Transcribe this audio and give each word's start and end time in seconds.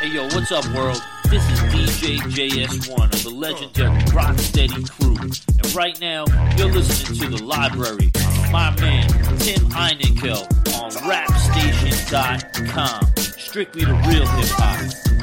Hey 0.00 0.10
yo, 0.12 0.22
what's 0.28 0.52
up, 0.52 0.64
world? 0.76 1.02
This 1.28 1.42
is 1.50 1.58
DJ 1.74 2.18
JS1 2.20 3.12
of 3.12 3.22
the 3.24 3.30
legendary 3.30 3.98
Rocksteady 4.12 4.88
crew. 4.88 5.16
And 5.18 5.74
right 5.74 5.98
now, 6.00 6.24
you're 6.56 6.70
listening 6.70 7.18
to 7.18 7.28
The 7.36 7.42
Library. 7.42 8.12
My 8.52 8.70
man, 8.78 9.08
Tim 9.40 9.68
Einenkel 9.70 10.46
on 10.80 10.90
rapstation.com. 11.02 13.06
Strictly 13.16 13.84
the 13.86 13.92
real 13.92 14.24
hip 14.24 14.48
hop. 14.50 14.78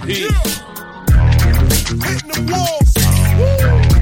Peace. 0.06 0.60
Hitting 1.88 2.32
the 2.32 2.42
walls! 2.52 3.96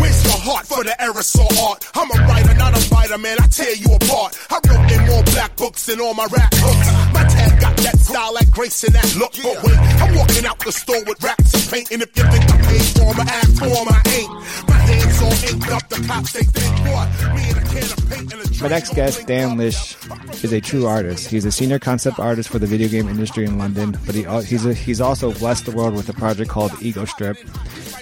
Where's 0.00 0.24
your 0.24 0.38
heart 0.40 0.66
for 0.66 0.82
the 0.84 0.94
aerosol 1.00 1.50
art? 1.68 1.84
I'm 1.94 2.10
a 2.10 2.14
writer, 2.26 2.54
not 2.54 2.74
a 2.74 2.80
fighter, 2.80 3.18
man. 3.18 3.36
I 3.40 3.46
tear 3.48 3.74
you 3.74 3.92
apart. 3.94 4.38
I 4.50 4.60
wrote 4.68 4.90
in 4.90 5.06
more 5.06 5.22
black 5.24 5.55
books 5.66 5.86
than 5.86 6.00
all 6.00 6.14
my 6.14 6.26
rap 6.30 6.50
books. 6.62 6.86
My 7.12 7.24
tag 7.24 7.60
got 7.60 7.76
that 7.78 7.98
style, 7.98 8.34
that 8.34 8.50
grace, 8.52 8.84
and 8.84 8.94
that 8.94 9.16
look. 9.16 9.32
But 9.42 9.58
wait, 9.64 9.78
I'm 10.00 10.14
walking 10.14 10.46
out 10.46 10.58
the 10.60 10.70
store 10.70 11.02
with 11.04 11.20
raps 11.22 11.54
and 11.54 11.64
paint. 11.72 11.90
And 11.90 12.02
if 12.02 12.16
you 12.16 12.22
think 12.22 12.44
I 12.46 12.56
paid 12.70 12.86
for 12.94 13.10
I 13.10 13.26
act 13.26 13.52
for 13.58 13.66
I 13.66 14.00
ain't. 14.14 14.30
My 14.68 14.78
hands 14.86 15.22
all 15.22 15.50
inked 15.50 15.70
up, 15.72 15.88
the 15.88 16.06
cops 16.06 16.32
they 16.32 16.44
think 16.44 16.72
what? 16.94 17.08
Me 17.34 17.42
and 17.50 17.58
a 17.58 17.64
can 17.66 17.82
of 17.82 18.10
paint 18.10 18.32
and 18.32 18.60
a 18.60 18.62
My 18.62 18.68
next 18.68 18.94
guest, 18.94 19.26
Dan 19.26 19.56
Lish, 19.56 19.96
is 20.44 20.52
a 20.52 20.60
true 20.60 20.86
artist. 20.86 21.28
He's 21.28 21.44
a 21.44 21.50
senior 21.50 21.80
concept 21.80 22.20
artist 22.20 22.48
for 22.48 22.60
the 22.60 22.66
video 22.66 22.88
game 22.88 23.08
industry 23.08 23.44
in 23.44 23.58
London, 23.58 23.98
but 24.06 24.14
he, 24.14 24.22
he's, 24.44 24.64
a, 24.66 24.72
he's 24.72 25.00
also 25.00 25.32
blessed 25.32 25.64
the 25.64 25.72
world 25.72 25.94
with 25.94 26.08
a 26.08 26.14
project 26.14 26.48
called 26.48 26.70
Ego 26.80 27.04
Strip. 27.04 27.38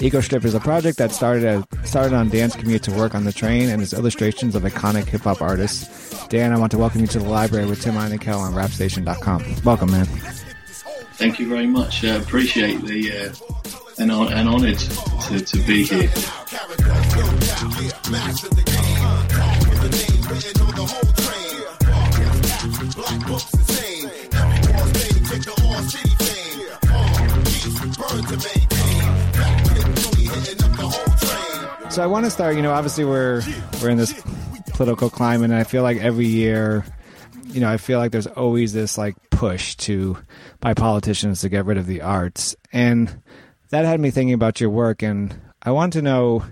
Ego 0.01 0.21
Strip 0.21 0.45
is 0.45 0.55
a 0.55 0.61
project 0.61 0.99
that 0.99 1.13
started 1.13 1.45
as, 1.45 1.65
started 1.89 2.15
on 2.15 2.29
Dan's 2.29 2.57
commute 2.57 2.83
to 2.83 2.93
work 2.93 3.15
on 3.15 3.25
the 3.25 3.33
train 3.33 3.71
and 3.71 3.81
is 3.81 3.95
illustrations 3.95 4.55
of 4.55 4.65
iconic 4.65 5.07
hip 5.07 5.23
hop 5.23 5.41
artists. 5.41 5.89
Dan, 6.29 6.53
I 6.53 6.59
want 6.59 6.73
to 6.73 6.79
welcome 6.79 7.01
you 7.01 7.07
to 7.09 7.19
the 7.19 7.29
library 7.55 7.71
with 7.71 7.83
Tim 7.83 7.95
Einenkel 7.95 8.41
on 8.41 8.53
rapstation.com. 8.53 9.63
Welcome, 9.65 9.93
man. 9.93 10.07
Thank 11.17 11.39
you 11.39 11.49
very 11.49 11.69
much. 11.69 12.05
Uh, 12.05 12.19
appreciate 12.21 12.81
the 12.83 13.13
uh, 13.13 13.33
and, 13.99 14.11
and 14.11 14.49
honoured 14.49 14.79
to, 14.79 15.41
to 15.41 15.59
be 15.59 15.85
here. 15.85 16.09
So 31.91 32.03
I 32.03 32.07
want 32.09 32.25
to 32.25 32.31
start. 32.31 32.57
You 32.57 32.63
know, 32.63 32.73
obviously 32.73 33.05
we're 33.05 33.43
we're 33.81 33.91
in 33.91 33.99
this 33.99 34.13
political 34.73 35.09
climate, 35.09 35.53
and 35.53 35.61
I 35.61 35.63
feel 35.63 35.85
like 35.85 35.99
every 35.99 36.27
year, 36.27 36.85
you 37.55 37.61
know, 37.61 37.71
I 37.71 37.77
feel 37.77 37.99
like 37.99 38.11
there's 38.11 38.27
always 38.27 38.73
this 38.73 38.99
like 38.99 39.15
push 39.31 39.77
to 39.77 40.19
by 40.61 40.75
politicians 40.75 41.41
to 41.41 41.49
get 41.49 41.65
rid 41.65 41.79
of 41.79 41.87
the 41.87 42.03
arts, 42.03 42.57
and 42.73 43.23
that 43.71 43.85
had 43.85 44.01
me 44.01 44.11
thinking 44.11 44.35
about 44.35 44.61
your 44.61 44.71
work. 44.71 45.03
And 45.03 45.41
I 45.63 45.71
want 45.71 45.93
to 45.93 46.03
know 46.03 46.45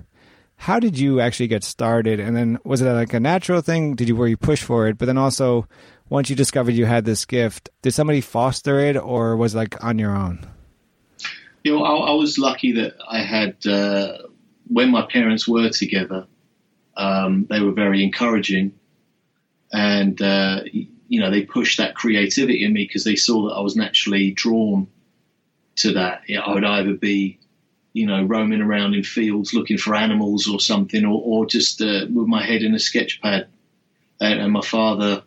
how 0.56 0.78
did 0.78 0.96
you 0.96 1.20
actually 1.20 1.48
get 1.48 1.64
started, 1.64 2.20
and 2.20 2.36
then 2.36 2.58
was 2.64 2.80
it 2.80 2.92
like 2.92 3.12
a 3.14 3.20
natural 3.20 3.62
thing? 3.62 3.96
Did 3.96 4.08
you 4.08 4.14
were 4.14 4.28
you 4.28 4.36
push 4.36 4.62
for 4.62 4.86
it? 4.86 4.96
But 4.96 5.06
then 5.06 5.18
also, 5.18 5.66
once 6.08 6.30
you 6.30 6.36
discovered 6.36 6.74
you 6.74 6.86
had 6.86 7.04
this 7.04 7.24
gift, 7.24 7.68
did 7.82 7.92
somebody 7.92 8.20
foster 8.20 8.78
it, 8.78 8.96
or 8.96 9.36
was 9.36 9.54
it 9.54 9.58
like 9.58 9.84
on 9.84 9.98
your 9.98 10.14
own? 10.14 10.46
You 11.64 11.72
know, 11.76 11.84
I, 11.84 12.10
I 12.10 12.14
was 12.14 12.38
lucky 12.38 12.72
that 12.72 12.94
I 13.08 13.22
had 13.22 13.66
uh, 13.66 14.18
when 14.68 14.90
my 14.90 15.02
parents 15.02 15.48
were 15.48 15.68
together. 15.70 16.28
Um, 16.96 17.46
they 17.48 17.60
were 17.60 17.72
very 17.72 18.04
encouraging, 18.04 18.74
and 19.72 20.20
uh, 20.20 20.60
you 20.72 21.20
know 21.20 21.30
they 21.30 21.42
pushed 21.42 21.78
that 21.78 21.94
creativity 21.94 22.64
in 22.64 22.72
me 22.72 22.84
because 22.84 23.04
they 23.04 23.16
saw 23.16 23.48
that 23.48 23.54
I 23.54 23.60
was 23.60 23.76
naturally 23.76 24.30
drawn 24.30 24.86
to 25.76 25.92
that. 25.94 26.22
Yeah, 26.28 26.40
I 26.40 26.54
would 26.54 26.64
either 26.64 26.94
be, 26.94 27.38
you 27.92 28.06
know, 28.06 28.22
roaming 28.22 28.60
around 28.60 28.94
in 28.94 29.02
fields 29.02 29.54
looking 29.54 29.78
for 29.78 29.94
animals 29.94 30.48
or 30.48 30.60
something, 30.60 31.04
or, 31.04 31.20
or 31.24 31.46
just 31.46 31.80
uh, 31.80 32.06
with 32.12 32.28
my 32.28 32.44
head 32.44 32.62
in 32.62 32.74
a 32.74 32.78
sketch 32.78 33.20
pad. 33.20 33.48
And, 34.20 34.40
and 34.40 34.52
my 34.52 34.60
father, 34.60 35.22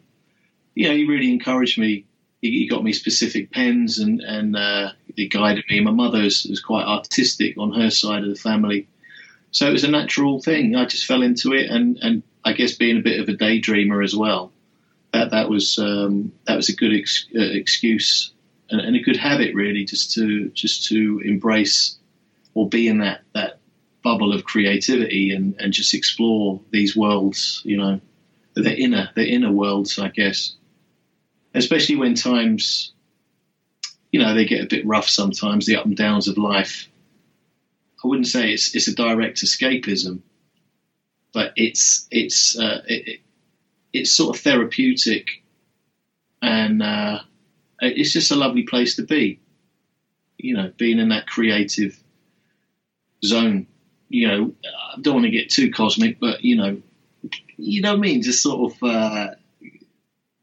you 0.75 0.87
know, 0.87 0.95
he 0.95 1.05
really 1.05 1.31
encouraged 1.31 1.77
me. 1.77 2.05
He, 2.41 2.51
he 2.51 2.67
got 2.67 2.83
me 2.83 2.93
specific 2.93 3.51
pens 3.51 3.99
and 3.99 4.21
and 4.21 4.55
uh, 4.55 4.91
he 5.15 5.27
guided 5.27 5.65
me. 5.69 5.79
My 5.81 5.91
mother 5.91 6.21
was, 6.21 6.45
was 6.49 6.61
quite 6.61 6.85
artistic 6.85 7.57
on 7.57 7.73
her 7.73 7.89
side 7.89 8.23
of 8.23 8.29
the 8.29 8.35
family, 8.35 8.87
so 9.51 9.67
it 9.67 9.73
was 9.73 9.83
a 9.83 9.91
natural 9.91 10.41
thing. 10.41 10.75
I 10.75 10.85
just 10.85 11.05
fell 11.05 11.21
into 11.21 11.53
it, 11.53 11.69
and 11.69 11.97
and 12.01 12.23
I 12.45 12.53
guess 12.53 12.75
being 12.75 12.97
a 12.97 13.01
bit 13.01 13.19
of 13.19 13.27
a 13.27 13.33
daydreamer 13.33 14.03
as 14.03 14.15
well, 14.15 14.53
that 15.11 15.31
that 15.31 15.49
was 15.49 15.79
um, 15.79 16.31
that 16.45 16.55
was 16.55 16.69
a 16.69 16.75
good 16.75 16.93
ex- 16.95 17.27
uh, 17.35 17.41
excuse 17.41 18.31
and, 18.69 18.79
and 18.79 18.95
a 18.95 19.01
good 19.01 19.17
habit 19.17 19.55
really, 19.55 19.83
just 19.83 20.13
to 20.13 20.49
just 20.49 20.87
to 20.89 21.21
embrace 21.25 21.97
or 22.53 22.69
be 22.69 22.87
in 22.87 22.99
that 22.99 23.21
that 23.33 23.59
bubble 24.03 24.31
of 24.31 24.43
creativity 24.43 25.31
and 25.31 25.55
and 25.59 25.73
just 25.73 25.95
explore 25.95 26.61
these 26.69 26.95
worlds. 26.95 27.61
You 27.65 27.77
know, 27.77 28.01
the 28.53 28.75
inner 28.75 29.09
the 29.15 29.27
inner 29.27 29.51
worlds, 29.51 29.97
I 29.97 30.09
guess, 30.09 30.55
especially 31.53 31.95
when 31.95 32.13
times. 32.13 32.91
You 34.11 34.21
know, 34.21 34.33
they 34.33 34.45
get 34.45 34.63
a 34.63 34.67
bit 34.67 34.87
rough 34.87 35.09
sometimes, 35.09 35.65
the 35.65 35.75
up 35.75 35.85
and 35.85 35.97
downs 35.97 36.29
of 36.29 36.37
life. 36.37 36.87
I 38.01 38.07
wouldn't 38.07 38.27
say 38.27 38.53
it's 38.53 38.73
it's 38.73 38.87
a 38.87 38.95
direct 38.95 39.39
escapism, 39.43 40.21
but 41.35 41.51
it's 41.57 42.07
it's 42.09 42.57
uh, 42.57 42.81
it, 42.87 43.07
it- 43.07 43.19
it's 43.93 44.11
sort 44.11 44.35
of 44.35 44.41
therapeutic, 44.41 45.41
and 46.41 46.83
uh, 46.83 47.19
it's 47.79 48.11
just 48.11 48.29
a 48.31 48.35
lovely 48.35 48.63
place 48.63 48.97
to 48.97 49.03
be. 49.03 49.39
You 50.37 50.57
know, 50.57 50.71
being 50.75 50.99
in 50.99 51.09
that 51.09 51.27
creative 51.27 51.97
zone. 53.23 53.67
You 54.09 54.27
know, 54.27 54.53
I 54.65 54.99
don't 54.99 55.13
want 55.15 55.25
to 55.27 55.31
get 55.31 55.49
too 55.49 55.71
cosmic, 55.71 56.19
but 56.19 56.43
you 56.43 56.57
know, 56.57 56.81
you 57.55 57.81
know 57.81 57.91
what 57.91 57.99
I 57.99 58.01
mean. 58.01 58.21
Just 58.21 58.43
sort 58.43 58.73
of 58.73 58.83
uh, 58.83 59.27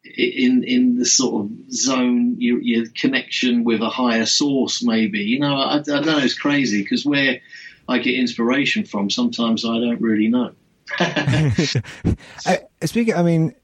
in 0.05 0.64
in 0.64 0.96
the 0.99 1.05
sort 1.05 1.44
of 1.44 1.50
zone, 1.72 2.37
your, 2.40 2.58
your 2.61 2.87
connection 2.96 3.64
with 3.64 3.82
a 3.82 3.90
higher 3.90 4.25
source, 4.26 4.82
maybe. 4.82 5.20
You 5.20 5.40
know, 5.40 5.55
I, 5.56 5.76
I 5.76 5.78
don't 5.81 6.06
know. 6.06 6.19
It's 6.19 6.38
crazy 6.38 6.82
because 6.82 7.05
where 7.05 7.40
I 7.88 7.99
get 7.99 8.14
inspiration 8.14 8.84
from, 8.87 9.11
sometimes 9.11 9.64
I 9.66 9.78
don't 9.78 10.00
really 10.00 10.28
know. 10.28 10.52
I, 12.46 12.60
speaking, 12.84 13.14
I 13.14 13.22
mean, 13.22 13.54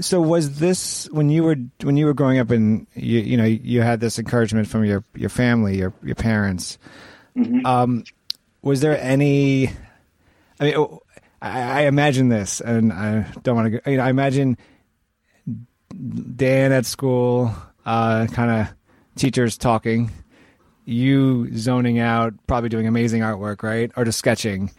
so 0.00 0.20
was 0.20 0.58
this 0.58 1.08
when 1.10 1.30
you 1.30 1.42
were 1.42 1.56
when 1.82 1.96
you 1.96 2.06
were 2.06 2.14
growing 2.14 2.38
up 2.38 2.50
and 2.50 2.86
you 2.94 3.20
you 3.20 3.36
know 3.36 3.44
you 3.44 3.82
had 3.82 4.00
this 4.00 4.18
encouragement 4.18 4.68
from 4.68 4.84
your 4.84 5.04
your 5.14 5.28
family, 5.28 5.78
your 5.78 5.92
your 6.02 6.14
parents. 6.14 6.78
Um, 7.64 8.04
was 8.62 8.80
there 8.80 9.00
any? 9.00 9.68
I 10.58 10.64
mean, 10.64 10.74
oh, 10.76 11.00
I, 11.40 11.60
I 11.60 11.80
imagine 11.82 12.28
this, 12.28 12.60
and 12.60 12.92
I 12.92 13.26
don't 13.42 13.56
want 13.56 13.72
to. 13.72 13.90
You 13.90 13.96
know, 13.96 14.04
I 14.04 14.10
imagine 14.10 14.58
Dan 16.36 16.72
at 16.72 16.86
school, 16.86 17.54
uh, 17.84 18.26
kind 18.32 18.50
of 18.50 18.74
teachers 19.16 19.58
talking, 19.58 20.10
you 20.84 21.56
zoning 21.56 21.98
out, 21.98 22.34
probably 22.46 22.68
doing 22.68 22.86
amazing 22.86 23.22
artwork, 23.22 23.62
right, 23.62 23.90
or 23.96 24.04
just 24.04 24.18
sketching, 24.18 24.70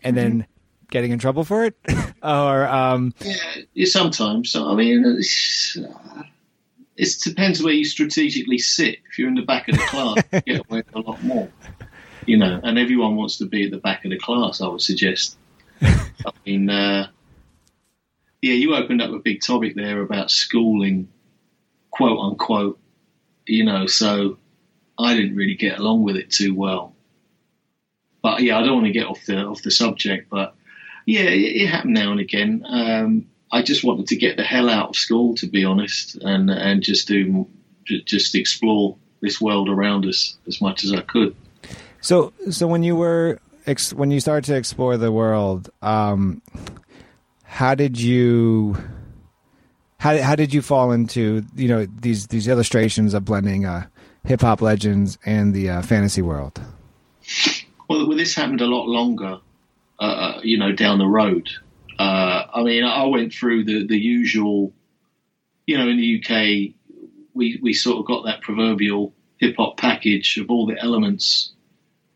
and 0.00 0.16
then 0.16 0.46
getting 0.90 1.12
in 1.12 1.18
trouble 1.18 1.44
for 1.44 1.64
it, 1.64 1.76
or 2.22 2.66
um, 2.66 3.14
Yeah, 3.74 3.86
sometimes. 3.86 4.50
So, 4.50 4.68
I 4.68 4.74
mean, 4.74 5.04
it's, 5.18 5.78
uh, 5.78 6.22
it 6.96 7.08
depends 7.22 7.62
where 7.62 7.72
you 7.72 7.84
strategically 7.84 8.58
sit. 8.58 8.98
If 9.10 9.18
you're 9.18 9.28
in 9.28 9.34
the 9.34 9.42
back 9.42 9.68
of 9.68 9.76
the 9.76 9.82
class, 9.82 10.16
you 10.32 10.40
get 10.40 10.66
away 10.68 10.82
with 10.84 10.94
a 10.94 11.00
lot 11.00 11.22
more. 11.22 11.48
You 12.26 12.36
know, 12.36 12.60
and 12.62 12.78
everyone 12.78 13.16
wants 13.16 13.38
to 13.38 13.46
be 13.46 13.64
at 13.64 13.70
the 13.70 13.78
back 13.78 14.04
of 14.04 14.10
the 14.10 14.18
class. 14.18 14.60
I 14.60 14.68
would 14.68 14.82
suggest. 14.82 15.36
I 15.82 16.32
mean, 16.44 16.68
uh, 16.68 17.08
yeah, 18.42 18.54
you 18.54 18.74
opened 18.74 19.00
up 19.00 19.10
a 19.10 19.18
big 19.18 19.40
topic 19.40 19.74
there 19.74 20.02
about 20.02 20.30
schooling, 20.30 21.08
quote 21.90 22.18
unquote. 22.18 22.78
You 23.46 23.64
know, 23.64 23.86
so 23.86 24.38
I 24.98 25.14
didn't 25.14 25.34
really 25.34 25.54
get 25.54 25.78
along 25.78 26.02
with 26.02 26.16
it 26.16 26.30
too 26.30 26.54
well. 26.54 26.94
But 28.22 28.42
yeah, 28.42 28.58
I 28.58 28.62
don't 28.62 28.74
want 28.74 28.86
to 28.86 28.92
get 28.92 29.06
off 29.06 29.24
the 29.26 29.38
off 29.44 29.62
the 29.62 29.70
subject, 29.70 30.28
but 30.30 30.54
yeah, 31.10 31.28
it, 31.28 31.62
it 31.62 31.66
happened 31.66 31.94
now 31.94 32.12
and 32.12 32.20
again. 32.20 32.64
Um, 32.68 33.26
I 33.50 33.62
just 33.62 33.82
wanted 33.82 34.06
to 34.08 34.16
get 34.16 34.36
the 34.36 34.44
hell 34.44 34.70
out 34.70 34.90
of 34.90 34.96
school, 34.96 35.34
to 35.36 35.46
be 35.46 35.64
honest, 35.64 36.14
and 36.16 36.50
and 36.50 36.82
just 36.82 37.08
do 37.08 37.48
just 38.04 38.34
explore 38.36 38.96
this 39.20 39.40
world 39.40 39.68
around 39.68 40.06
us 40.06 40.38
as 40.46 40.60
much 40.60 40.84
as 40.84 40.92
I 40.92 41.00
could. 41.00 41.34
So, 42.00 42.32
so 42.50 42.68
when 42.68 42.84
you 42.84 42.94
were 42.94 43.40
ex- 43.66 43.92
when 43.92 44.12
you 44.12 44.20
started 44.20 44.44
to 44.44 44.54
explore 44.54 44.96
the 44.96 45.10
world, 45.10 45.68
um, 45.82 46.42
how 47.42 47.74
did 47.74 48.00
you 48.00 48.76
how 49.98 50.16
how 50.22 50.36
did 50.36 50.54
you 50.54 50.62
fall 50.62 50.92
into 50.92 51.44
you 51.56 51.66
know 51.66 51.86
these 51.86 52.28
these 52.28 52.46
illustrations 52.46 53.14
of 53.14 53.24
blending 53.24 53.66
uh, 53.66 53.86
hip 54.24 54.42
hop 54.42 54.62
legends 54.62 55.18
and 55.26 55.54
the 55.54 55.70
uh, 55.70 55.82
fantasy 55.82 56.22
world? 56.22 56.60
Well, 57.88 58.06
well, 58.06 58.16
this 58.16 58.36
happened 58.36 58.60
a 58.60 58.66
lot 58.66 58.86
longer, 58.86 59.40
uh, 60.00 60.40
you 60.42 60.58
know, 60.58 60.72
down 60.72 60.98
the 60.98 61.06
road. 61.06 61.48
Uh, 61.98 62.46
I 62.54 62.62
mean, 62.62 62.84
I 62.84 63.04
went 63.04 63.34
through 63.34 63.64
the, 63.64 63.86
the 63.86 63.98
usual, 63.98 64.72
you 65.66 65.76
know, 65.76 65.86
in 65.86 65.98
the 65.98 66.18
UK, 66.18 66.74
we, 67.34 67.60
we 67.62 67.74
sort 67.74 67.98
of 67.98 68.06
got 68.06 68.24
that 68.24 68.40
proverbial 68.40 69.12
hip 69.36 69.56
hop 69.58 69.76
package 69.76 70.38
of 70.38 70.50
all 70.50 70.66
the 70.66 70.78
elements, 70.78 71.52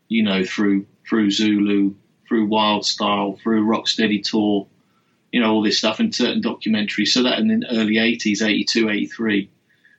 you 0.07 0.23
know, 0.23 0.43
through 0.43 0.87
through 1.07 1.29
Zulu, 1.29 1.93
through 2.27 2.47
Wild 2.47 2.85
Style, 2.85 3.37
through 3.43 3.67
Rocksteady 3.67 4.23
Tour, 4.23 4.67
you 5.31 5.39
know, 5.39 5.53
all 5.53 5.61
this 5.61 5.77
stuff 5.77 5.99
and 5.99 6.13
certain 6.13 6.41
documentaries. 6.41 7.09
So 7.09 7.23
that 7.23 7.37
in 7.37 7.47
the 7.47 7.67
early 7.69 7.95
80s, 7.95 8.41
82, 8.41 8.89
83. 8.89 9.51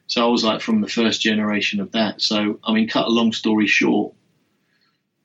So 0.09 0.27
I 0.27 0.29
was 0.29 0.43
like 0.43 0.61
from 0.61 0.81
the 0.81 0.89
first 0.89 1.21
generation 1.21 1.81
of 1.81 1.93
that. 1.93 2.21
So, 2.21 2.59
I 2.65 2.73
mean, 2.73 2.89
cut 2.89 3.07
a 3.07 3.11
long 3.11 3.33
story 3.33 3.69
short, 3.69 4.15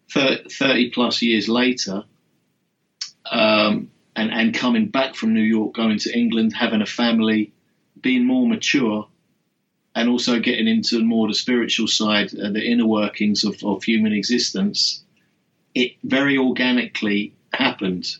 30 0.09 0.91
plus 0.91 1.21
years 1.23 1.49
later, 1.49 2.03
um, 3.29 3.91
and, 4.15 4.31
and 4.31 4.53
coming 4.53 4.87
back 4.87 5.15
from 5.15 5.33
New 5.33 5.41
York, 5.41 5.73
going 5.73 5.99
to 5.99 6.17
England, 6.17 6.53
having 6.53 6.81
a 6.81 6.85
family, 6.85 7.53
being 7.99 8.25
more 8.25 8.47
mature, 8.47 9.07
and 9.95 10.09
also 10.09 10.39
getting 10.39 10.67
into 10.67 11.03
more 11.03 11.27
the 11.27 11.33
spiritual 11.33 11.87
side, 11.87 12.33
uh, 12.33 12.49
the 12.49 12.63
inner 12.63 12.85
workings 12.85 13.43
of, 13.43 13.61
of 13.63 13.83
human 13.83 14.13
existence, 14.13 15.03
it 15.75 15.93
very 16.03 16.37
organically 16.37 17.33
happened. 17.53 18.15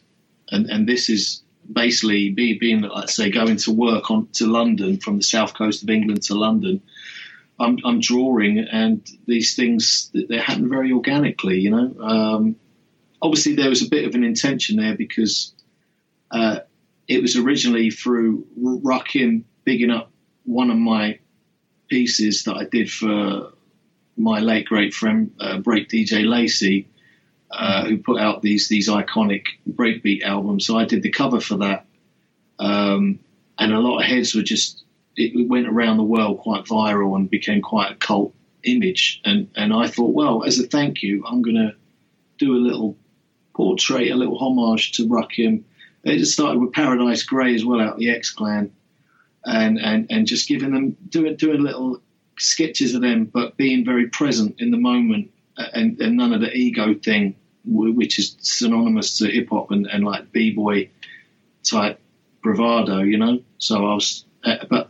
And, 0.49 0.69
and 0.69 0.87
this 0.87 1.09
is 1.09 1.43
basically 1.71 2.31
be, 2.31 2.57
being, 2.57 2.81
let's 2.81 3.15
say, 3.15 3.29
going 3.29 3.57
to 3.57 3.71
work 3.71 4.11
on 4.11 4.27
to 4.33 4.47
London 4.47 4.97
from 4.97 5.17
the 5.17 5.23
south 5.23 5.53
coast 5.53 5.83
of 5.83 5.89
England 5.89 6.23
to 6.23 6.35
London. 6.35 6.81
I'm, 7.59 7.77
I'm 7.85 7.99
drawing, 7.99 8.59
and 8.59 9.07
these 9.27 9.55
things 9.55 10.11
they 10.13 10.37
happen 10.37 10.67
very 10.67 10.91
organically. 10.91 11.59
You 11.59 11.69
know, 11.69 11.95
um, 12.01 12.55
obviously 13.21 13.55
there 13.55 13.69
was 13.69 13.85
a 13.85 13.89
bit 13.89 14.05
of 14.05 14.15
an 14.15 14.23
intention 14.23 14.77
there 14.77 14.95
because 14.95 15.53
uh, 16.31 16.59
it 17.07 17.21
was 17.21 17.35
originally 17.35 17.91
through 17.91 18.47
Rakim 18.59 19.43
bigging 19.63 19.91
up 19.91 20.11
one 20.43 20.71
of 20.71 20.77
my 20.77 21.19
pieces 21.89 22.43
that 22.43 22.55
I 22.55 22.65
did 22.65 22.89
for 22.89 23.51
my 24.17 24.39
late 24.39 24.65
great 24.65 24.93
friend 24.93 25.31
uh, 25.39 25.57
break 25.57 25.89
DJ 25.89 26.25
Lacey, 26.27 26.87
uh, 27.51 27.85
who 27.85 27.97
put 27.97 28.19
out 28.19 28.41
these 28.41 28.67
these 28.67 28.89
iconic 28.89 29.45
breakbeat 29.69 30.23
albums. 30.23 30.65
So 30.65 30.77
I 30.77 30.85
did 30.85 31.03
the 31.03 31.11
cover 31.11 31.39
for 31.39 31.57
that, 31.57 31.85
um, 32.59 33.19
and 33.59 33.73
a 33.73 33.79
lot 33.79 33.99
of 33.99 34.05
heads 34.05 34.33
were 34.33 34.41
just 34.41 34.83
it 35.17 35.49
went 35.49 35.67
around 35.67 35.97
the 35.97 36.03
world 36.03 36.39
quite 36.39 36.65
viral 36.65 37.15
and 37.15 37.29
became 37.29 37.61
quite 37.61 37.91
a 37.91 37.95
cult 37.95 38.33
image. 38.63 39.21
And 39.25 39.49
and 39.55 39.73
I 39.73 39.87
thought, 39.87 40.13
well, 40.13 40.43
as 40.43 40.59
a 40.59 40.67
thank 40.67 41.03
you, 41.03 41.25
I'm 41.25 41.41
to 41.57 41.75
do 42.37 42.55
a 42.55 42.57
little 42.57 42.97
portrait, 43.53 44.11
a 44.11 44.15
little 44.15 44.37
homage 44.37 44.93
to 44.93 45.07
Rakim. 45.07 45.63
It 46.03 46.17
just 46.17 46.33
started 46.33 46.59
with 46.59 46.73
Paradise 46.73 47.23
Gray 47.23 47.53
as 47.53 47.63
well 47.63 47.79
out 47.79 47.97
the 47.97 48.09
X 48.09 48.31
Clan, 48.31 48.71
and 49.45 49.79
and 49.79 50.07
and 50.09 50.27
just 50.27 50.47
giving 50.47 50.71
them 50.71 50.97
doing 51.09 51.35
doing 51.35 51.61
little 51.61 52.01
sketches 52.37 52.95
of 52.95 53.01
them, 53.01 53.25
but 53.25 53.57
being 53.57 53.85
very 53.85 54.07
present 54.07 54.55
in 54.59 54.71
the 54.71 54.77
moment, 54.77 55.31
and, 55.57 55.99
and 56.01 56.17
none 56.17 56.33
of 56.33 56.41
the 56.41 56.51
ego 56.51 56.93
thing, 56.95 57.35
which 57.65 58.17
is 58.17 58.35
synonymous 58.39 59.19
to 59.19 59.27
hip 59.27 59.49
hop 59.49 59.71
and, 59.71 59.85
and 59.87 60.03
like 60.03 60.31
b 60.31 60.51
boy 60.51 60.89
type 61.63 61.99
bravado, 62.41 62.99
you 62.99 63.17
know. 63.17 63.41
So 63.59 63.77
I 63.77 63.93
was, 63.93 64.25
uh, 64.43 64.65
but 64.69 64.89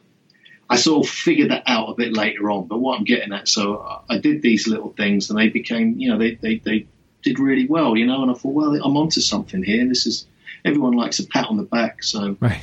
I 0.70 0.78
sort 0.78 1.06
of 1.06 1.12
figured 1.12 1.52
that 1.52 1.64
out 1.68 1.90
a 1.90 1.96
bit 1.96 2.14
later 2.14 2.50
on. 2.50 2.68
But 2.68 2.80
what 2.80 2.98
I'm 2.98 3.04
getting 3.04 3.34
at, 3.34 3.50
so 3.50 4.02
I 4.10 4.18
did 4.18 4.42
these 4.42 4.68
little 4.68 4.94
things, 4.94 5.30
and 5.30 5.38
they 5.38 5.50
became, 5.50 6.00
you 6.00 6.10
know, 6.10 6.18
they 6.18 6.36
they, 6.36 6.58
they 6.60 6.88
did 7.22 7.40
really 7.40 7.68
well, 7.68 7.96
you 7.98 8.06
know. 8.06 8.22
And 8.22 8.32
I 8.32 8.34
thought, 8.34 8.54
well, 8.54 8.76
I'm 8.76 8.98
onto 8.98 9.22
something 9.22 9.64
here. 9.64 9.88
This 9.88 10.06
is 10.06 10.26
everyone 10.64 10.94
likes 10.94 11.20
a 11.20 11.28
pat 11.28 11.48
on 11.48 11.58
the 11.58 11.64
back, 11.64 12.04
so 12.04 12.38
right. 12.40 12.62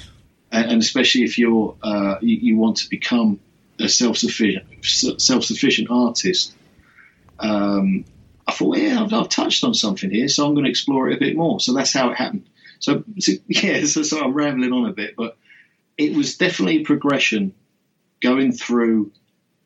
And, 0.50 0.72
and 0.72 0.82
especially 0.82 1.24
if 1.24 1.38
you're 1.38 1.76
uh, 1.82 2.16
you, 2.20 2.36
you 2.36 2.56
want 2.56 2.78
to 2.78 2.88
become 2.88 3.40
a 3.78 3.88
self-sufficient 3.88 4.66
self-sufficient 4.84 5.88
artist. 5.90 6.54
Um, 7.38 8.04
I 8.46 8.52
thought, 8.52 8.78
yeah, 8.78 9.02
I've, 9.02 9.12
I've, 9.12 9.28
touched 9.28 9.62
on 9.62 9.74
something 9.74 10.10
here, 10.10 10.26
so 10.28 10.46
I'm 10.46 10.54
going 10.54 10.64
to 10.64 10.70
explore 10.70 11.10
it 11.10 11.16
a 11.16 11.20
bit 11.20 11.36
more. 11.36 11.60
So 11.60 11.74
that's 11.74 11.92
how 11.92 12.10
it 12.10 12.16
happened. 12.16 12.48
So, 12.80 13.04
so 13.18 13.32
yeah, 13.46 13.84
so, 13.84 14.02
so 14.02 14.24
I'm 14.24 14.32
rambling 14.32 14.72
on 14.72 14.88
a 14.88 14.92
bit, 14.92 15.14
but 15.16 15.36
it 15.96 16.16
was 16.16 16.36
definitely 16.36 16.80
progression 16.80 17.54
going 18.20 18.52
through 18.52 19.12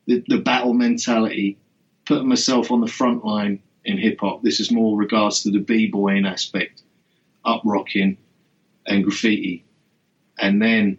the, 0.05 0.23
the 0.27 0.37
battle 0.37 0.73
mentality, 0.73 1.57
putting 2.05 2.27
myself 2.27 2.71
on 2.71 2.81
the 2.81 2.87
front 2.87 3.23
line 3.23 3.61
in 3.85 3.97
hip 3.97 4.19
hop. 4.21 4.41
This 4.41 4.59
is 4.59 4.71
more 4.71 4.97
regards 4.97 5.43
to 5.43 5.51
the 5.51 5.59
b-boying 5.59 6.25
aspect, 6.25 6.81
up 7.43 7.61
rocking 7.65 8.17
and 8.85 9.03
graffiti, 9.03 9.65
and 10.37 10.61
then 10.61 10.97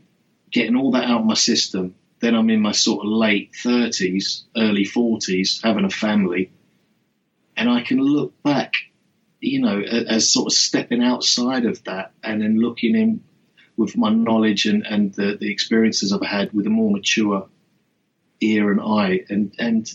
getting 0.51 0.77
all 0.77 0.93
that 0.93 1.05
out 1.05 1.21
of 1.21 1.27
my 1.27 1.35
system. 1.35 1.95
Then 2.21 2.35
I'm 2.35 2.51
in 2.51 2.61
my 2.61 2.73
sort 2.73 3.05
of 3.05 3.13
late 3.13 3.53
30s, 3.53 4.45
early 4.57 4.85
40s, 4.85 5.63
having 5.63 5.85
a 5.85 5.91
family, 5.91 6.51
and 7.57 7.69
I 7.69 7.83
can 7.83 7.99
look 7.99 8.43
back, 8.43 8.75
you 9.41 9.61
know, 9.61 9.81
as 9.81 10.31
sort 10.31 10.47
of 10.47 10.53
stepping 10.53 11.03
outside 11.03 11.67
of 11.67 11.83
that 11.85 12.13
and 12.23 12.41
then 12.41 12.61
looking 12.61 12.97
in 12.97 13.23
with 13.77 13.97
my 13.97 14.11
knowledge 14.11 14.67
and, 14.67 14.87
and 14.87 15.13
the, 15.15 15.37
the 15.41 15.51
experiences 15.51 16.13
I've 16.13 16.23
had 16.23 16.53
with 16.53 16.67
a 16.67 16.71
more 16.71 16.91
mature 16.91 17.49
ear 18.41 18.71
and 18.71 18.81
eye. 18.81 19.25
And, 19.29 19.55
and 19.59 19.93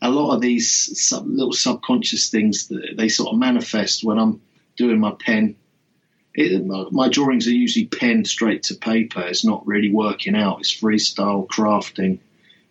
a 0.00 0.10
lot 0.10 0.34
of 0.34 0.40
these 0.40 1.00
sub, 1.00 1.26
little 1.26 1.52
subconscious 1.52 2.30
things, 2.30 2.68
that 2.68 2.94
they 2.96 3.08
sort 3.08 3.32
of 3.32 3.38
manifest 3.38 4.04
when 4.04 4.18
I'm 4.18 4.40
doing 4.76 5.00
my 5.00 5.12
pen. 5.12 5.56
It, 6.34 6.64
my 6.92 7.08
drawings 7.08 7.48
are 7.48 7.52
usually 7.52 7.86
pen 7.86 8.24
straight 8.24 8.62
to 8.64 8.74
paper. 8.74 9.20
It's 9.20 9.44
not 9.44 9.66
really 9.66 9.90
working 9.90 10.36
out. 10.36 10.60
It's 10.60 10.72
freestyle 10.72 11.46
crafting 11.48 12.20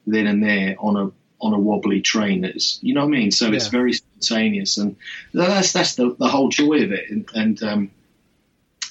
then 0.06 0.26
and 0.26 0.42
there 0.42 0.76
on 0.80 0.96
a 0.96 1.12
on 1.40 1.54
a 1.54 1.60
wobbly 1.60 2.02
train. 2.02 2.46
It's 2.46 2.80
you 2.82 2.94
know 2.94 3.02
what 3.02 3.14
I 3.14 3.20
mean. 3.20 3.32
So 3.32 3.48
yeah. 3.48 3.56
it's 3.56 3.68
very 3.68 3.94
spontaneous, 3.94 4.78
and 4.78 4.96
that's 5.34 5.74
that's 5.74 5.96
the, 5.96 6.16
the 6.18 6.28
whole 6.28 6.50
joy 6.50 6.84
of 6.84 6.92
it. 6.92 7.10
And, 7.10 7.30
and 7.36 7.64
um, 7.64 7.92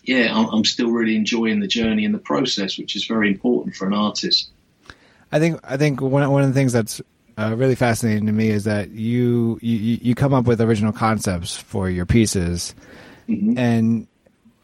yeah, 0.04 0.36
I'm, 0.36 0.46
I'm, 0.46 0.64
still 0.64 0.90
really 0.90 1.16
enjoying 1.16 1.60
the 1.60 1.66
journey 1.66 2.04
and 2.04 2.14
the 2.14 2.18
process, 2.18 2.78
which 2.78 2.94
is 2.94 3.06
very 3.06 3.28
important 3.28 3.74
for 3.74 3.86
an 3.86 3.94
artist. 3.94 4.50
I 5.32 5.40
think 5.40 5.58
I 5.64 5.76
think 5.76 6.00
one 6.00 6.30
one 6.30 6.42
of 6.42 6.48
the 6.48 6.54
things 6.54 6.72
that's 6.72 7.00
uh, 7.38 7.54
really 7.56 7.74
fascinating 7.74 8.26
to 8.26 8.32
me 8.32 8.48
is 8.48 8.64
that 8.64 8.90
you, 8.90 9.58
you 9.60 9.98
you 10.00 10.14
come 10.14 10.32
up 10.32 10.46
with 10.46 10.60
original 10.60 10.92
concepts 10.92 11.56
for 11.56 11.90
your 11.90 12.06
pieces, 12.06 12.74
mm-hmm. 13.28 13.58
and 13.58 14.06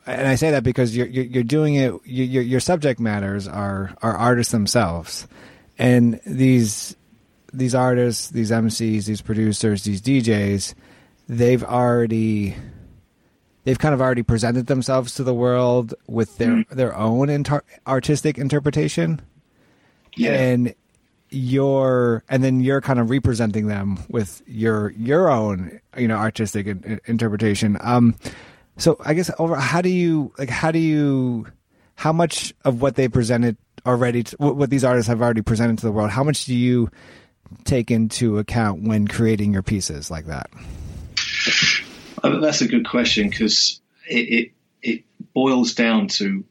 and 0.06 0.26
I 0.26 0.34
say 0.34 0.50
that 0.52 0.64
because 0.64 0.96
you're 0.96 1.06
you're, 1.06 1.44
doing 1.44 1.74
it. 1.74 1.94
Your 2.04 2.42
your 2.42 2.60
subject 2.60 2.98
matters 2.98 3.46
are 3.46 3.94
are 4.02 4.16
artists 4.16 4.52
themselves, 4.52 5.28
and 5.78 6.20
these 6.26 6.96
these 7.52 7.74
artists, 7.74 8.30
these 8.30 8.50
MCs, 8.50 9.04
these 9.04 9.20
producers, 9.20 9.84
these 9.84 10.00
DJs, 10.00 10.74
they've 11.28 11.62
already 11.62 12.56
they've 13.64 13.78
kind 13.78 13.94
of 13.94 14.00
already 14.00 14.22
presented 14.22 14.66
themselves 14.66 15.14
to 15.16 15.24
the 15.24 15.34
world 15.34 15.94
with 16.06 16.36
their 16.38 16.52
mm. 16.52 16.68
their 16.70 16.96
own 16.96 17.28
inter- 17.28 17.62
artistic 17.86 18.38
interpretation. 18.38 19.20
Yeah. 20.16 20.32
And 20.32 20.74
you're 21.32 22.22
and 22.28 22.42
then 22.42 22.60
you're 22.60 22.80
kind 22.80 22.98
of 22.98 23.10
representing 23.10 23.66
them 23.66 23.98
with 24.08 24.42
your 24.46 24.90
your 24.92 25.30
own, 25.30 25.80
you 25.96 26.08
know, 26.08 26.16
artistic 26.16 26.66
in, 26.66 27.00
interpretation. 27.06 27.76
Um 27.80 28.14
So 28.78 28.96
I 29.04 29.14
guess 29.14 29.30
over 29.38 29.56
how 29.56 29.82
do 29.82 29.88
you 29.88 30.32
like 30.38 30.50
how 30.50 30.70
do 30.70 30.78
you 30.78 31.46
how 31.94 32.12
much 32.12 32.54
of 32.64 32.80
what 32.80 32.96
they 32.96 33.08
presented 33.08 33.56
already 33.86 34.22
to, 34.22 34.36
what 34.38 34.70
these 34.70 34.84
artists 34.84 35.08
have 35.08 35.20
already 35.20 35.42
presented 35.42 35.78
to 35.78 35.86
the 35.86 35.92
world 35.92 36.10
how 36.10 36.24
much 36.24 36.44
do 36.44 36.54
you 36.54 36.90
take 37.64 37.90
into 37.90 38.38
account 38.38 38.82
when 38.82 39.06
creating 39.06 39.52
your 39.52 39.62
pieces 39.62 40.10
like 40.10 40.26
that? 40.26 40.50
Uh, 42.22 42.38
that's 42.38 42.60
a 42.60 42.68
good 42.68 42.88
question 42.88 43.28
because 43.28 43.80
it, 44.08 44.14
it, 44.14 44.52
it 44.82 45.04
boils 45.34 45.74
down 45.74 46.08
to 46.08 46.44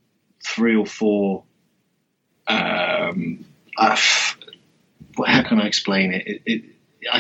three 0.44 0.76
or 0.76 0.86
four. 0.86 1.44
Um, 2.48 3.46
uh, 3.78 3.98
how 5.26 5.44
can 5.44 5.60
I 5.60 5.68
explain 5.68 6.14
it? 6.14 6.28
it, 6.28 6.42
it 6.46 6.64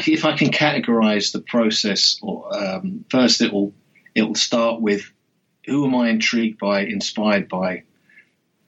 if 0.07 0.25
I 0.25 0.37
can 0.37 0.49
categorize 0.49 1.31
the 1.31 1.41
process, 1.41 2.19
or 2.21 2.55
um, 2.55 3.05
first 3.09 3.41
it 3.41 3.51
will 3.51 3.73
it 4.13 4.23
will 4.23 4.35
start 4.35 4.81
with 4.81 5.11
who 5.65 5.85
am 5.85 5.95
I 5.95 6.09
intrigued 6.09 6.59
by, 6.59 6.81
inspired 6.81 7.47
by, 7.47 7.83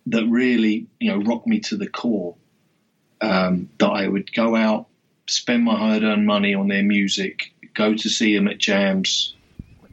that 0.08 0.25
really 0.25 0.88
you 1.00 1.12
know 1.12 1.24
rock 1.24 1.46
me 1.48 1.60
to 1.62 1.77
the 1.77 1.88
core. 1.88 2.36
Um, 3.22 3.70
that 3.77 3.88
I 3.88 4.06
would 4.06 4.34
go 4.34 4.53
out, 4.53 4.88
spend 5.27 5.63
my 5.63 5.77
hard-earned 5.77 6.25
money 6.25 6.56
on 6.56 6.68
their 6.68 6.84
music, 6.84 7.53
go 7.74 7.94
to 7.94 8.10
see 8.10 8.36
them 8.36 8.50
at 8.50 8.58
jams, 8.58 9.34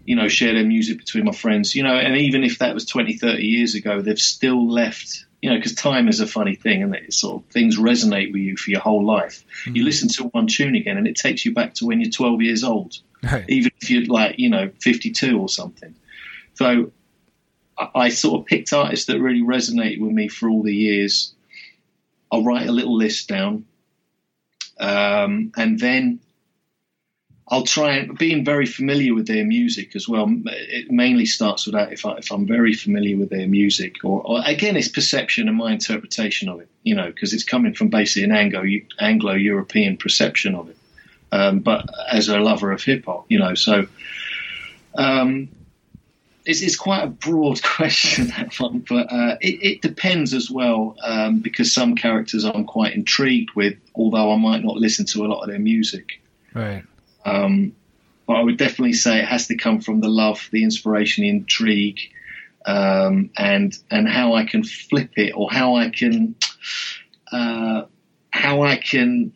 you 0.05 0.17
know, 0.17 0.27
share 0.27 0.55
their 0.55 0.65
music 0.65 0.99
between 0.99 1.25
my 1.25 1.33
friends, 1.33 1.75
you 1.75 1.83
know, 1.85 1.95
and 1.95 2.17
even 2.17 2.43
if 2.43 2.59
that 2.59 2.75
was 2.75 2.85
20, 2.85 3.19
30 3.19 3.43
years 3.45 3.75
ago, 3.77 4.01
they've 4.01 4.19
still 4.19 4.69
left, 4.69 5.27
you 5.43 5.49
know, 5.49 5.57
because 5.57 5.75
time 5.75 6.09
is 6.09 6.21
a 6.21 6.27
funny 6.27 6.55
thing 6.55 6.83
and 6.83 6.95
it 6.95 7.13
sort 7.15 7.43
of 7.43 7.51
things 7.51 7.79
resonate 7.79 8.33
with 8.33 8.43
you 8.43 8.57
for 8.57 8.71
your 8.71 8.81
whole 8.81 9.05
life. 9.05 9.45
Mm-hmm. 9.65 9.77
You 9.77 9.85
listen 9.85 10.09
to 10.11 10.25
one 10.25 10.47
tune 10.47 10.75
again 10.75 10.99
and 10.99 11.07
it 11.07 11.17
takes 11.17 11.45
you 11.45 11.55
back 11.55 11.75
to 11.75 11.87
when 11.87 12.01
you're 12.01 12.11
12 12.11 12.43
years 12.43 12.63
old, 12.63 12.99
right. 13.23 13.45
even 13.49 13.71
if 13.81 13.91
you're 13.91 14.07
like, 14.07 14.39
you 14.39 14.51
know, 14.51 14.71
52 14.81 15.39
or 15.39 15.49
something. 15.49 15.95
So 16.55 16.93
I, 17.79 17.89
I 17.95 18.09
sort 18.11 18.41
of 18.41 18.47
picked 18.47 18.73
artists 18.73 19.07
that 19.07 19.21
really 19.21 19.43
resonated 19.43 20.01
with 20.01 20.13
me 20.13 20.29
for 20.29 20.51
all 20.51 20.63
the 20.63 20.75
years. 20.75 21.33
I'll 22.31 22.45
write 22.45 22.69
a 22.69 22.73
little 22.73 22.97
list 22.97 23.29
down. 23.29 23.65
Um, 24.79 25.53
and 25.57 25.79
then 25.79 26.21
I'll 27.53 27.65
try 27.65 27.97
and 27.97 28.17
being 28.17 28.45
very 28.45 28.67
familiar 28.67 29.13
with 29.13 29.27
their 29.27 29.45
music 29.45 29.97
as 29.97 30.09
well. 30.09 30.33
It 30.47 30.91
mainly 30.91 31.27
starts 31.27 31.67
with 31.67 31.75
that 31.75 31.93
if, 31.93 32.07
I, 32.07 32.13
if 32.13 32.31
I'm 32.31 32.47
very 32.47 32.75
familiar 32.75 33.17
with 33.17 33.31
their 33.31 33.49
music, 33.49 34.05
or, 34.05 34.23
or, 34.23 34.43
again, 34.47 34.77
it's 34.77 34.87
perception 34.87 35.49
and 35.49 35.57
my 35.57 35.73
interpretation 35.73 36.49
of 36.49 36.61
it. 36.61 36.69
You 36.85 36.95
know, 36.95 37.07
because 37.07 37.35
it's 37.35 37.45
coming 37.45 37.75
from 37.75 37.89
basically 37.89 38.25
an 38.25 38.33
Anglo 38.33 38.65
Anglo 39.01 39.33
European 39.33 39.97
perception 39.97 40.55
of 40.55 40.71
it. 40.71 40.77
Um, 41.33 41.61
but 41.61 41.89
as 42.11 42.29
a 42.29 42.39
lover 42.39 42.73
of 42.73 42.83
hip 42.83 43.05
hop, 43.05 43.27
you 43.29 43.39
know, 43.39 43.55
so 43.55 43.87
um, 44.95 45.49
it's, 46.45 46.63
it's, 46.63 46.77
quite 46.77 47.05
a 47.05 47.09
broad 47.09 47.63
question 47.77 48.29
that 48.29 48.59
one, 48.59 48.85
but 48.89 49.13
uh, 49.13 49.37
it, 49.41 49.63
it, 49.63 49.83
depends 49.83 50.35
as 50.35 50.51
well 50.51 50.97
um, 51.05 51.41
because 51.41 51.73
some 51.73 51.95
characters 51.95 52.45
I'm 52.45 52.65
quite 52.65 52.95
intrigued 52.95 53.55
with, 53.55 53.77
although 53.95 54.33
I 54.33 54.37
might 54.37 54.65
not 54.65 54.77
listen 54.77 55.07
to 55.07 55.25
a 55.25 55.29
lot 55.29 55.43
of 55.43 55.49
their 55.49 55.59
music. 55.59 56.21
Right. 56.55 56.83
Um, 57.25 57.75
but 58.27 58.35
I 58.35 58.43
would 58.43 58.59
definitely 58.59 58.93
say 58.93 59.19
it 59.19 59.27
has 59.27 59.49
to 59.49 59.57
come 59.57 59.81
from 59.81 60.01
the 60.01 60.09
love, 60.09 60.49
the 60.53 60.63
inspiration, 60.63 61.23
the 61.23 61.31
intrigue, 61.31 62.01
um, 62.65 63.31
and 63.37 63.77
and 63.91 64.09
how 64.09 64.35
I 64.35 64.45
can 64.45 64.63
flip 64.63 65.11
it 65.17 65.33
or 65.35 65.51
how 65.51 65.77
I 65.77 65.91
can 65.91 66.37
uh, 67.33 67.83
how 68.31 68.63
I 68.63 68.77
can 68.77 69.33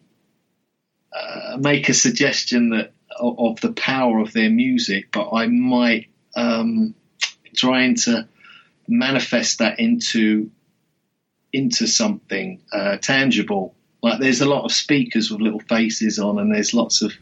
uh, 1.12 1.56
make 1.58 1.88
a 1.88 1.94
suggestion 1.94 2.70
that 2.70 2.92
of, 3.18 3.60
the 3.60 3.72
power 3.72 4.18
of 4.18 4.32
their 4.32 4.50
music, 4.50 5.08
but 5.12 5.30
I 5.32 5.46
might 5.46 6.08
um, 6.36 6.94
trying 7.54 7.96
to 7.96 8.28
manifest 8.88 9.58
that 9.58 9.78
into 9.78 10.50
into 11.52 11.86
something 11.86 12.62
uh, 12.72 12.96
tangible. 12.96 13.74
Like 14.02 14.20
there's 14.20 14.40
a 14.40 14.48
lot 14.48 14.64
of 14.64 14.72
speakers 14.72 15.30
with 15.30 15.40
little 15.40 15.60
faces 15.60 16.18
on, 16.18 16.38
and 16.38 16.52
there's 16.52 16.74
lots 16.74 17.02
of 17.02 17.12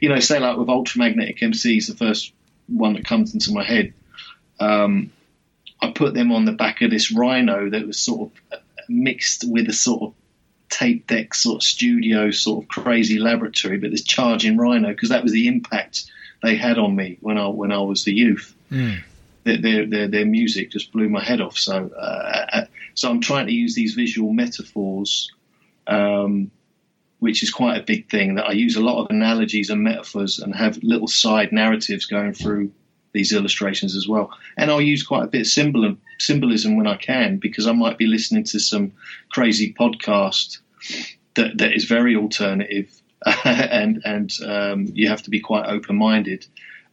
you 0.00 0.08
know, 0.08 0.18
say 0.18 0.38
like 0.38 0.56
with 0.56 0.68
Ultramagnetic 0.68 1.38
MCs, 1.38 1.86
the 1.86 1.96
first 1.96 2.32
one 2.66 2.94
that 2.94 3.04
comes 3.04 3.34
into 3.34 3.52
my 3.52 3.64
head. 3.64 3.92
Um, 4.58 5.12
I 5.82 5.90
put 5.90 6.14
them 6.14 6.32
on 6.32 6.44
the 6.44 6.52
back 6.52 6.82
of 6.82 6.90
this 6.90 7.12
Rhino 7.12 7.70
that 7.70 7.86
was 7.86 7.98
sort 7.98 8.30
of 8.30 8.60
mixed 8.88 9.44
with 9.48 9.68
a 9.68 9.72
sort 9.72 10.02
of 10.02 10.14
tape 10.68 11.06
deck 11.06 11.34
sort 11.34 11.56
of 11.56 11.62
studio 11.62 12.30
sort 12.30 12.64
of 12.64 12.68
crazy 12.68 13.18
laboratory, 13.18 13.78
but 13.78 13.90
this 13.90 14.04
charging 14.04 14.56
Rhino 14.56 14.88
because 14.88 15.08
that 15.10 15.22
was 15.22 15.32
the 15.32 15.48
impact 15.48 16.10
they 16.42 16.56
had 16.56 16.78
on 16.78 16.94
me 16.94 17.18
when 17.20 17.38
I 17.38 17.48
when 17.48 17.72
I 17.72 17.78
was 17.78 18.04
the 18.04 18.14
youth. 18.14 18.54
Mm. 18.70 19.02
Their, 19.42 19.86
their, 19.86 20.06
their 20.06 20.26
music 20.26 20.70
just 20.70 20.92
blew 20.92 21.08
my 21.08 21.24
head 21.24 21.40
off. 21.40 21.56
So 21.56 21.90
uh, 21.96 22.46
uh, 22.52 22.64
so 22.94 23.10
I'm 23.10 23.20
trying 23.20 23.46
to 23.46 23.52
use 23.52 23.74
these 23.74 23.94
visual 23.94 24.32
metaphors 24.32 25.32
um, 25.86 26.50
which 27.20 27.42
is 27.42 27.50
quite 27.50 27.78
a 27.78 27.84
big 27.84 28.10
thing. 28.10 28.34
That 28.34 28.46
I 28.46 28.52
use 28.52 28.76
a 28.76 28.82
lot 28.82 29.02
of 29.02 29.10
analogies 29.10 29.70
and 29.70 29.82
metaphors 29.82 30.38
and 30.38 30.54
have 30.54 30.82
little 30.82 31.06
side 31.06 31.52
narratives 31.52 32.06
going 32.06 32.34
through 32.34 32.72
these 33.12 33.32
illustrations 33.32 33.96
as 33.96 34.08
well. 34.08 34.30
And 34.56 34.70
I'll 34.70 34.80
use 34.80 35.02
quite 35.02 35.24
a 35.24 35.28
bit 35.28 35.42
of 35.42 35.46
symbol, 35.46 35.96
symbolism 36.18 36.76
when 36.76 36.86
I 36.86 36.96
can 36.96 37.38
because 37.38 37.66
I 37.66 37.72
might 37.72 37.98
be 37.98 38.06
listening 38.06 38.44
to 38.44 38.58
some 38.58 38.92
crazy 39.30 39.72
podcast 39.72 40.58
that, 41.34 41.58
that 41.58 41.72
is 41.74 41.84
very 41.84 42.16
alternative 42.16 42.90
and 43.44 44.00
and 44.04 44.32
um, 44.46 44.86
you 44.94 45.08
have 45.08 45.22
to 45.22 45.30
be 45.30 45.40
quite 45.40 45.66
open 45.66 45.96
minded. 45.96 46.46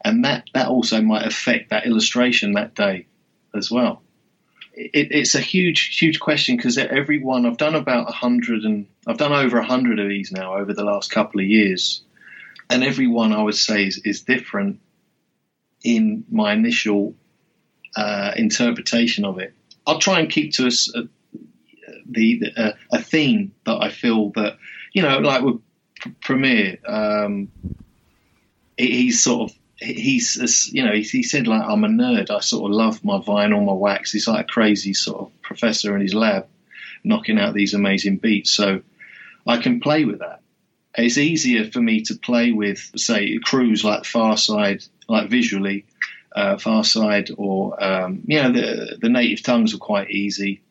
And 0.03 0.25
that, 0.25 0.49
that 0.53 0.67
also 0.67 1.01
might 1.01 1.25
affect 1.25 1.69
that 1.69 1.85
illustration 1.85 2.53
that 2.53 2.75
day 2.75 3.07
as 3.55 3.71
well 3.71 4.01
it, 4.77 5.07
it's 5.11 5.35
a 5.35 5.39
huge, 5.39 5.97
huge 5.97 6.19
question 6.19 6.55
because 6.55 6.77
everyone 6.77 7.45
I've 7.45 7.57
done 7.57 7.75
about 7.75 8.09
a 8.09 8.11
hundred 8.11 8.63
and 8.63 8.87
I've 9.07 9.17
done 9.17 9.33
over 9.33 9.57
a 9.57 9.65
hundred 9.65 9.99
of 9.99 10.07
these 10.07 10.31
now 10.31 10.55
over 10.55 10.73
the 10.73 10.83
last 10.83 11.09
couple 11.09 11.41
of 11.41 11.47
years, 11.47 12.03
and 12.69 12.83
every 12.83 13.07
one 13.07 13.33
I 13.33 13.41
would 13.41 13.55
say 13.55 13.85
is, 13.85 13.97
is 14.05 14.21
different 14.21 14.79
in 15.83 16.25
my 16.29 16.53
initial 16.53 17.15
uh, 17.95 18.33
interpretation 18.35 19.25
of 19.25 19.39
it. 19.39 19.53
I'll 19.85 19.99
try 19.99 20.19
and 20.19 20.29
keep 20.29 20.53
to 20.53 20.67
a, 20.67 20.99
a 20.99 21.03
the 22.09 22.41
uh, 22.55 22.71
a 22.91 23.01
theme 23.01 23.53
that 23.65 23.81
I 23.81 23.89
feel 23.89 24.29
that 24.35 24.57
you 24.93 25.01
know, 25.01 25.17
like 25.19 25.41
with 25.41 25.59
Premier, 26.21 26.77
um, 26.85 27.51
he's 28.77 29.23
sort 29.23 29.49
of 29.49 29.57
he's 29.79 30.71
you 30.73 30.83
know 30.83 30.93
he, 30.93 31.23
said 31.23 31.47
like 31.47 31.63
I'm 31.63 31.83
a 31.83 31.87
nerd. 31.87 32.29
I 32.29 32.39
sort 32.39 32.69
of 32.69 32.75
love 32.75 33.03
my 33.03 33.19
vinyl, 33.19 33.65
my 33.65 33.73
wax. 33.73 34.11
He's 34.11 34.27
like 34.27 34.45
a 34.45 34.47
crazy 34.47 34.93
sort 34.93 35.21
of 35.21 35.41
professor 35.41 35.95
in 35.95 36.01
his 36.01 36.13
lab, 36.13 36.47
knocking 37.03 37.39
out 37.39 37.53
these 37.53 37.73
amazing 37.73 38.17
beats. 38.17 38.51
So 38.51 38.81
I 39.45 39.57
can 39.57 39.79
play 39.79 40.05
with 40.05 40.19
that. 40.19 40.41
It's 40.95 41.17
easier 41.17 41.69
for 41.69 41.79
me 41.79 42.01
to 42.03 42.15
play 42.15 42.51
with, 42.51 42.91
say, 42.95 43.37
crews 43.37 43.83
like 43.83 44.01
Pharcyde, 44.01 44.87
like 45.07 45.29
visually, 45.29 45.85
uh, 46.35 46.55
Pharcyde, 46.55 47.35
or 47.37 47.81
um, 47.83 48.23
you 48.25 48.41
know 48.41 48.51
the 48.51 48.97
the 48.99 49.09
native 49.09 49.43
tongues 49.43 49.75
are 49.75 49.79
quite 49.79 50.09
easy 50.09 50.61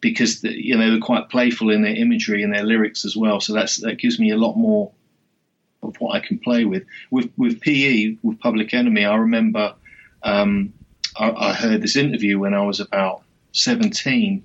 because 0.00 0.40
the, 0.40 0.50
you 0.50 0.76
know 0.76 0.90
they're 0.90 1.00
quite 1.00 1.28
playful 1.28 1.70
in 1.70 1.82
their 1.82 1.94
imagery 1.94 2.42
and 2.42 2.52
their 2.52 2.64
lyrics 2.64 3.04
as 3.04 3.16
well. 3.16 3.40
So 3.40 3.52
that's 3.52 3.76
that 3.82 3.98
gives 3.98 4.18
me 4.18 4.30
a 4.30 4.36
lot 4.36 4.56
more 4.56 4.90
of 5.82 5.96
what 5.98 6.14
I 6.14 6.20
can 6.20 6.38
play 6.38 6.64
with. 6.64 6.84
With 7.10 7.30
with 7.36 7.60
PE, 7.60 8.16
with 8.22 8.40
Public 8.40 8.74
Enemy, 8.74 9.04
I 9.04 9.16
remember 9.16 9.74
um, 10.22 10.72
I, 11.16 11.30
I, 11.30 11.52
heard 11.52 11.82
this 11.82 11.96
interview 11.96 12.38
when 12.38 12.54
I 12.54 12.62
was 12.62 12.80
about 12.80 13.22
17, 13.52 14.44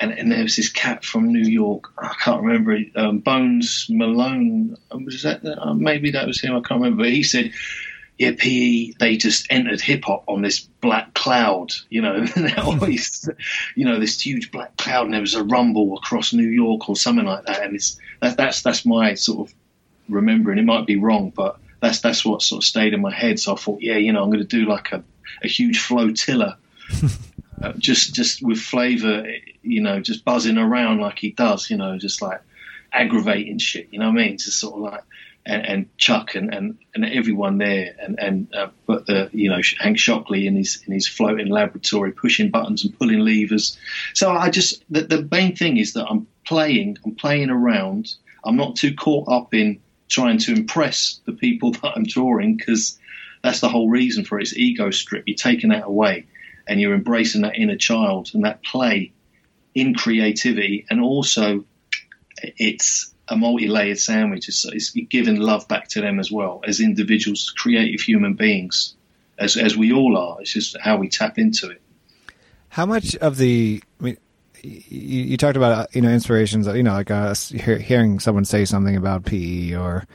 and, 0.00 0.12
and, 0.12 0.32
there 0.32 0.42
was 0.42 0.56
this 0.56 0.70
cat 0.70 1.04
from 1.04 1.32
New 1.32 1.48
York. 1.48 1.92
I 1.98 2.14
can't 2.20 2.42
remember 2.42 2.78
um, 2.96 3.18
Bones 3.18 3.86
Malone. 3.90 4.76
Was 4.92 5.22
that 5.22 5.44
uh, 5.44 5.74
maybe 5.74 6.10
that 6.12 6.26
was 6.26 6.40
him? 6.40 6.52
I 6.52 6.60
can't 6.60 6.80
remember. 6.80 7.04
But 7.04 7.12
he 7.12 7.22
said. 7.22 7.52
Yeah, 8.18 8.32
PE, 8.36 8.92
they 9.00 9.16
just 9.16 9.46
entered 9.48 9.80
hip 9.80 10.04
hop 10.04 10.24
on 10.28 10.42
this 10.42 10.60
black 10.60 11.14
cloud, 11.14 11.72
you 11.88 12.02
know, 12.02 12.26
always, 12.58 13.26
you 13.74 13.86
know, 13.86 13.98
this 13.98 14.20
huge 14.20 14.50
black 14.50 14.76
cloud, 14.76 15.06
and 15.06 15.14
there 15.14 15.22
was 15.22 15.32
a 15.32 15.42
rumble 15.42 15.96
across 15.96 16.34
New 16.34 16.46
York 16.46 16.86
or 16.90 16.96
something 16.96 17.24
like 17.24 17.46
that. 17.46 17.62
And 17.62 17.74
it's 17.74 17.98
that, 18.20 18.36
that's 18.36 18.60
that's 18.60 18.84
my 18.84 19.14
sort 19.14 19.48
of 19.48 19.54
remembering. 20.10 20.58
It 20.58 20.64
might 20.64 20.86
be 20.86 20.96
wrong, 20.96 21.32
but 21.34 21.58
that's 21.80 22.00
that's 22.00 22.24
what 22.24 22.42
sort 22.42 22.62
of 22.62 22.66
stayed 22.66 22.94
in 22.94 23.00
my 23.00 23.12
head. 23.12 23.40
So 23.40 23.54
I 23.54 23.56
thought, 23.56 23.80
yeah, 23.80 23.96
you 23.96 24.12
know, 24.12 24.22
I'm 24.22 24.30
going 24.30 24.46
to 24.46 24.46
do 24.46 24.66
like 24.66 24.92
a, 24.92 25.02
a 25.42 25.48
huge 25.48 25.80
flotilla, 25.80 26.58
uh, 27.62 27.72
just 27.78 28.14
just 28.14 28.42
with 28.42 28.58
flavour, 28.58 29.26
you 29.62 29.80
know, 29.80 30.00
just 30.00 30.24
buzzing 30.24 30.58
around 30.58 31.00
like 31.00 31.18
he 31.18 31.30
does, 31.30 31.70
you 31.70 31.76
know, 31.76 31.98
just 31.98 32.22
like 32.22 32.40
aggravating 32.92 33.58
shit. 33.58 33.88
You 33.90 33.98
know 33.98 34.10
what 34.10 34.20
I 34.20 34.26
mean? 34.26 34.38
Just 34.38 34.60
sort 34.60 34.74
of 34.74 34.80
like. 34.80 35.04
And, 35.46 35.64
and 35.64 35.96
Chuck 35.96 36.34
and, 36.34 36.52
and, 36.54 36.76
and 36.94 37.02
everyone 37.02 37.56
there, 37.56 37.96
and 37.98 38.20
and 38.20 38.54
uh, 38.54 38.68
but 38.86 39.06
the 39.06 39.30
you 39.32 39.48
know 39.48 39.62
Hank 39.78 39.96
Shocklee 39.96 40.44
in 40.44 40.54
his 40.54 40.82
in 40.86 40.92
his 40.92 41.08
floating 41.08 41.48
laboratory, 41.48 42.12
pushing 42.12 42.50
buttons 42.50 42.84
and 42.84 42.96
pulling 42.96 43.20
levers. 43.20 43.78
So 44.12 44.30
I 44.30 44.50
just 44.50 44.84
the, 44.90 45.00
the 45.00 45.26
main 45.32 45.56
thing 45.56 45.78
is 45.78 45.94
that 45.94 46.06
I'm 46.10 46.26
playing, 46.44 46.98
I'm 47.06 47.14
playing 47.14 47.48
around. 47.48 48.14
I'm 48.44 48.56
not 48.56 48.76
too 48.76 48.94
caught 48.94 49.28
up 49.28 49.54
in 49.54 49.80
trying 50.10 50.38
to 50.38 50.52
impress 50.52 51.20
the 51.24 51.32
people 51.32 51.72
that 51.72 51.92
I'm 51.96 52.04
drawing 52.04 52.56
because 52.56 52.98
that's 53.42 53.60
the 53.60 53.70
whole 53.70 53.88
reason 53.88 54.24
for 54.24 54.38
it. 54.38 54.42
It's 54.42 54.56
ego 54.56 54.90
strip. 54.90 55.24
You're 55.26 55.36
taking 55.36 55.70
that 55.70 55.84
away, 55.84 56.26
and 56.68 56.80
you're 56.80 56.94
embracing 56.94 57.42
that 57.42 57.56
inner 57.56 57.76
child 57.76 58.30
and 58.34 58.44
that 58.44 58.62
play 58.62 59.12
in 59.74 59.94
creativity, 59.94 60.84
and 60.90 61.00
also 61.00 61.64
it's 62.42 63.14
a 63.28 63.36
multi-layered 63.36 63.98
sandwich. 63.98 64.48
It's, 64.48 64.64
it's 64.66 64.90
giving 64.90 65.36
love 65.36 65.68
back 65.68 65.88
to 65.88 66.00
them 66.00 66.18
as 66.18 66.30
well 66.30 66.60
as 66.66 66.80
individuals, 66.80 67.54
creative 67.56 68.00
human 68.00 68.34
beings, 68.34 68.94
as 69.38 69.56
as 69.56 69.76
we 69.76 69.92
all 69.92 70.18
are. 70.18 70.40
It's 70.40 70.52
just 70.52 70.76
how 70.78 70.96
we 70.96 71.08
tap 71.08 71.38
into 71.38 71.70
it. 71.70 71.80
How 72.68 72.86
much 72.86 73.16
of 73.16 73.38
the 73.38 73.82
I 74.00 74.04
mean, 74.04 74.16
you, 74.62 75.22
you 75.22 75.36
talked 75.36 75.56
about 75.56 75.94
you 75.94 76.02
know 76.02 76.10
inspirations, 76.10 76.66
you 76.66 76.82
know, 76.82 76.92
like 76.92 77.10
uh, 77.10 77.34
hearing 77.34 78.20
someone 78.20 78.44
say 78.44 78.64
something 78.64 78.96
about 78.96 79.24
PE 79.24 79.74
or 79.74 80.06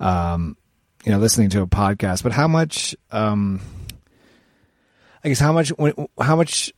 um, 0.00 0.56
you 1.04 1.12
know 1.12 1.18
listening 1.18 1.50
to 1.50 1.62
a 1.62 1.66
podcast, 1.66 2.22
but 2.22 2.32
how 2.32 2.48
much 2.48 2.94
um, 3.10 3.60
I 5.24 5.28
guess 5.28 5.38
how 5.38 5.52
much 5.52 5.72
how 6.20 6.36
much 6.36 6.72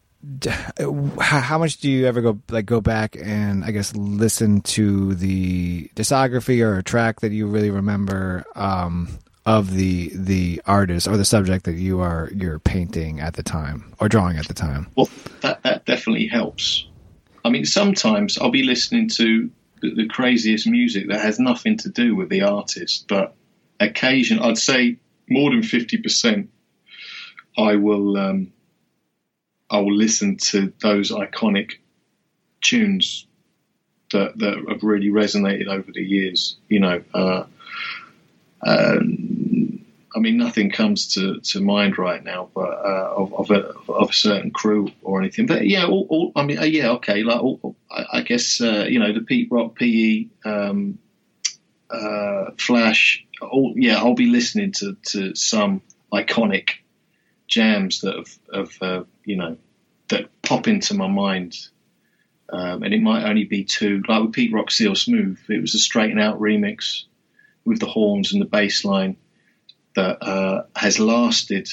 how 1.20 1.58
much 1.58 1.78
do 1.78 1.90
you 1.90 2.06
ever 2.06 2.20
go 2.20 2.40
like 2.50 2.66
go 2.66 2.80
back 2.80 3.16
and 3.20 3.64
I 3.64 3.70
guess 3.70 3.94
listen 3.94 4.62
to 4.62 5.14
the 5.14 5.88
discography 5.94 6.64
or 6.64 6.78
a 6.78 6.82
track 6.82 7.20
that 7.20 7.32
you 7.32 7.46
really 7.46 7.70
remember 7.70 8.44
um, 8.54 9.18
of 9.46 9.72
the 9.72 10.10
the 10.14 10.62
artist 10.66 11.06
or 11.06 11.16
the 11.16 11.24
subject 11.24 11.66
that 11.66 11.74
you 11.74 12.00
are 12.00 12.30
you're 12.34 12.58
painting 12.58 13.20
at 13.20 13.34
the 13.34 13.42
time 13.42 13.94
or 14.00 14.08
drawing 14.08 14.38
at 14.38 14.48
the 14.48 14.54
time? 14.54 14.86
Well, 14.96 15.08
that 15.42 15.62
that 15.62 15.84
definitely 15.84 16.28
helps. 16.28 16.86
I 17.44 17.50
mean, 17.50 17.64
sometimes 17.64 18.38
I'll 18.38 18.50
be 18.50 18.62
listening 18.62 19.08
to 19.10 19.50
the, 19.82 19.94
the 19.94 20.08
craziest 20.08 20.66
music 20.66 21.08
that 21.08 21.20
has 21.20 21.38
nothing 21.38 21.76
to 21.78 21.90
do 21.90 22.16
with 22.16 22.30
the 22.30 22.42
artist, 22.42 23.06
but 23.08 23.34
occasion 23.80 24.38
I'd 24.38 24.58
say 24.58 24.96
more 25.28 25.50
than 25.50 25.62
fifty 25.62 25.98
percent, 25.98 26.50
I 27.56 27.76
will. 27.76 28.16
Um, 28.16 28.52
I 29.70 29.78
will 29.78 29.94
listen 29.94 30.36
to 30.36 30.72
those 30.82 31.10
iconic 31.10 31.72
tunes 32.60 33.26
that 34.12 34.38
that 34.38 34.64
have 34.68 34.82
really 34.82 35.08
resonated 35.08 35.68
over 35.68 35.90
the 35.92 36.02
years. 36.02 36.56
You 36.68 36.80
know, 36.80 37.02
uh, 37.12 37.44
um, 38.62 39.33
I 40.14 40.20
mean, 40.20 40.36
nothing 40.36 40.70
comes 40.70 41.14
to, 41.14 41.40
to 41.40 41.60
mind 41.60 41.98
right 41.98 42.22
now, 42.22 42.48
but 42.54 42.68
uh, 42.68 43.14
of 43.16 43.34
of 43.34 43.50
a, 43.50 43.74
of 43.90 44.10
a, 44.10 44.12
certain 44.12 44.52
crew 44.52 44.92
or 45.02 45.20
anything. 45.20 45.46
But 45.46 45.66
yeah, 45.66 45.86
all, 45.86 46.06
all, 46.08 46.32
I 46.36 46.44
mean, 46.44 46.58
uh, 46.58 46.64
yeah, 46.64 46.90
okay. 46.92 47.24
Like, 47.24 47.42
all, 47.42 47.76
I, 47.90 48.04
I, 48.12 48.20
guess 48.22 48.60
uh, 48.60 48.86
you 48.88 49.00
know 49.00 49.12
the 49.12 49.22
Pete 49.22 49.48
Rock, 49.50 49.76
PE, 49.76 50.26
um, 50.44 50.98
uh, 51.90 52.52
Flash. 52.58 53.26
yeah, 53.74 53.96
I'll 53.96 54.14
be 54.14 54.26
listening 54.26 54.72
to 54.72 54.96
to 55.06 55.34
some 55.34 55.82
iconic 56.12 56.70
jams 57.48 58.02
that 58.02 58.14
have, 58.14 58.38
have 58.54 58.82
uh, 58.82 59.04
you 59.24 59.36
know 59.36 59.56
that 60.08 60.30
pop 60.42 60.68
into 60.68 60.94
my 60.94 61.08
mind. 61.08 61.56
Um, 62.52 62.82
and 62.82 62.92
it 62.92 63.00
might 63.00 63.24
only 63.24 63.44
be 63.44 63.64
two, 63.64 64.02
like 64.06 64.22
with 64.22 64.32
Pete 64.32 64.52
Rock 64.52 64.70
CL 64.70 64.94
Smooth, 64.94 65.38
it 65.48 65.62
was 65.62 65.74
a 65.74 65.78
straighten 65.78 66.20
out 66.20 66.38
remix 66.38 67.04
with 67.64 67.80
the 67.80 67.86
horns 67.86 68.32
and 68.32 68.40
the 68.40 68.46
bass 68.46 68.84
line 68.84 69.16
that 69.94 70.22
uh, 70.22 70.64
has 70.76 70.98
lasted 70.98 71.68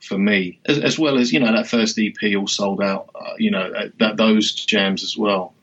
for 0.00 0.18
me, 0.18 0.60
as, 0.66 0.78
as, 0.78 0.98
well 0.98 1.18
as, 1.18 1.32
you 1.32 1.40
know, 1.40 1.52
that 1.52 1.66
first 1.66 1.98
EP 1.98 2.36
All 2.36 2.46
Souled 2.46 2.82
Out, 2.82 3.10
uh, 3.14 3.34
you 3.38 3.50
know, 3.50 3.72
uh, 3.72 3.88
that 3.98 4.16
those 4.16 4.52
jams 4.54 5.02
as 5.02 5.16
well. 5.16 5.54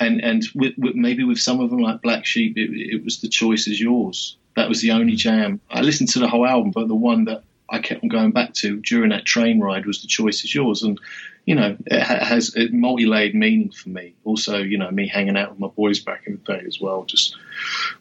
And 0.00 0.22
and 0.22 0.44
with, 0.54 0.74
with, 0.78 0.94
maybe 0.94 1.24
with 1.24 1.38
some 1.38 1.60
of 1.60 1.70
them 1.70 1.80
like 1.80 2.02
Black 2.02 2.24
Sheep, 2.24 2.56
it, 2.56 2.70
it 2.70 3.04
was 3.04 3.20
the 3.20 3.28
choice 3.28 3.66
is 3.66 3.80
yours. 3.80 4.36
That 4.54 4.68
was 4.68 4.80
the 4.80 4.92
only 4.92 5.16
jam. 5.16 5.60
I 5.70 5.80
listened 5.80 6.10
to 6.10 6.20
the 6.20 6.28
whole 6.28 6.46
album, 6.46 6.70
but 6.70 6.88
the 6.88 6.94
one 6.94 7.24
that 7.24 7.42
I 7.68 7.80
kept 7.80 8.02
on 8.02 8.08
going 8.08 8.30
back 8.30 8.54
to 8.54 8.80
during 8.80 9.10
that 9.10 9.24
train 9.24 9.60
ride 9.60 9.86
was 9.86 10.00
the 10.00 10.08
choice 10.08 10.44
is 10.44 10.54
yours. 10.54 10.82
And 10.82 11.00
you 11.46 11.54
know, 11.54 11.76
it 11.86 12.02
has 12.02 12.54
a 12.56 12.68
multi-layered 12.68 13.34
meaning 13.34 13.70
for 13.70 13.88
me. 13.88 14.14
Also, 14.24 14.58
you 14.58 14.76
know, 14.76 14.90
me 14.90 15.08
hanging 15.08 15.36
out 15.36 15.50
with 15.50 15.58
my 15.58 15.68
boys 15.68 15.98
back 15.98 16.26
in 16.26 16.34
the 16.44 16.52
day 16.52 16.62
as 16.66 16.78
well, 16.78 17.04
just 17.04 17.36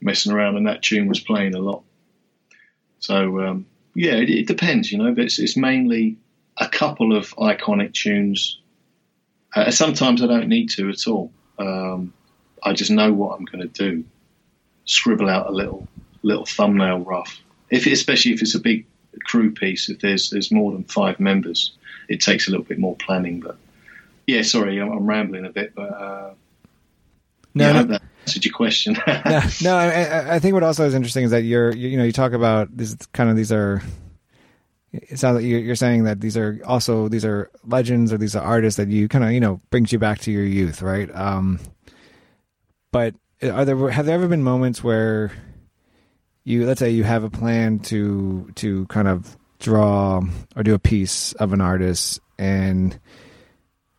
messing 0.02 0.34
around, 0.34 0.58
and 0.58 0.68
that 0.68 0.84
tune 0.84 1.08
was 1.08 1.22
playing 1.22 1.56
a 1.56 1.60
lot. 1.60 1.82
So 3.00 3.42
um, 3.42 3.66
yeah, 3.96 4.14
it, 4.14 4.30
it, 4.30 4.48
depends, 4.48 4.92
you 4.92 4.98
know, 4.98 5.14
but 5.14 5.26
it's, 5.26 5.40
it's, 5.40 5.58
mainly 5.58 6.18
a 6.58 6.68
couple 6.68 7.16
of 7.16 7.30
iconic 7.36 7.94
tunes. 7.94 8.60
Uh, 9.56 9.72
sometimes 9.72 10.22
I 10.22 10.28
don't 10.28 10.48
need 10.48 10.70
to 10.72 10.90
at 10.90 11.08
all. 11.08 11.32
Um, 11.58 12.14
I 12.64 12.74
just 12.74 12.92
know 12.92 13.14
what 13.14 13.38
I'm 13.38 13.46
going 13.46 13.68
to 13.68 13.92
do. 13.92 14.04
Scribble 14.86 15.30
out 15.30 15.48
a 15.48 15.52
little 15.52 15.88
little 16.24 16.46
thumbnail 16.46 17.00
rough, 17.00 17.42
if 17.70 17.86
especially 17.88 18.34
if 18.34 18.42
it's 18.42 18.56
a 18.56 18.60
big 18.60 18.86
crew 19.26 19.52
piece. 19.52 19.90
If 19.90 20.00
there's 20.00 20.30
there's 20.30 20.52
more 20.52 20.72
than 20.72 20.84
five 20.86 21.20
members, 21.20 21.74
it 22.08 22.22
takes 22.22 22.48
a 22.48 22.52
little 22.52 22.66
bit 22.66 22.80
more 22.80 22.96
planning. 22.96 23.42
But 23.42 23.58
yeah, 24.28 24.44
sorry, 24.44 24.80
I'm, 24.80 24.92
I'm 24.92 25.06
rambling 25.06 25.46
a 25.46 25.50
bit, 25.50 25.76
but 25.76 25.92
uh, 25.92 26.34
no, 27.54 27.68
yeah, 27.68 27.74
no. 27.74 27.84
That 27.84 28.02
answered 28.28 28.44
your 28.44 28.54
question. 28.54 28.94
no, 29.08 29.42
no 29.62 29.78
I, 29.78 30.36
I, 30.36 30.40
think 30.40 30.54
what 30.54 30.64
also 30.64 30.86
is 30.86 30.94
interesting 30.94 31.24
is 31.24 31.32
that 31.32 31.44
you're 31.44 31.74
you, 31.74 31.90
you 31.90 31.98
know 31.98 32.04
you 32.04 32.12
talk 32.12 32.34
about 32.34 32.76
this 32.76 32.96
kind 33.14 33.30
of 33.30 33.36
these 33.36 33.52
are. 33.52 33.82
It 34.92 35.20
sounds 35.20 35.36
like 35.36 35.46
you're 35.46 35.76
saying 35.76 36.06
that 36.06 36.22
these 36.22 36.38
are 36.38 36.62
also 36.66 37.08
these 37.08 37.26
are 37.26 37.52
legends 37.66 38.12
or 38.12 38.18
these 38.18 38.36
are 38.36 38.44
artists 38.44 38.78
that 38.78 38.88
you 38.88 39.08
kind 39.08 39.24
of 39.24 39.32
you 39.32 39.40
know 39.40 39.62
brings 39.70 39.92
you 39.92 40.00
back 40.00 40.20
to 40.20 40.32
your 40.32 40.44
youth, 40.44 40.82
right? 40.82 41.14
Um, 41.16 41.60
but 42.92 43.14
are 43.44 43.66
there 43.66 43.90
have 43.90 44.06
there 44.06 44.16
ever 44.16 44.28
been 44.28 44.44
moments 44.44 44.84
where 44.84 45.32
you 46.44 46.66
let's 46.66 46.80
say 46.80 46.90
you 46.90 47.04
have 47.04 47.24
a 47.24 47.30
plan 47.30 47.80
to 47.80 48.50
to 48.56 48.86
kind 48.88 49.08
of 49.08 49.38
draw 49.60 50.22
or 50.56 50.64
do 50.64 50.74
a 50.74 50.80
piece 50.80 51.34
of 51.34 51.54
an 51.54 51.62
artist 51.62 52.20
and 52.38 53.00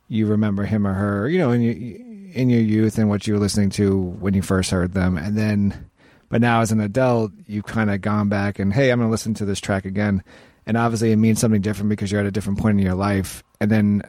you 0.08 0.26
remember 0.26 0.64
him 0.64 0.86
or 0.86 0.94
her, 0.94 1.28
you 1.28 1.38
know, 1.38 1.50
and 1.50 1.62
your 1.62 2.08
in 2.32 2.50
your 2.50 2.60
youth 2.60 2.98
and 2.98 3.08
what 3.08 3.26
you 3.26 3.34
were 3.34 3.40
listening 3.40 3.70
to 3.70 3.96
when 3.96 4.34
you 4.34 4.42
first 4.42 4.70
heard 4.70 4.92
them, 4.92 5.16
and 5.16 5.36
then, 5.36 5.90
but 6.28 6.40
now 6.40 6.60
as 6.60 6.72
an 6.72 6.80
adult, 6.80 7.32
you've 7.46 7.66
kind 7.66 7.90
of 7.90 8.00
gone 8.00 8.28
back 8.28 8.58
and 8.58 8.72
hey, 8.72 8.90
I'm 8.90 8.98
going 8.98 9.08
to 9.08 9.10
listen 9.10 9.34
to 9.34 9.44
this 9.44 9.60
track 9.60 9.84
again, 9.84 10.22
and 10.66 10.76
obviously 10.76 11.12
it 11.12 11.16
means 11.16 11.40
something 11.40 11.62
different 11.62 11.90
because 11.90 12.12
you're 12.12 12.20
at 12.20 12.26
a 12.26 12.30
different 12.30 12.58
point 12.58 12.78
in 12.78 12.84
your 12.84 12.94
life, 12.94 13.42
and 13.60 13.70
then 13.70 14.02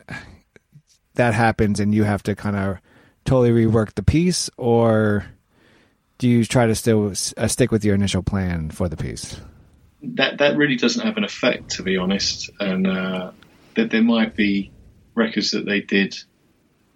that 1.15 1.34
happens 1.34 1.79
and 1.79 1.93
you 1.93 2.03
have 2.03 2.23
to 2.23 2.36
kind 2.36 2.55
of 2.55 2.77
totally 3.25 3.51
rework 3.51 3.95
the 3.95 4.03
piece, 4.03 4.49
or 4.58 5.25
do 6.17 6.27
you 6.27 6.45
try 6.45 6.67
to 6.67 6.75
still 6.75 7.13
uh, 7.38 7.47
stick 7.47 7.71
with 7.71 7.84
your 7.84 7.95
initial 7.95 8.23
plan 8.23 8.69
for 8.69 8.89
the 8.89 8.97
piece? 8.97 9.39
that 10.01 10.38
that 10.38 10.58
really 10.58 10.75
doesn't 10.75 11.05
have 11.05 11.17
an 11.17 11.23
effect, 11.23 11.71
to 11.71 11.84
be 11.84 11.97
honest. 11.97 12.49
And 12.60 12.88
uh, 12.88 13.32
that 13.75 13.91
there 13.91 14.03
might 14.03 14.36
be 14.36 14.71
records 15.15 15.51
that 15.51 15.65
they 15.65 15.82
did 15.82 16.15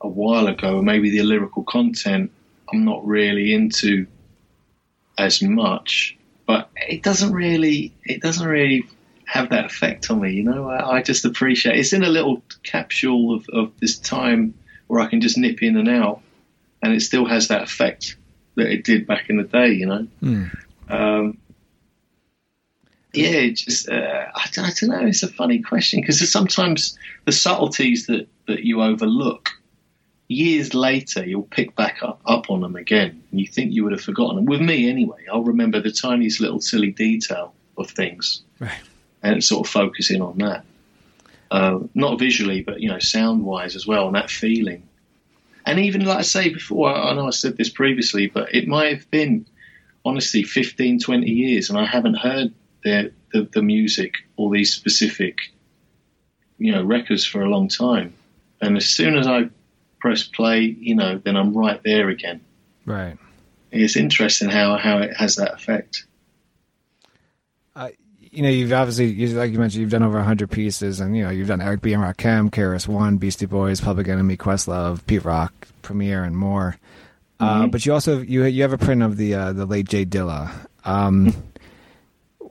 a 0.03 0.07
while 0.07 0.47
ago, 0.47 0.81
maybe 0.81 1.09
the 1.09 1.23
lyrical 1.23 1.63
content 1.63 2.31
I'm 2.71 2.85
not 2.85 3.05
really 3.05 3.53
into 3.53 4.07
as 5.17 5.41
much, 5.41 6.17
but 6.45 6.69
it 6.75 7.03
doesn't 7.03 7.33
really 7.33 7.93
it 8.03 8.21
doesn't 8.21 8.47
really 8.47 8.85
have 9.25 9.49
that 9.49 9.65
effect 9.65 10.09
on 10.09 10.21
me. 10.21 10.33
You 10.33 10.43
know, 10.43 10.69
I, 10.69 10.97
I 10.97 11.01
just 11.01 11.25
appreciate 11.25 11.77
it's 11.77 11.93
in 11.93 12.03
a 12.03 12.09
little 12.09 12.43
capsule 12.63 13.35
of, 13.35 13.47
of 13.49 13.79
this 13.79 13.97
time 13.97 14.55
where 14.87 15.01
I 15.01 15.07
can 15.07 15.21
just 15.21 15.37
nip 15.37 15.61
in 15.61 15.77
and 15.77 15.89
out, 15.89 16.21
and 16.81 16.93
it 16.93 17.01
still 17.01 17.25
has 17.25 17.47
that 17.49 17.63
effect 17.63 18.17
that 18.55 18.67
it 18.67 18.83
did 18.83 19.07
back 19.07 19.29
in 19.29 19.37
the 19.37 19.43
day. 19.43 19.69
You 19.69 19.85
know. 19.85 20.07
Mm. 20.21 20.57
Um, 20.89 21.37
yeah, 23.13 23.47
just 23.49 23.87
uh, 23.87 24.25
I, 24.33 24.47
don't, 24.51 24.65
I, 24.65 24.71
don't, 24.79 24.89
know. 24.89 25.07
It's 25.07 25.21
a 25.21 25.27
funny 25.27 25.61
question 25.61 26.01
because 26.01 26.31
sometimes 26.31 26.97
the 27.25 27.31
subtleties 27.31 28.07
that, 28.07 28.27
that 28.47 28.63
you 28.63 28.81
overlook 28.81 29.51
years 30.27 30.73
later, 30.73 31.25
you'll 31.25 31.43
pick 31.43 31.75
back 31.75 32.01
up, 32.01 32.21
up 32.25 32.49
on 32.49 32.61
them 32.61 32.75
again, 32.75 33.23
and 33.31 33.39
you 33.39 33.47
think 33.47 33.73
you 33.73 33.83
would 33.83 33.91
have 33.91 34.01
forgotten 34.01 34.37
them. 34.37 34.45
With 34.45 34.61
me, 34.61 34.89
anyway, 34.89 35.25
I'll 35.31 35.43
remember 35.43 35.81
the 35.81 35.91
tiniest 35.91 36.39
little 36.39 36.61
silly 36.61 36.91
detail 36.91 37.53
of 37.77 37.89
things, 37.89 38.41
right. 38.59 38.71
and 39.21 39.43
sort 39.43 39.67
of 39.67 39.71
focus 39.71 40.09
in 40.09 40.21
on 40.21 40.37
that, 40.39 40.65
uh, 41.51 41.79
not 41.93 42.19
visually, 42.19 42.61
but 42.61 42.81
you 42.81 42.89
know, 42.89 42.99
sound 42.99 43.43
wise 43.43 43.75
as 43.75 43.85
well, 43.85 44.07
and 44.07 44.15
that 44.15 44.29
feeling. 44.29 44.87
And 45.65 45.79
even 45.79 46.05
like 46.05 46.19
I 46.19 46.23
say 46.23 46.49
before, 46.49 46.93
I 46.93 47.13
know 47.13 47.27
I 47.27 47.31
said 47.31 47.57
this 47.57 47.69
previously, 47.69 48.27
but 48.27 48.53
it 48.53 48.67
might 48.67 48.93
have 48.97 49.09
been 49.11 49.45
honestly 50.05 50.43
15, 50.43 50.99
20 50.99 51.29
years, 51.29 51.69
and 51.69 51.79
I 51.79 51.85
haven't 51.85 52.15
heard 52.15 52.53
the, 52.83 53.11
the, 53.31 53.43
the 53.53 53.61
music 53.61 54.15
or 54.35 54.51
these 54.51 54.73
specific, 54.73 55.37
you 56.57 56.71
know, 56.71 56.83
records 56.83 57.25
for 57.25 57.41
a 57.41 57.49
long 57.49 57.69
time. 57.69 58.13
And 58.61 58.75
as 58.77 58.85
soon 58.85 59.17
as 59.17 59.27
I 59.27 59.49
press 60.03 60.23
play, 60.23 60.59
you 60.59 60.95
know, 60.95 61.17
then 61.17 61.37
I'm 61.37 61.53
right 61.53 61.81
there 61.81 62.09
again. 62.09 62.41
Right. 62.85 63.17
It's 63.71 63.95
interesting 63.95 64.49
how, 64.49 64.75
how 64.75 64.97
it 64.97 65.15
has 65.15 65.37
that 65.37 65.53
effect. 65.53 66.05
Uh, 67.73 67.87
you 68.19 68.43
know, 68.43 68.49
you've 68.49 68.73
obviously, 68.73 69.27
like 69.27 69.53
you 69.53 69.59
mentioned, 69.59 69.79
you've 69.79 69.91
done 69.91 70.03
over 70.03 70.17
100 70.17 70.51
pieces, 70.51 70.99
and, 70.99 71.15
you 71.15 71.23
know, 71.23 71.29
you've 71.29 71.47
done 71.47 71.61
Eric 71.61 71.81
B. 71.81 71.93
and 71.93 72.03
Rakim, 72.03 72.51
KRS 72.51 72.85
One, 72.85 73.15
Beastie 73.15 73.45
Boys, 73.45 73.79
Public 73.79 74.09
Enemy, 74.09 74.35
Questlove, 74.35 75.05
Pete 75.05 75.23
Rock, 75.23 75.69
Premier, 75.83 76.25
and 76.25 76.35
more. 76.35 76.75
Uh, 77.39 77.61
mm-hmm. 77.61 77.69
but 77.69 77.85
you 77.85 77.93
also 77.93 78.19
you 78.19 78.43
you 78.43 78.61
have 78.61 78.73
a 78.73 78.77
print 78.77 79.01
of 79.01 79.17
the 79.17 79.33
uh, 79.33 79.53
the 79.53 79.65
late 79.65 79.87
J 79.87 80.05
Dilla. 80.05 80.51
Um, 80.85 81.33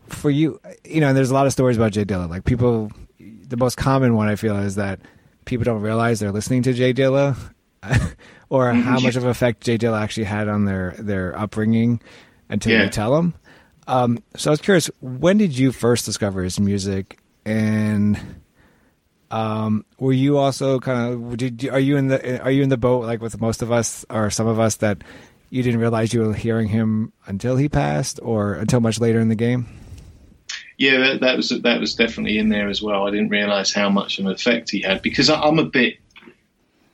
for 0.08 0.28
you, 0.28 0.60
you 0.84 1.00
know, 1.00 1.08
and 1.08 1.16
there's 1.16 1.30
a 1.30 1.34
lot 1.34 1.46
of 1.46 1.52
stories 1.52 1.76
about 1.76 1.92
J 1.92 2.04
Dilla. 2.04 2.28
Like 2.28 2.44
people, 2.44 2.90
the 3.18 3.56
most 3.56 3.76
common 3.76 4.16
one 4.16 4.28
I 4.28 4.36
feel 4.36 4.56
is 4.56 4.74
that 4.74 4.98
people 5.44 5.64
don't 5.64 5.82
realize 5.82 6.20
they're 6.20 6.32
listening 6.32 6.62
to 6.62 6.72
J 6.72 6.92
Dilla, 6.94 7.36
or 8.48 8.72
how 8.72 9.00
much 9.00 9.16
of 9.16 9.24
an 9.24 9.30
effect 9.30 9.62
Jay 9.64 9.78
Dilla 9.78 10.00
actually 10.00 10.24
had 10.24 10.48
on 10.48 10.64
their 10.64 10.94
their 10.98 11.38
upbringing 11.38 12.00
until 12.48 12.72
Yeah. 12.72 12.84
you 12.84 12.88
tell 12.90 13.14
them. 13.16 13.34
Um, 13.88 14.22
so 14.36 14.50
I 14.50 14.52
was 14.52 14.60
curious, 14.60 14.90
when 15.00 15.38
did 15.38 15.56
you 15.58 15.72
first 15.72 16.04
discover 16.06 16.42
his 16.44 16.60
music, 16.60 17.18
and 17.44 18.18
um, 19.30 19.84
were 19.98 20.12
you 20.12 20.36
also 20.38 20.78
kind 20.78 21.12
of 21.14 21.36
did 21.36 21.62
you, 21.62 21.70
are 21.72 21.80
you 21.80 21.96
in 21.96 22.08
the 22.08 22.40
are 22.42 22.50
you 22.50 22.62
in 22.62 22.68
the 22.68 22.76
boat 22.76 23.04
like 23.04 23.20
with 23.20 23.40
most 23.40 23.62
of 23.62 23.72
us 23.72 24.04
or 24.10 24.30
some 24.30 24.46
of 24.46 24.60
us 24.60 24.76
that 24.76 25.02
you 25.50 25.62
didn't 25.62 25.80
realize 25.80 26.12
you 26.14 26.20
were 26.20 26.34
hearing 26.34 26.68
him 26.68 27.12
until 27.26 27.56
he 27.56 27.68
passed 27.68 28.20
or 28.22 28.54
until 28.54 28.80
much 28.80 29.00
later 29.00 29.18
in 29.20 29.28
the 29.28 29.34
game? 29.34 29.66
Yeah, 30.78 30.98
that, 30.98 31.20
that 31.20 31.36
was 31.36 31.50
that 31.50 31.80
was 31.80 31.94
definitely 31.94 32.38
in 32.38 32.48
there 32.48 32.68
as 32.68 32.82
well. 32.82 33.06
I 33.06 33.10
didn't 33.10 33.28
realise 33.28 33.72
how 33.72 33.88
much 33.88 34.18
of 34.18 34.26
an 34.26 34.32
effect 34.32 34.70
he 34.70 34.80
had 34.80 35.02
because 35.02 35.30
I, 35.30 35.40
I'm 35.40 35.58
a 35.58 35.64
bit. 35.64 35.98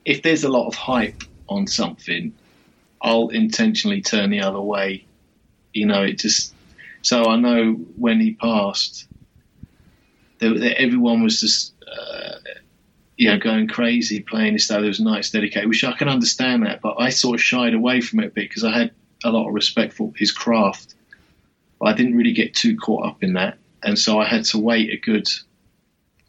If 0.05 0.21
there's 0.21 0.43
a 0.43 0.49
lot 0.49 0.67
of 0.67 0.75
hype 0.75 1.23
on 1.47 1.67
something, 1.67 2.33
I'll 3.01 3.29
intentionally 3.29 4.01
turn 4.01 4.29
the 4.29 4.41
other 4.41 4.61
way. 4.61 5.05
You 5.73 5.85
know, 5.85 6.03
it 6.03 6.19
just. 6.19 6.53
So 7.01 7.25
I 7.25 7.37
know 7.37 7.73
when 7.95 8.19
he 8.19 8.33
passed, 8.33 9.07
there, 10.39 10.57
there, 10.57 10.75
everyone 10.77 11.23
was 11.23 11.39
just, 11.39 11.73
uh, 11.87 12.35
you 13.15 13.29
know, 13.29 13.37
going 13.37 13.69
crazy 13.69 14.19
playing 14.21 14.53
this 14.53 14.65
stuff. 14.65 14.81
There 14.81 14.87
was 14.89 14.99
nights 14.99 15.29
dedicated, 15.29 15.69
which 15.69 15.83
I 15.83 15.93
can 15.93 16.09
understand 16.09 16.65
that, 16.65 16.81
but 16.81 16.95
I 16.99 17.09
sort 17.09 17.35
of 17.35 17.41
shied 17.41 17.73
away 17.73 18.01
from 18.01 18.19
it 18.19 18.27
a 18.27 18.29
bit 18.29 18.49
because 18.49 18.65
I 18.65 18.77
had 18.77 18.91
a 19.23 19.31
lot 19.31 19.47
of 19.47 19.53
respect 19.53 19.93
for 19.93 20.11
his 20.17 20.31
craft. 20.31 20.95
But 21.79 21.87
I 21.87 21.93
didn't 21.93 22.17
really 22.17 22.33
get 22.33 22.53
too 22.53 22.75
caught 22.75 23.05
up 23.05 23.23
in 23.23 23.33
that, 23.33 23.57
and 23.83 23.97
so 23.97 24.19
I 24.19 24.25
had 24.25 24.45
to 24.45 24.57
wait 24.57 24.91
a 24.91 24.97
good, 24.97 25.27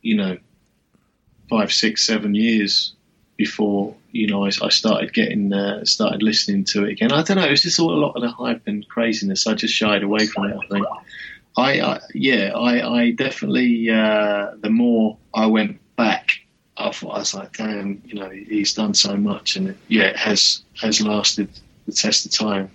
you 0.02 0.16
know, 0.16 0.38
five, 1.48 1.72
six, 1.72 2.06
seven 2.06 2.34
years 2.34 2.94
before 3.40 3.96
you 4.12 4.26
know 4.26 4.44
I, 4.44 4.50
I 4.62 4.68
started 4.68 5.14
getting 5.14 5.50
uh, 5.50 5.82
started 5.86 6.22
listening 6.22 6.64
to 6.64 6.84
it 6.84 6.90
again. 6.92 7.10
I 7.10 7.22
don't 7.22 7.38
know. 7.38 7.46
It 7.46 7.50
was 7.50 7.62
just 7.62 7.80
all 7.80 7.94
a 7.94 7.96
lot 7.96 8.14
of 8.14 8.20
the 8.20 8.28
hype 8.28 8.66
and 8.66 8.86
craziness. 8.86 9.46
I 9.46 9.54
just 9.54 9.72
shied 9.74 10.02
away 10.02 10.26
from 10.26 10.50
it. 10.50 10.58
I 10.62 10.66
think. 10.66 10.86
I, 11.56 11.80
I 11.80 12.00
yeah. 12.14 12.52
I, 12.54 12.98
I 12.98 13.10
definitely. 13.12 13.88
Uh, 13.90 14.50
the 14.60 14.68
more 14.68 15.16
I 15.32 15.46
went 15.46 15.80
back, 15.96 16.40
I 16.76 16.90
thought 16.90 17.14
I 17.14 17.18
was 17.20 17.34
like, 17.34 17.56
damn. 17.56 18.02
You 18.04 18.14
know, 18.16 18.28
he's 18.28 18.74
done 18.74 18.92
so 18.92 19.16
much, 19.16 19.56
and 19.56 19.68
it, 19.68 19.76
yeah, 19.88 20.04
it 20.04 20.16
has 20.16 20.62
has 20.80 21.00
lasted 21.00 21.48
the 21.86 21.92
test 21.92 22.26
of 22.26 22.32
time. 22.32 22.70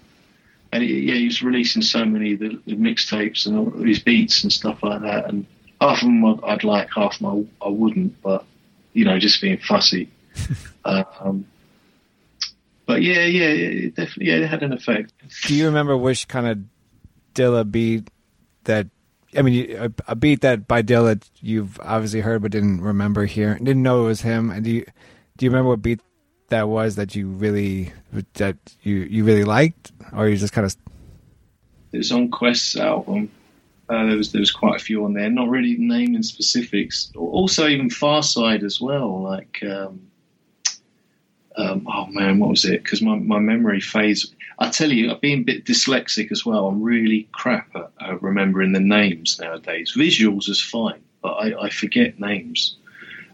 And 0.72 0.84
it, 0.84 0.88
yeah, 0.88 1.16
he 1.16 1.26
was 1.26 1.42
releasing 1.42 1.82
so 1.82 2.06
many 2.06 2.34
of 2.34 2.40
the, 2.40 2.62
the 2.66 2.76
mixtapes 2.76 3.46
and 3.46 3.58
all 3.58 3.72
his 3.72 4.00
beats 4.00 4.44
and 4.44 4.52
stuff 4.52 4.84
like 4.84 5.02
that. 5.02 5.30
And 5.30 5.46
half 5.80 6.02
of 6.02 6.08
them 6.08 6.26
I'd, 6.44 6.64
like, 6.64 6.90
half 6.94 7.14
of 7.16 7.20
them 7.20 7.50
I, 7.62 7.66
I 7.66 7.70
wouldn't. 7.70 8.22
But 8.22 8.46
you 8.94 9.06
know, 9.06 9.20
just 9.20 9.42
being 9.42 9.60
fussy. 9.60 10.10
um, 10.86 11.46
but 12.86 13.02
yeah, 13.02 13.26
yeah, 13.26 13.48
it 13.48 13.96
definitely, 13.96 14.28
yeah, 14.28 14.38
it 14.38 14.48
had 14.48 14.64
an 14.64 14.74
effect. 14.74 15.14
Do 15.44 15.56
you 15.56 15.66
remember 15.66 15.96
which 15.98 16.28
kind 16.28 16.48
of 16.48 16.60
Dilla 17.34 17.70
beat 17.70 18.10
that? 18.64 18.88
I 19.38 19.42
mean, 19.42 19.76
a, 19.76 19.92
a 20.08 20.16
beat 20.16 20.42
that 20.42 20.68
by 20.68 20.82
Dilla 20.82 21.22
you've 21.42 21.80
obviously 21.82 22.22
heard 22.22 22.42
but 22.42 22.52
didn't 22.52 22.82
remember 22.82 23.26
here, 23.26 23.56
didn't 23.56 23.84
know 23.84 24.06
it 24.06 24.08
was 24.08 24.22
him. 24.22 24.50
And 24.50 24.64
do 24.64 24.72
you 24.72 24.86
do 25.38 25.46
you 25.46 25.50
remember 25.50 25.70
what 25.70 25.82
beat 25.82 26.00
that 26.50 26.68
was 26.68 26.96
that 26.96 27.16
you 27.16 27.28
really 27.28 27.92
that 28.34 28.58
you 28.82 28.98
you 28.98 29.24
really 29.24 29.44
liked, 29.44 29.92
or 30.14 30.28
you 30.28 30.38
just 30.38 30.54
kind 30.54 30.66
of 30.66 30.76
It 31.92 31.98
was 31.98 32.12
on 32.12 32.30
Quest's 32.30 32.76
album. 32.76 33.32
Uh, 33.88 34.06
there 34.06 34.18
was 34.18 34.32
there 34.32 34.40
was 34.40 34.52
quite 34.52 34.80
a 34.80 34.84
few 34.84 35.06
on 35.06 35.14
there. 35.14 35.30
Not 35.30 35.50
really 35.50 35.76
naming 35.78 36.24
specifics. 36.24 37.12
Also, 37.16 37.68
even 37.68 37.90
Pharcyde 37.90 38.64
as 38.64 38.82
well. 38.82 39.22
Like, 39.22 39.64
um, 39.64 40.08
um, 41.56 41.88
oh 41.92 42.08
man, 42.08 42.40
what 42.40 42.50
was 42.50 42.66
it? 42.66 42.84
Because 42.84 43.02
my, 43.02 43.16
my 43.16 43.40
memory 43.40 43.82
fades. 43.82 44.34
I 44.58 44.70
tell 44.70 44.92
you, 44.92 45.12
I'm 45.12 45.20
being 45.20 45.42
a 45.42 45.44
bit 45.44 45.66
dyslexic 45.66 46.32
as 46.32 46.46
well. 46.46 46.68
I'm 46.68 46.82
really 46.82 47.28
crap 47.32 47.76
at 47.76 47.92
uh, 48.00 48.18
remembering 48.20 48.72
the 48.72 48.80
names 48.80 49.40
nowadays. 49.40 49.94
Visuals 49.98 50.50
is 50.50 50.62
fine, 50.62 51.02
but 51.22 51.34
I, 51.34 51.66
I 51.66 51.70
forget 51.70 52.20
names. 52.20 52.78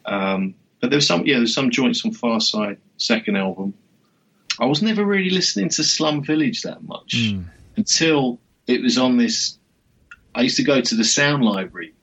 Um, 0.06 0.56
but 0.82 0.90
there's 0.90 1.08
some 1.08 1.26
yeah, 1.26 1.38
there's 1.38 1.54
some 1.54 1.70
joints 1.70 2.04
on 2.04 2.12
Pharcyde 2.12 2.78
second 2.98 3.38
album. 3.38 3.74
I 4.60 4.66
was 4.66 4.82
never 4.82 5.06
really 5.06 5.30
listening 5.30 5.70
to 5.70 5.84
Slum 5.84 6.24
Village 6.24 6.64
that 6.64 6.84
much 6.84 7.14
until 7.78 8.40
it 8.68 8.82
was 8.82 8.98
on 8.98 9.18
this. 9.18 9.58
I 10.36 10.42
used 10.42 10.58
to 10.58 10.64
go 10.64 10.82
to 10.82 10.96
the 10.96 11.04
Sound 11.04 11.44
Library. 11.44 11.94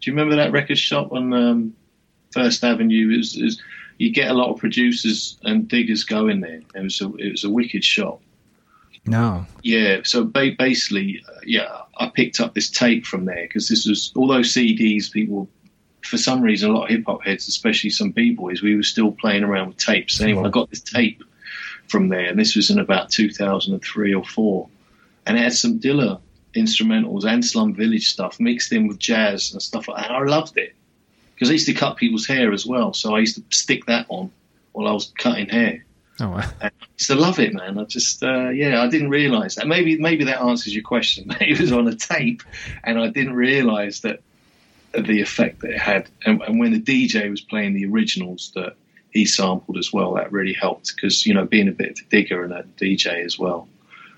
Do 0.00 0.10
you 0.10 0.16
remember 0.16 0.36
that 0.36 0.52
record 0.52 0.78
shop 0.78 1.12
on 1.12 1.32
um, 1.32 1.76
First 2.32 2.64
Avenue? 2.64 3.14
It 3.14 3.18
was, 3.18 3.36
it 3.36 3.44
was, 3.44 3.62
you 3.98 4.12
get 4.12 4.30
a 4.30 4.34
lot 4.34 4.50
of 4.50 4.58
producers 4.58 5.38
and 5.42 5.68
diggers 5.68 6.02
going 6.04 6.40
there. 6.40 6.60
It 6.74 6.82
was 6.82 7.00
a, 7.00 7.12
it 7.16 7.30
was 7.30 7.44
a 7.44 7.50
wicked 7.50 7.84
shop. 7.84 8.20
no. 9.06 9.46
Yeah, 9.62 10.00
so 10.02 10.24
ba- 10.24 10.56
basically, 10.58 11.22
uh, 11.28 11.40
yeah, 11.44 11.82
I 11.98 12.08
picked 12.08 12.40
up 12.40 12.54
this 12.54 12.68
tape 12.68 13.06
from 13.06 13.26
there 13.26 13.42
because 13.46 13.68
this 13.68 13.86
was, 13.86 14.12
although 14.16 14.40
CDs, 14.40 15.10
people, 15.10 15.48
for 16.02 16.18
some 16.18 16.42
reason, 16.42 16.70
a 16.70 16.72
lot 16.74 16.84
of 16.84 16.90
hip 16.90 17.04
hop 17.06 17.24
heads, 17.24 17.48
especially 17.48 17.90
some 17.90 18.10
b 18.10 18.32
boys, 18.32 18.62
we 18.62 18.76
were 18.76 18.82
still 18.82 19.12
playing 19.12 19.44
around 19.44 19.68
with 19.68 19.76
tapes. 19.76 20.20
Anyway, 20.20 20.44
I 20.44 20.50
got 20.50 20.70
this 20.70 20.80
tape 20.80 21.22
from 21.88 22.08
there, 22.08 22.26
and 22.26 22.38
this 22.38 22.56
was 22.56 22.70
in 22.70 22.78
about 22.78 23.10
2003 23.10 24.14
or 24.14 24.24
four, 24.24 24.68
and 25.26 25.36
it 25.36 25.40
had 25.40 25.52
some 25.52 25.78
Dilla 25.78 26.20
instrumentals 26.54 27.24
and 27.24 27.44
Slum 27.44 27.74
Village 27.74 28.10
stuff 28.10 28.38
mixed 28.38 28.72
in 28.72 28.86
with 28.86 28.98
jazz 28.98 29.52
and 29.52 29.62
stuff 29.62 29.88
like 29.88 30.02
that. 30.02 30.10
And 30.10 30.16
I 30.16 30.30
loved 30.34 30.58
it 30.58 30.74
because 31.34 31.48
I 31.50 31.54
used 31.54 31.66
to 31.66 31.74
cut 31.74 31.96
people's 31.96 32.26
hair 32.26 32.52
as 32.52 32.66
well, 32.66 32.92
so 32.92 33.14
I 33.14 33.20
used 33.20 33.36
to 33.36 33.56
stick 33.56 33.86
that 33.86 34.06
on 34.08 34.30
while 34.72 34.88
I 34.88 34.92
was 34.92 35.12
cutting 35.18 35.48
hair. 35.48 35.84
Oh, 36.20 36.28
wow. 36.28 36.50
I 36.60 36.70
used 36.98 37.08
to 37.08 37.14
love 37.14 37.38
it, 37.38 37.54
man. 37.54 37.78
I 37.78 37.84
just, 37.84 38.22
uh, 38.22 38.50
yeah, 38.50 38.82
I 38.82 38.88
didn't 38.88 39.08
realise 39.08 39.54
that. 39.56 39.66
Maybe, 39.66 39.98
maybe 39.98 40.24
that 40.24 40.40
answers 40.40 40.74
your 40.74 40.84
question. 40.84 41.34
it 41.40 41.58
was 41.58 41.72
on 41.72 41.88
a 41.88 41.94
tape, 41.94 42.42
and 42.84 42.98
I 42.98 43.08
didn't 43.08 43.34
realise 43.34 44.00
that 44.00 44.20
the 44.92 45.20
effect 45.20 45.60
that 45.60 45.70
it 45.70 45.78
had. 45.78 46.08
And, 46.24 46.42
and 46.42 46.58
when 46.60 46.72
the 46.72 46.80
DJ 46.80 47.30
was 47.30 47.40
playing 47.40 47.74
the 47.74 47.86
originals 47.86 48.52
that 48.54 48.74
he 49.10 49.24
sampled 49.26 49.76
as 49.78 49.92
well, 49.92 50.14
that 50.14 50.32
really 50.32 50.52
helped 50.54 50.94
because 50.94 51.26
you 51.26 51.34
know, 51.34 51.44
being 51.44 51.68
a 51.68 51.72
bit 51.72 51.90
of 51.92 51.98
a 52.06 52.08
digger 52.10 52.44
and 52.44 52.52
a 52.52 52.62
DJ 52.80 53.24
as 53.24 53.38
well, 53.38 53.68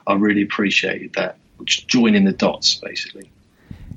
I 0.06 0.14
really 0.14 0.42
appreciated 0.42 1.14
that. 1.14 1.36
Joining 1.64 2.24
the 2.24 2.32
dots, 2.32 2.74
basically. 2.76 3.30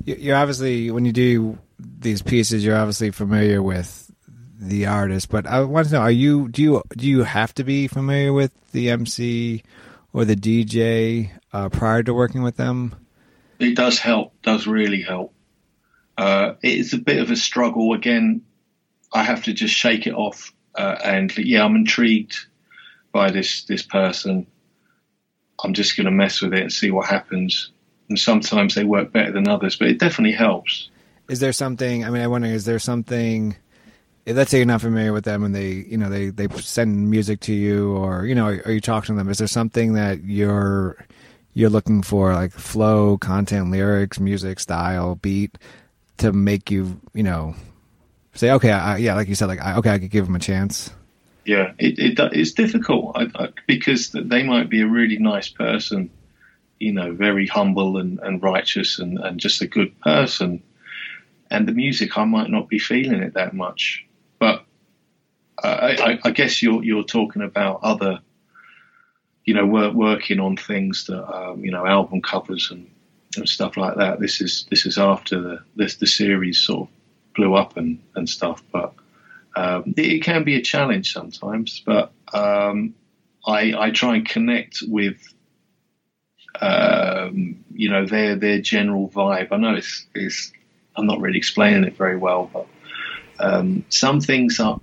You- 0.06 0.16
You're 0.20 0.36
obviously 0.38 0.90
when 0.92 1.06
you 1.06 1.12
do 1.12 1.58
these 1.80 2.22
pieces, 2.22 2.64
you're 2.64 2.78
obviously 2.78 3.12
familiar 3.12 3.62
with 3.62 4.12
the 4.60 4.86
artist. 4.88 5.30
But 5.30 5.46
I 5.48 5.62
want 5.64 5.88
to 5.88 5.94
know: 5.94 6.02
Are 6.02 6.12
you 6.12 6.48
do 6.50 6.62
you 6.62 6.82
do 6.96 7.08
you 7.08 7.24
have 7.24 7.54
to 7.56 7.64
be 7.64 7.88
familiar 7.88 8.32
with 8.34 8.52
the 8.72 8.90
MC 8.92 9.64
or 10.14 10.24
the 10.26 10.36
DJ 10.36 11.30
uh, 11.54 11.70
prior 11.70 12.04
to 12.04 12.14
working 12.14 12.42
with 12.44 12.58
them? 12.58 12.96
It 13.60 13.76
does 13.76 14.00
help, 14.00 14.34
does 14.44 14.66
really 14.68 15.02
help. 15.02 15.34
Uh, 16.18 16.54
it's 16.64 16.94
a 16.94 16.98
bit 16.98 17.20
of 17.20 17.30
a 17.30 17.36
struggle. 17.36 17.94
Again, 17.94 18.42
I 19.14 19.24
have 19.24 19.44
to 19.44 19.54
just 19.54 19.74
shake 19.74 20.08
it 20.08 20.14
off. 20.14 20.54
Uh, 20.76 20.98
and 21.04 21.36
yeah, 21.38 21.64
I'm 21.64 21.76
intrigued 21.76 22.38
by 23.12 23.32
this 23.32 23.64
this 23.64 23.84
person. 23.84 24.48
I'm 25.64 25.74
just 25.74 25.98
going 25.98 26.06
to 26.06 26.12
mess 26.12 26.42
with 26.42 26.54
it 26.54 26.62
and 26.62 26.74
see 26.74 26.92
what 26.92 27.08
happens. 27.08 27.72
And 28.10 28.18
sometimes 28.18 28.76
they 28.76 28.84
work 28.84 29.12
better 29.12 29.32
than 29.32 29.48
others, 29.48 29.76
but 29.76 29.88
it 29.88 30.00
definitely 30.00 30.36
helps. 30.36 30.90
Is 31.30 31.40
there 31.40 31.52
something? 31.52 32.06
I 32.06 32.10
mean, 32.10 32.22
I 32.22 32.28
wonder: 32.28 32.48
Is 32.48 32.66
there 32.66 32.80
something? 32.80 33.56
Let's 34.26 34.52
say 34.52 34.58
you're 34.58 34.68
not 34.68 34.82
familiar 34.82 35.14
with 35.14 35.24
them, 35.24 35.44
and 35.44 35.56
they, 35.56 35.70
you 35.70 35.98
know, 35.98 36.10
they 36.10 36.30
they 36.30 36.48
send 36.60 37.10
music 37.10 37.40
to 37.42 37.54
you, 37.54 37.96
or 37.96 38.26
you 38.26 38.36
know, 38.36 38.48
are 38.48 38.72
you 38.72 38.82
talking 38.82 39.16
to 39.16 39.18
them? 39.18 39.30
Is 39.30 39.40
there 39.40 39.48
something 39.48 39.94
that 39.94 40.24
you're 40.24 41.06
you're 41.54 41.70
looking 41.70 42.02
for, 42.02 42.34
like 42.34 42.52
flow, 42.52 43.18
content, 43.18 43.72
lyrics, 43.72 44.20
music, 44.20 44.60
style, 44.60 45.16
beat, 45.16 45.58
to 46.18 46.34
make 46.34 46.72
you, 46.72 47.00
you 47.14 47.24
know, 47.24 47.56
say, 48.34 48.52
okay, 48.52 48.72
I, 48.72 48.98
yeah, 48.98 49.16
like 49.16 49.28
you 49.28 49.36
said, 49.36 49.48
like 49.48 49.62
I, 49.62 49.78
okay, 49.78 49.92
I 49.92 50.00
could 50.00 50.12
give 50.12 50.26
them 50.26 50.36
a 50.36 50.40
chance. 50.40 50.92
Yeah, 51.46 51.72
it, 51.80 51.98
it 51.98 52.20
it's 52.34 52.52
difficult 52.52 53.16
I, 53.16 53.28
I, 53.36 53.50
because 53.68 54.12
they 54.12 54.44
might 54.44 54.70
be 54.70 54.82
a 54.82 54.88
really 54.88 55.18
nice 55.18 55.48
person, 55.48 56.10
you 56.80 56.92
know, 56.92 57.14
very 57.14 57.48
humble 57.48 57.98
and, 57.98 58.20
and 58.20 58.44
righteous 58.44 59.00
and, 59.00 59.18
and 59.18 59.40
just 59.40 59.62
a 59.62 59.68
good 59.68 60.00
person. 60.02 60.62
And 61.50 61.68
the 61.68 61.72
music, 61.72 62.18
I 62.18 62.26
might 62.26 62.50
not 62.50 62.68
be 62.68 62.80
feeling 62.80 63.22
it 63.24 63.36
that 63.36 63.54
much. 63.54 64.06
But 64.40 64.66
I, 65.64 66.20
I, 66.24 66.32
guess 66.32 66.62
you're 66.62 66.84
you're 66.84 67.04
talking 67.04 67.42
about 67.42 67.80
other, 67.82 68.20
you 69.46 69.54
know, 69.54 69.66
work, 69.66 69.94
working 69.94 70.40
on 70.40 70.58
things 70.58 71.06
that 71.06 71.26
um, 71.26 71.64
you 71.64 71.72
know, 71.72 71.86
album 71.86 72.22
covers 72.22 72.70
and, 72.72 72.90
and 73.38 73.48
stuff 73.48 73.78
like 73.78 73.96
that. 73.98 74.20
This 74.20 74.42
is 74.42 74.66
this 74.70 74.86
is 74.86 74.98
after 74.98 75.42
the 75.42 75.60
this 75.76 75.96
the 75.96 76.08
series 76.08 76.60
sort 76.60 76.88
of 76.90 76.96
blew 77.36 77.54
up 77.56 77.78
and, 77.78 78.00
and 78.16 78.28
stuff, 78.30 78.64
but 78.72 78.94
um, 79.56 79.94
it, 79.96 80.06
it 80.06 80.24
can 80.24 80.44
be 80.44 80.56
a 80.56 80.62
challenge 80.62 81.14
sometimes, 81.14 81.82
but 81.86 82.12
um, 82.34 82.94
I, 83.46 83.74
I 83.78 83.92
try 83.92 84.16
and 84.16 84.28
connect 84.28 84.84
with 84.88 85.34
um, 86.62 87.64
you 87.74 87.90
know 87.90 88.06
their 88.06 88.36
their 88.36 88.60
general 88.60 89.10
vibe. 89.10 89.50
I 89.52 89.58
know 89.58 89.76
it's, 89.76 90.06
it's 90.16 90.52
I'm 90.96 91.06
not 91.06 91.22
really 91.22 91.38
explaining 91.38 91.84
it 91.84 91.96
very 91.96 92.18
well, 92.18 92.50
but 92.52 92.68
um, 93.40 93.86
some 93.90 94.20
things 94.20 94.60
are 94.60 94.80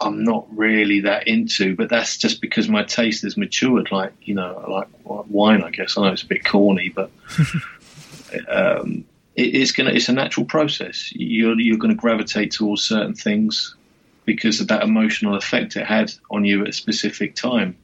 I'm 0.00 0.24
not 0.24 0.46
really 0.56 1.00
that 1.00 1.26
into, 1.26 1.74
but 1.74 1.88
that's 1.88 2.18
just 2.18 2.40
because 2.40 2.68
my 2.68 2.84
taste 2.84 3.22
has 3.22 3.36
matured. 3.36 3.90
Like 3.90 4.12
you 4.22 4.34
know, 4.34 4.64
like 4.68 4.88
wine, 5.04 5.62
I 5.62 5.70
guess. 5.70 5.96
I 5.96 6.02
know 6.02 6.12
it's 6.12 6.22
a 6.22 6.26
bit 6.26 6.44
corny, 6.44 6.90
but 6.90 7.10
um, 8.48 9.04
it, 9.34 9.54
it's 9.54 9.72
gonna 9.72 9.90
it's 9.90 10.08
a 10.08 10.12
natural 10.12 10.46
process. 10.46 11.12
You're 11.14 11.58
you're 11.58 11.78
going 11.78 11.94
to 11.94 12.00
gravitate 12.00 12.52
towards 12.52 12.82
certain 12.82 13.14
things 13.14 13.74
because 14.26 14.60
of 14.60 14.68
that 14.68 14.82
emotional 14.82 15.34
effect 15.34 15.76
it 15.76 15.86
had 15.86 16.12
on 16.30 16.44
you 16.44 16.62
at 16.62 16.68
a 16.68 16.72
specific 16.72 17.34
time, 17.34 17.76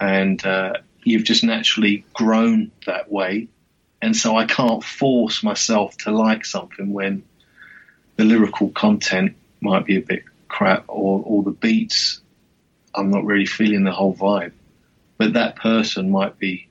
and 0.00 0.44
uh, 0.46 0.74
you've 1.02 1.24
just 1.24 1.42
naturally 1.42 2.04
grown 2.14 2.70
that 2.86 3.10
way. 3.10 3.48
And 4.02 4.16
so 4.16 4.36
I 4.36 4.46
can't 4.46 4.82
force 4.82 5.42
myself 5.42 5.96
to 5.98 6.10
like 6.10 6.46
something 6.46 6.92
when 6.92 7.22
the 8.16 8.24
lyrical 8.24 8.70
content 8.70 9.36
might 9.60 9.84
be 9.84 9.96
a 9.96 10.00
bit 10.00 10.22
crap 10.50 10.84
or, 10.88 11.22
or 11.24 11.42
the 11.42 11.52
beats. 11.52 12.20
I'm 12.94 13.10
not 13.10 13.24
really 13.24 13.46
feeling 13.46 13.84
the 13.84 13.92
whole 13.92 14.14
vibe, 14.14 14.52
but 15.16 15.32
that 15.34 15.56
person 15.56 16.10
might 16.10 16.38
be 16.38 16.68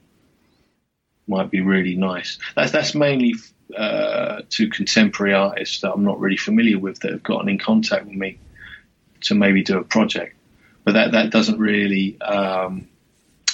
might 1.28 1.50
be 1.50 1.62
really 1.62 1.96
nice. 1.96 2.38
That's 2.56 2.72
that's 2.72 2.94
mainly 2.94 3.36
uh, 3.76 4.42
to 4.50 4.70
contemporary 4.70 5.34
artists 5.34 5.82
that 5.82 5.92
I'm 5.92 6.04
not 6.04 6.20
really 6.20 6.38
familiar 6.38 6.80
with 6.80 7.00
that 7.00 7.12
have 7.12 7.24
gotten 7.24 7.50
in 7.50 7.60
contact 7.60 8.06
with 8.06 8.15
me 8.15 8.39
to 9.22 9.36
maybe 9.36 9.63
do 9.63 9.78
a 9.78 9.84
project. 9.84 10.36
But 10.84 10.94
that, 10.94 11.12
that 11.12 11.30
doesn't 11.30 11.60
really 11.60 12.20
um, 12.22 12.88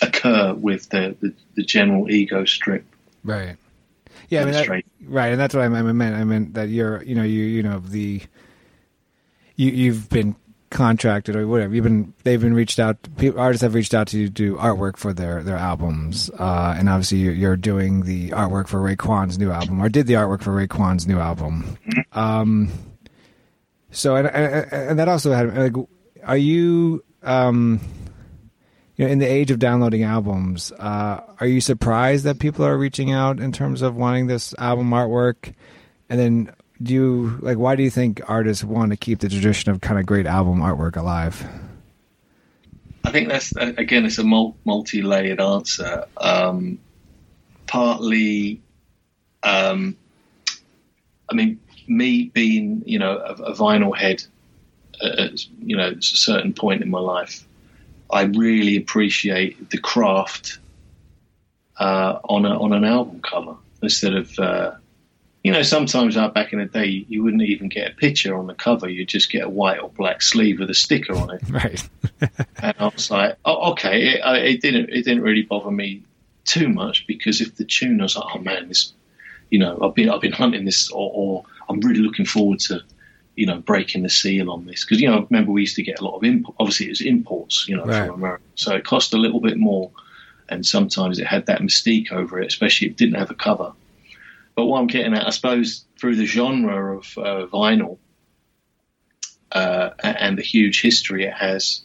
occur 0.02 0.54
with 0.54 0.90
the, 0.90 1.16
the, 1.20 1.34
the, 1.56 1.64
general 1.64 2.10
ego 2.10 2.46
strip. 2.46 2.86
Right. 3.24 3.58
Yeah, 4.30 4.42
I 4.42 4.46
mean, 4.46 4.54
that, 4.54 4.84
right, 5.04 5.32
and 5.32 5.40
that's 5.40 5.54
what 5.54 5.64
I 5.64 5.68
meant. 5.68 6.16
I 6.16 6.24
meant 6.24 6.54
that 6.54 6.70
you're, 6.70 7.04
you 7.04 7.14
know, 7.14 7.24
you, 7.24 7.44
you 7.44 7.62
know, 7.62 7.80
the 7.80 8.22
you, 9.56 9.72
you've 9.72 10.10
been 10.10 10.36
contracted 10.70 11.36
or 11.36 11.48
whatever. 11.48 11.74
You've 11.74 11.84
been 11.84 12.14
they've 12.24 12.42
been 12.42 12.54
reached 12.54 12.80
out. 12.80 12.98
People, 13.18 13.40
artists 13.40 13.64
have 13.64 13.74
reached 13.74 13.94
out 13.94 14.08
to 14.08 14.20
you 14.20 14.28
to 14.28 14.32
do 14.32 14.56
artwork 14.56 14.98
for 14.98 15.14
their 15.14 15.42
their 15.42 15.58
albums, 15.58 16.30
uh, 16.38 16.76
and 16.78 16.90
obviously 16.90 17.20
you're, 17.20 17.34
you're, 17.34 17.56
doing 17.56 18.04
the 18.04 18.32
artwork 18.32 18.68
for 18.68 18.80
Raekwon's 18.80 19.40
new 19.40 19.52
album, 19.52 19.82
or 19.82 19.90
did 19.90 20.08
the 20.08 20.14
artwork 20.14 20.42
for 20.42 20.52
Raekwon's 20.52 21.08
new 21.08 21.18
album. 21.18 21.78
Um, 22.12 22.72
so 23.92 24.16
and, 24.16 24.28
and, 24.28 24.74
and 24.74 25.00
that 25.00 25.08
also 25.08 25.32
had 25.32 25.56
like, 25.56 25.88
are 26.24 26.38
you 26.38 27.04
um, 27.24 27.80
you 28.98 29.06
know 29.06 29.12
in 29.12 29.20
the 29.20 29.26
age 29.26 29.52
of 29.52 29.60
downloading 29.60 30.04
albums, 30.04 30.72
uh, 30.74 31.22
are 31.40 31.48
you 31.48 31.62
surprised 31.62 32.26
that 32.26 32.40
people 32.40 32.66
are 32.66 32.78
reaching 32.78 33.12
out 33.12 33.40
in 33.40 33.52
terms 33.52 33.82
of 33.82 33.96
wanting 33.96 34.28
this 34.28 34.54
album 34.58 34.90
artwork, 34.90 35.54
and 36.10 36.20
then 36.20 36.52
do 36.82 36.94
you 36.94 37.40
like 37.42 37.58
why 37.58 37.76
do 37.76 37.84
you 37.84 37.90
think 37.90 38.22
artists 38.28 38.64
want 38.64 38.92
to 38.92 38.98
keep 38.98 39.20
the 39.20 39.30
tradition 39.30 39.72
of 39.72 39.82
kind 39.82 40.00
of 40.00 40.06
great 40.06 40.26
album 40.26 40.60
artwork 40.60 40.96
alive? 40.96 41.46
I 43.04 43.12
think 43.12 43.30
that's 43.30 43.56
again 43.56 44.06
it's 44.06 44.18
a 44.18 44.24
multi-layered 44.24 45.40
answer. 45.40 46.06
Um, 46.18 46.80
partly 47.68 48.62
um, 49.44 49.96
i 51.30 51.34
mean 51.34 51.60
me 51.88 52.26
being 52.34 52.84
you 52.86 53.00
know 53.00 53.18
a, 53.18 53.34
a 53.34 53.56
vinyl 53.56 53.96
head 53.96 54.24
at 55.02 55.46
you 55.60 55.76
know 55.76 55.90
a 55.90 56.02
certain 56.02 56.54
point 56.54 56.82
in 56.82 56.90
my 56.90 57.00
life 57.00 57.46
i 58.12 58.24
really 58.24 58.78
appreciate 58.78 59.70
the 59.70 59.78
craft 59.78 60.60
uh, 61.78 62.20
on 62.30 62.46
a, 62.46 62.58
on 62.58 62.72
an 62.72 62.86
album 62.86 63.20
cover 63.22 63.56
instead 63.82 64.14
of 64.14 64.40
uh, 64.40 64.72
you 65.46 65.52
know, 65.52 65.62
sometimes 65.62 66.18
uh, 66.18 66.28
back 66.30 66.54
in 66.54 66.60
the 66.60 66.66
day, 66.66 67.06
you 67.08 67.24
wouldn't 67.24 67.44
even 67.44 67.70
get 67.70 67.92
a 67.92 67.96
picture 67.96 68.36
on 68.36 68.48
the 68.48 68.56
cover. 68.56 68.90
You'd 68.90 69.10
just 69.10 69.30
get 69.30 69.44
a 69.44 69.48
white 69.50 69.78
or 69.78 69.90
black 69.90 70.24
sleeve 70.24 70.60
with 70.60 70.72
a 70.72 70.74
sticker 70.74 71.16
on 71.16 71.30
it. 71.36 71.42
Right. 71.52 71.88
and 72.64 72.74
I 72.80 72.88
was 72.88 73.12
like, 73.12 73.38
oh, 73.46 73.74
okay. 73.74 74.08
It, 74.08 74.22
it, 74.24 74.62
didn't. 74.62 74.90
It 74.90 75.04
didn't 75.04 75.22
really 75.22 75.44
bother 75.44 75.70
me 75.70 76.02
too 76.46 76.68
much 76.68 77.06
because 77.06 77.42
if 77.42 77.58
the 77.58 77.64
tune, 77.64 78.02
I 78.02 78.06
was 78.06 78.16
like, 78.16 78.26
oh 78.34 78.40
man, 78.40 78.70
this, 78.70 78.94
you 79.52 79.60
know, 79.60 79.78
I've 79.84 79.94
been 79.94 80.10
I've 80.10 80.20
been 80.20 80.32
hunting 80.32 80.66
this, 80.66 80.90
or, 80.90 81.12
or 81.14 81.44
I'm 81.70 81.80
really 81.80 82.00
looking 82.00 82.26
forward 82.26 82.58
to, 82.62 82.82
you 83.36 83.46
know, 83.46 83.60
breaking 83.60 84.02
the 84.02 84.10
seal 84.10 84.50
on 84.50 84.66
this 84.66 84.84
because 84.84 85.00
you 85.00 85.08
know, 85.08 85.20
I 85.20 85.28
remember 85.30 85.52
we 85.52 85.62
used 85.62 85.76
to 85.76 85.84
get 85.84 86.00
a 86.00 86.04
lot 86.04 86.16
of 86.16 86.24
import. 86.24 86.56
Obviously, 86.60 86.88
it 86.88 86.90
was 86.90 87.02
imports, 87.02 87.68
you 87.70 87.78
know, 87.78 87.86
right. 87.86 88.08
from 88.08 88.16
America, 88.16 88.44
so 88.56 88.74
it 88.74 88.84
cost 88.84 89.14
a 89.14 89.18
little 89.18 89.42
bit 89.42 89.58
more, 89.58 89.92
and 90.50 90.66
sometimes 90.66 91.20
it 91.20 91.28
had 91.28 91.46
that 91.46 91.62
mystique 91.62 92.12
over 92.12 92.42
it, 92.42 92.48
especially 92.48 92.88
if 92.88 92.94
it 92.94 92.98
didn't 92.98 93.20
have 93.20 93.30
a 93.30 93.36
cover. 93.36 93.74
But 94.56 94.66
what 94.66 94.80
I'm 94.80 94.88
getting 94.88 95.14
at, 95.14 95.28
I 95.28 95.32
suppose, 95.32 95.86
through 96.00 96.16
the 96.16 96.26
genre 96.26 96.98
of 96.98 97.18
uh, 97.18 97.48
vinyl 97.48 97.98
uh, 99.52 99.90
and 100.02 100.38
the 100.38 100.42
huge 100.42 100.82
history 100.82 101.26
it 101.26 101.34
has, 101.34 101.82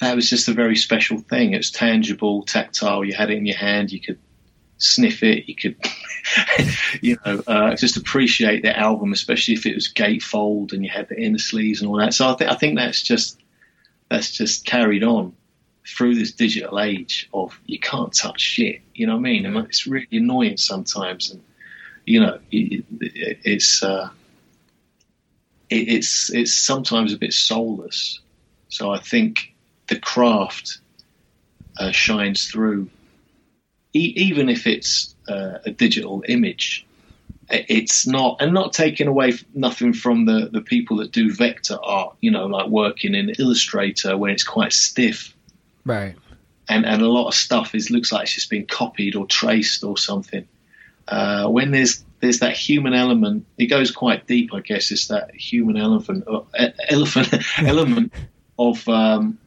that 0.00 0.16
was 0.16 0.28
just 0.28 0.48
a 0.48 0.52
very 0.52 0.76
special 0.76 1.18
thing. 1.18 1.54
It's 1.54 1.70
tangible, 1.70 2.42
tactile. 2.42 3.04
You 3.04 3.14
had 3.14 3.30
it 3.30 3.38
in 3.38 3.46
your 3.46 3.56
hand. 3.56 3.92
You 3.92 4.00
could 4.00 4.18
sniff 4.78 5.22
it. 5.22 5.48
You 5.48 5.54
could, 5.54 5.76
you 7.00 7.18
know, 7.24 7.42
uh, 7.46 7.76
just 7.76 7.96
appreciate 7.96 8.62
the 8.62 8.76
album, 8.76 9.12
especially 9.12 9.54
if 9.54 9.66
it 9.66 9.74
was 9.74 9.92
gatefold 9.92 10.72
and 10.72 10.84
you 10.84 10.90
had 10.90 11.08
the 11.08 11.20
inner 11.20 11.38
sleeves 11.38 11.80
and 11.80 11.88
all 11.88 11.98
that. 11.98 12.14
So 12.14 12.28
I 12.28 12.34
think 12.34 12.50
I 12.50 12.54
think 12.54 12.76
that's 12.76 13.02
just 13.02 13.40
that's 14.10 14.32
just 14.32 14.66
carried 14.66 15.04
on 15.04 15.34
through 15.86 16.14
this 16.14 16.32
digital 16.32 16.80
age 16.80 17.28
of 17.34 17.58
you 17.66 17.78
can't 17.78 18.12
touch 18.12 18.40
shit. 18.40 18.80
You 18.94 19.06
know 19.06 19.14
what 19.14 19.20
I 19.20 19.22
mean? 19.22 19.56
It's 19.56 19.86
really 19.86 20.06
annoying 20.12 20.56
sometimes, 20.56 21.30
and 21.30 21.42
you 22.06 22.20
know, 22.20 22.38
it, 22.50 22.84
it, 23.00 23.38
it's 23.44 23.82
uh, 23.82 24.08
it, 25.68 25.88
it's 25.88 26.32
it's 26.32 26.54
sometimes 26.54 27.12
a 27.12 27.18
bit 27.18 27.32
soulless. 27.32 28.20
So 28.68 28.90
I 28.90 28.98
think 28.98 29.54
the 29.88 29.98
craft 29.98 30.78
uh, 31.78 31.92
shines 31.92 32.46
through, 32.46 32.88
e- 33.92 34.14
even 34.16 34.48
if 34.48 34.66
it's 34.66 35.14
uh, 35.28 35.58
a 35.64 35.70
digital 35.70 36.24
image. 36.28 36.86
It's 37.50 38.06
not, 38.06 38.38
and 38.40 38.54
not 38.54 38.72
taking 38.72 39.06
away 39.06 39.34
nothing 39.52 39.92
from 39.92 40.24
the, 40.24 40.48
the 40.50 40.62
people 40.62 40.96
that 40.96 41.12
do 41.12 41.30
vector 41.30 41.76
art, 41.84 42.16
you 42.22 42.30
know, 42.30 42.46
like 42.46 42.68
working 42.68 43.14
in 43.14 43.34
Illustrator 43.38 44.16
when 44.16 44.30
it's 44.30 44.42
quite 44.42 44.72
stiff 44.72 45.33
Right. 45.84 46.16
And 46.68 46.86
and 46.86 47.02
a 47.02 47.08
lot 47.08 47.28
of 47.28 47.34
stuff 47.34 47.74
is 47.74 47.90
looks 47.90 48.10
like 48.10 48.24
it's 48.24 48.34
just 48.34 48.50
been 48.50 48.66
copied 48.66 49.16
or 49.16 49.26
traced 49.26 49.84
or 49.84 49.98
something. 49.98 50.48
Uh, 51.06 51.48
when 51.48 51.70
there's 51.70 52.04
there's 52.20 52.38
that 52.38 52.56
human 52.56 52.94
element, 52.94 53.46
it 53.58 53.66
goes 53.66 53.90
quite 53.90 54.26
deep. 54.26 54.54
I 54.54 54.60
guess 54.60 54.90
it's 54.90 55.08
that 55.08 55.34
human 55.34 55.76
elephant 55.76 56.24
uh, 56.26 56.40
elephant 56.88 57.34
element 57.58 58.12
of 58.58 58.88
um, 58.88 59.38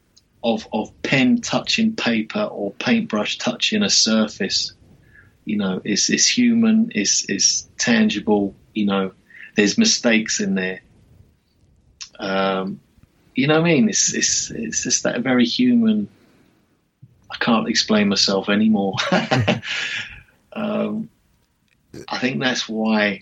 of 0.44 0.68
of 0.72 1.02
pen 1.02 1.42
touching 1.42 1.96
paper 1.96 2.44
or 2.44 2.72
paintbrush 2.72 3.40
touching 3.40 3.82
a 3.82 3.90
surface. 3.90 4.74
You 5.44 5.58
know, 5.58 5.82
it's 5.84 6.10
it's 6.10 6.28
human, 6.28 6.92
it's 6.94 7.28
it's 7.30 7.68
tangible. 7.80 8.54
You 8.74 8.86
know, 8.86 9.12
there's 9.56 9.78
mistakes 9.78 10.40
in 10.40 10.54
there. 10.54 10.82
Um, 12.20 12.80
you 13.34 13.48
know 13.48 13.62
what 13.62 13.70
I 13.70 13.74
mean? 13.74 13.90
It's 13.90 14.14
it's 14.14 14.52
it's 14.52 14.84
just 14.84 15.04
that 15.04 15.22
very 15.22 15.46
human 15.46 16.10
I 17.30 17.38
can't 17.38 17.68
explain 17.68 18.08
myself 18.10 18.50
anymore. 18.50 18.96
um, 20.54 21.10
I 22.08 22.20
think 22.20 22.40
that's 22.40 22.68
why 22.68 23.22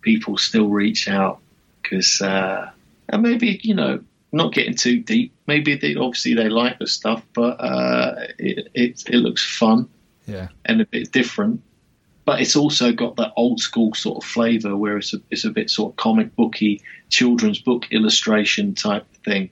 people 0.00 0.38
still 0.38 0.68
reach 0.68 1.08
out 1.08 1.40
because, 1.82 2.20
uh, 2.20 2.70
and 3.08 3.22
maybe 3.22 3.60
you 3.62 3.74
know, 3.74 4.02
not 4.32 4.52
getting 4.52 4.74
too 4.74 5.00
deep. 5.00 5.32
Maybe 5.46 5.76
they 5.76 5.94
obviously 5.94 6.34
they 6.34 6.48
like 6.48 6.78
the 6.78 6.86
stuff, 6.86 7.22
but 7.34 7.60
uh, 7.60 8.14
it, 8.38 8.68
it, 8.74 9.04
it 9.08 9.16
looks 9.16 9.44
fun, 9.44 9.88
yeah, 10.26 10.48
and 10.64 10.80
a 10.80 10.86
bit 10.86 11.12
different. 11.12 11.62
But 12.24 12.42
it's 12.42 12.56
also 12.56 12.92
got 12.92 13.16
that 13.16 13.32
old 13.36 13.60
school 13.60 13.94
sort 13.94 14.22
of 14.22 14.28
flavour 14.28 14.76
where 14.76 14.98
it's 14.98 15.14
a, 15.14 15.18
it's 15.30 15.46
a 15.46 15.50
bit 15.50 15.70
sort 15.70 15.92
of 15.92 15.96
comic 15.96 16.36
booky, 16.36 16.82
children's 17.08 17.58
book 17.58 17.86
illustration 17.90 18.74
type 18.74 19.06
thing. 19.24 19.48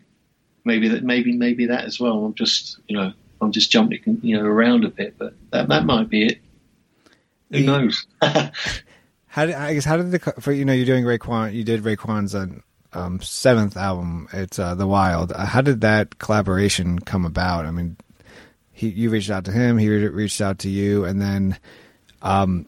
Maybe 0.64 0.88
that, 0.88 1.02
maybe 1.02 1.32
maybe 1.32 1.66
that 1.66 1.84
as 1.84 1.98
well. 1.98 2.26
I'm 2.26 2.34
just 2.34 2.78
you 2.86 2.96
know 2.98 3.12
I'm 3.46 3.52
just 3.52 3.70
jumping, 3.70 4.18
you 4.22 4.36
know, 4.36 4.44
around 4.44 4.84
a 4.84 4.88
bit, 4.88 5.16
but 5.16 5.34
that 5.50 5.68
that 5.68 5.84
might 5.84 6.08
be 6.08 6.26
it. 6.26 6.40
Who 7.52 7.60
knows? 7.60 8.06
how 8.22 9.46
did, 9.46 9.54
I 9.54 9.74
guess 9.74 9.84
how 9.84 9.96
did 9.96 10.10
the 10.10 10.18
for 10.18 10.52
you 10.52 10.64
know 10.64 10.72
you're 10.72 10.84
doing 10.84 11.04
Raekwon 11.04 11.54
you 11.54 11.62
did 11.62 11.84
Raekwon's 11.84 12.34
uh, 12.34 12.46
um, 12.92 13.20
seventh 13.20 13.76
album. 13.76 14.28
It's 14.32 14.58
uh, 14.58 14.74
the 14.74 14.86
Wild. 14.86 15.30
Uh, 15.30 15.46
how 15.46 15.60
did 15.60 15.82
that 15.82 16.18
collaboration 16.18 16.98
come 16.98 17.24
about? 17.24 17.66
I 17.66 17.70
mean 17.70 17.96
he 18.72 18.88
you 18.88 19.10
reached 19.10 19.30
out 19.30 19.44
to 19.44 19.52
him 19.52 19.78
he 19.78 19.88
reached 19.88 20.40
out 20.40 20.58
to 20.60 20.68
you 20.68 21.04
and 21.04 21.22
then 21.22 21.56
um 22.20 22.66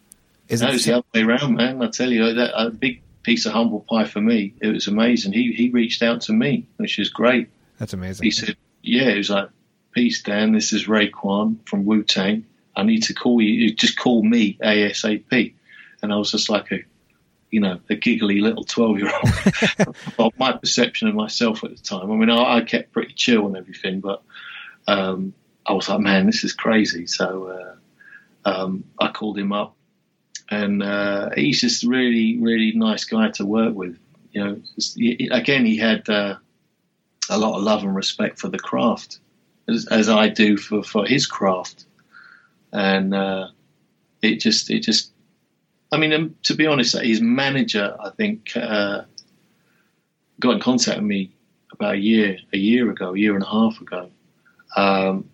is 0.48 0.60
that 0.60 0.72
was 0.72 0.84
the 0.84 0.94
other 0.94 1.06
way 1.12 1.22
around 1.22 1.56
man. 1.56 1.82
I 1.82 1.88
tell 1.88 2.10
you 2.10 2.34
that 2.34 2.52
a 2.54 2.70
big 2.70 3.02
piece 3.24 3.44
of 3.44 3.52
humble 3.52 3.80
pie 3.80 4.04
for 4.04 4.20
me. 4.20 4.54
It 4.62 4.68
was 4.68 4.86
amazing. 4.86 5.32
He 5.32 5.52
he 5.52 5.70
reached 5.70 6.02
out 6.02 6.20
to 6.22 6.32
me 6.32 6.68
which 6.76 7.00
is 7.00 7.10
great. 7.10 7.48
That's 7.78 7.94
amazing. 7.94 8.24
He 8.24 8.30
said 8.30 8.56
yeah 8.80 9.08
it 9.08 9.18
was 9.18 9.30
like 9.30 9.48
Peace, 9.98 10.22
Dan. 10.22 10.52
This 10.52 10.72
is 10.72 10.86
Raekwon 10.86 11.56
from 11.68 11.84
Wu 11.84 12.04
Tang. 12.04 12.46
I 12.76 12.84
need 12.84 13.02
to 13.02 13.14
call 13.14 13.42
you. 13.42 13.74
Just 13.74 13.98
call 13.98 14.22
me 14.22 14.56
ASAP." 14.62 15.54
And 16.00 16.12
I 16.12 16.16
was 16.16 16.30
just 16.30 16.48
like 16.48 16.70
a, 16.70 16.84
you 17.50 17.58
know, 17.58 17.80
a 17.90 17.96
giggly 17.96 18.40
little 18.40 18.62
twelve 18.62 19.00
year 19.00 19.10
old. 19.12 19.96
well, 20.16 20.32
my 20.38 20.52
perception 20.52 21.08
of 21.08 21.16
myself 21.16 21.64
at 21.64 21.70
the 21.70 21.82
time. 21.82 22.12
I 22.12 22.14
mean, 22.14 22.30
I, 22.30 22.58
I 22.58 22.60
kept 22.60 22.92
pretty 22.92 23.12
chill 23.14 23.48
and 23.48 23.56
everything, 23.56 23.98
but 23.98 24.22
um, 24.86 25.34
I 25.66 25.72
was 25.72 25.88
like, 25.88 25.98
"Man, 25.98 26.26
this 26.26 26.44
is 26.44 26.52
crazy." 26.52 27.08
So 27.08 27.76
uh, 28.44 28.48
um, 28.48 28.84
I 29.00 29.08
called 29.08 29.36
him 29.36 29.52
up, 29.52 29.74
and 30.48 30.80
uh, 30.80 31.30
he's 31.34 31.60
just 31.60 31.82
a 31.82 31.88
really, 31.88 32.38
really 32.38 32.70
nice 32.70 33.04
guy 33.04 33.30
to 33.30 33.44
work 33.44 33.74
with. 33.74 33.98
You 34.30 34.44
know, 34.44 34.62
just, 34.76 34.96
he, 34.96 35.28
again, 35.32 35.66
he 35.66 35.76
had 35.76 36.08
uh, 36.08 36.36
a 37.28 37.36
lot 37.36 37.56
of 37.56 37.64
love 37.64 37.82
and 37.82 37.96
respect 37.96 38.38
for 38.38 38.48
the 38.48 38.60
craft, 38.60 39.18
as, 39.68 39.86
as 39.90 40.08
I 40.08 40.28
do 40.28 40.56
for, 40.56 40.82
for 40.82 41.06
his 41.06 41.26
craft, 41.26 41.84
and 42.72 43.14
uh, 43.14 43.48
it 44.22 44.36
just, 44.40 44.70
it 44.70 44.80
just, 44.80 45.12
I 45.92 45.98
mean, 45.98 46.12
um, 46.12 46.34
to 46.44 46.54
be 46.54 46.66
honest, 46.66 46.98
his 46.98 47.20
manager, 47.20 47.96
I 47.98 48.10
think, 48.10 48.52
uh, 48.56 49.02
got 50.40 50.54
in 50.54 50.60
contact 50.60 50.98
with 50.98 51.06
me 51.06 51.32
about 51.72 51.94
a 51.94 51.98
year, 51.98 52.38
a 52.52 52.58
year 52.58 52.90
ago, 52.90 53.14
a 53.14 53.18
year 53.18 53.34
and 53.34 53.44
a 53.44 53.48
half 53.48 53.80
ago, 53.80 54.10
um, 54.76 55.28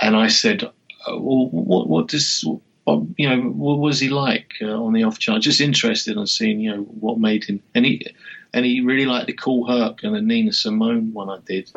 and 0.00 0.16
I 0.16 0.28
said, 0.28 0.64
uh, 0.64 0.70
"Well, 1.08 1.48
what, 1.50 1.88
what 1.88 2.08
does 2.08 2.44
what, 2.84 3.04
you 3.16 3.28
know, 3.28 3.42
what 3.42 3.78
was 3.78 4.00
he 4.00 4.08
like 4.08 4.54
uh, 4.62 4.82
on 4.82 4.92
the 4.92 5.04
off 5.04 5.18
chance? 5.18 5.44
Just 5.44 5.60
interested 5.60 6.16
in 6.16 6.26
seeing, 6.26 6.60
you 6.60 6.70
know, 6.70 6.82
what 6.82 7.18
made 7.18 7.44
him. 7.44 7.62
And 7.74 7.84
he 7.84 8.06
and 8.52 8.64
he 8.64 8.80
really 8.80 9.06
liked 9.06 9.26
the 9.26 9.32
Kool 9.32 9.66
Herc 9.66 10.02
and 10.02 10.14
the 10.14 10.20
Nina 10.20 10.52
Simone 10.52 11.12
one 11.12 11.30
I 11.30 11.38
did. 11.44 11.70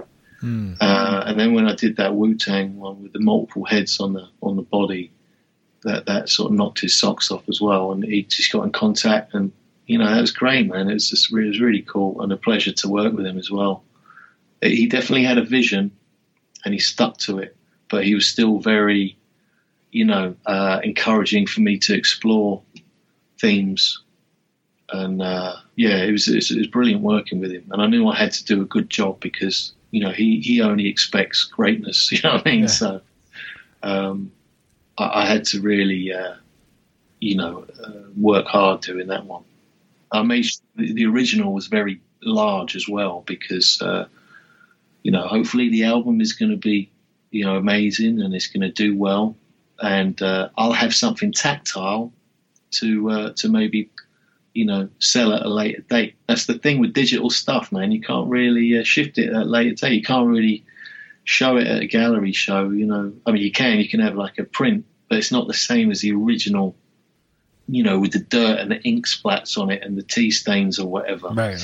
Hmm. 0.44 0.74
Uh, 0.82 1.24
and 1.26 1.40
then 1.40 1.54
when 1.54 1.68
I 1.68 1.74
did 1.74 1.96
that 1.96 2.16
Wu 2.16 2.36
Tang 2.36 2.76
one 2.76 3.02
with 3.02 3.14
the 3.14 3.22
multiple 3.22 3.64
heads 3.64 4.02
on 4.02 4.12
the 4.12 4.28
on 4.42 4.58
the 4.58 4.62
body, 4.62 5.14
that 5.84 6.08
that 6.08 6.28
sort 6.28 6.52
of 6.52 6.58
knocked 6.58 6.82
his 6.82 7.00
socks 7.00 7.32
off 7.32 7.48
as 7.48 7.62
well. 7.62 7.94
And 7.94 8.04
he 8.04 8.24
just 8.24 8.52
got 8.52 8.66
in 8.66 8.74
contact, 8.74 9.34
and 9.34 9.54
you 9.88 9.98
know 9.98 10.14
that 10.14 10.20
was 10.20 10.34
great, 10.34 10.68
man. 10.68 10.90
It 10.90 10.96
was 10.96 11.10
just 11.10 11.32
it 11.32 11.48
was 11.48 11.62
really 11.62 11.82
cool 11.82 12.20
and 12.22 12.34
a 12.34 12.36
pleasure 12.36 12.74
to 12.74 12.90
work 12.90 13.14
with 13.14 13.26
him 13.26 13.38
as 13.38 13.50
well. 13.50 13.86
He 14.62 14.86
definitely 14.88 15.24
had 15.24 15.38
a 15.38 15.46
vision, 15.46 15.92
and 16.66 16.74
he 16.74 16.80
stuck 16.82 17.20
to 17.20 17.40
it. 17.40 17.56
But 17.90 18.04
he 18.04 18.14
was 18.14 18.28
still 18.28 18.60
very, 18.60 19.18
you 19.94 20.04
know, 20.04 20.36
uh, 20.46 20.82
encouraging 20.84 21.48
for 21.48 21.62
me 21.62 21.78
to 21.80 21.96
explore 21.96 22.64
themes. 23.40 24.04
And 24.90 25.22
uh, 25.22 25.56
yeah, 25.78 26.04
it 26.04 26.12
was, 26.12 26.28
it 26.28 26.36
was 26.36 26.52
it 26.52 26.58
was 26.58 26.68
brilliant 26.68 27.02
working 27.02 27.40
with 27.40 27.54
him. 27.54 27.70
And 27.72 27.82
I 27.82 27.88
knew 27.88 28.10
I 28.10 28.18
had 28.18 28.34
to 28.34 28.44
do 28.44 28.62
a 28.62 28.66
good 28.66 28.90
job 28.90 29.22
because 29.22 29.72
you 29.94 30.00
know 30.00 30.10
he 30.10 30.40
he 30.42 30.60
only 30.62 30.88
expects 30.90 31.44
greatness. 31.44 32.12
You 32.12 32.20
know 32.24 32.34
what 32.34 32.48
I 32.48 32.52
mean? 32.52 32.62
Yeah. 32.62 32.68
So 32.68 33.02
um, 33.84 34.32
I, 34.98 35.22
I 35.22 35.26
had 35.26 35.46
to 35.46 35.62
really, 35.62 36.12
uh, 36.12 36.34
you 37.20 37.36
know, 37.38 37.66
uh, 37.82 37.92
work 38.18 38.48
hard 38.48 38.82
doing 38.82 39.08
that 39.08 39.26
one. 39.26 39.44
I 40.12 40.24
made 40.24 40.46
sure 40.46 40.66
the, 40.76 40.94
the 40.94 41.06
original 41.06 41.54
was 41.54 41.68
very 41.68 42.02
large 42.24 42.76
as 42.76 42.90
well 42.90 43.24
because 43.28 43.82
uh, 43.84 44.08
you 45.04 45.12
know 45.12 45.28
hopefully 45.28 45.70
the 45.70 45.84
album 45.84 46.22
is 46.22 46.34
going 46.34 46.52
to 46.52 46.58
be 46.58 46.90
you 47.30 47.46
know 47.46 47.56
amazing 47.56 48.20
and 48.20 48.34
it's 48.34 48.48
going 48.48 48.62
to 48.62 48.72
do 48.72 48.98
well, 48.98 49.36
and 49.80 50.20
uh, 50.24 50.50
I'll 50.58 50.74
have 50.74 50.96
something 50.96 51.32
tactile 51.32 52.12
to 52.72 53.12
uh, 53.12 53.34
to 53.34 53.48
maybe 53.48 53.92
you 54.54 54.66
know 54.66 54.90
sell 55.00 55.34
at 55.34 55.46
a 55.46 55.50
later 55.50 55.82
date. 55.90 56.16
That's 56.28 56.46
the 56.46 56.58
thing 56.58 56.80
with 56.80 56.94
digital 56.94 57.30
stuff, 57.30 57.72
man. 57.72 57.92
You 57.92 58.02
can't 58.02 58.30
really 58.30 58.80
uh, 58.80 58.84
shift 58.84 59.18
it 59.18 59.30
at 59.30 59.42
a 59.42 59.46
later 59.46 59.76
date. 59.76 59.94
You 59.94 60.04
can't 60.04 60.28
really 60.28 60.64
show 61.24 61.58
it 61.58 61.68
at 61.68 61.82
a 61.82 61.88
gallery 61.88 62.34
show. 62.34 62.70
You 62.70 62.86
know, 62.86 63.14
I 63.26 63.32
mean, 63.32 63.42
you 63.42 63.52
can. 63.52 63.80
You 63.80 63.90
can 63.90 64.00
have 64.00 64.16
like 64.16 64.38
a 64.40 64.44
print, 64.44 64.86
but 65.10 65.18
it's 65.18 65.32
not 65.32 65.48
the 65.48 65.54
same 65.54 65.92
as 65.92 66.02
the 66.02 66.12
original. 66.14 66.76
You 67.68 67.84
know, 67.84 67.98
with 68.00 68.12
the 68.12 68.20
dirt 68.20 68.60
and 68.60 68.70
the 68.72 68.82
ink 68.84 69.08
splats 69.08 69.58
on 69.58 69.72
it 69.72 69.84
and 69.84 69.98
the 69.98 70.04
tea 70.04 70.32
stains 70.32 70.80
or 70.80 70.88
whatever. 70.88 71.30
Right, 71.30 71.58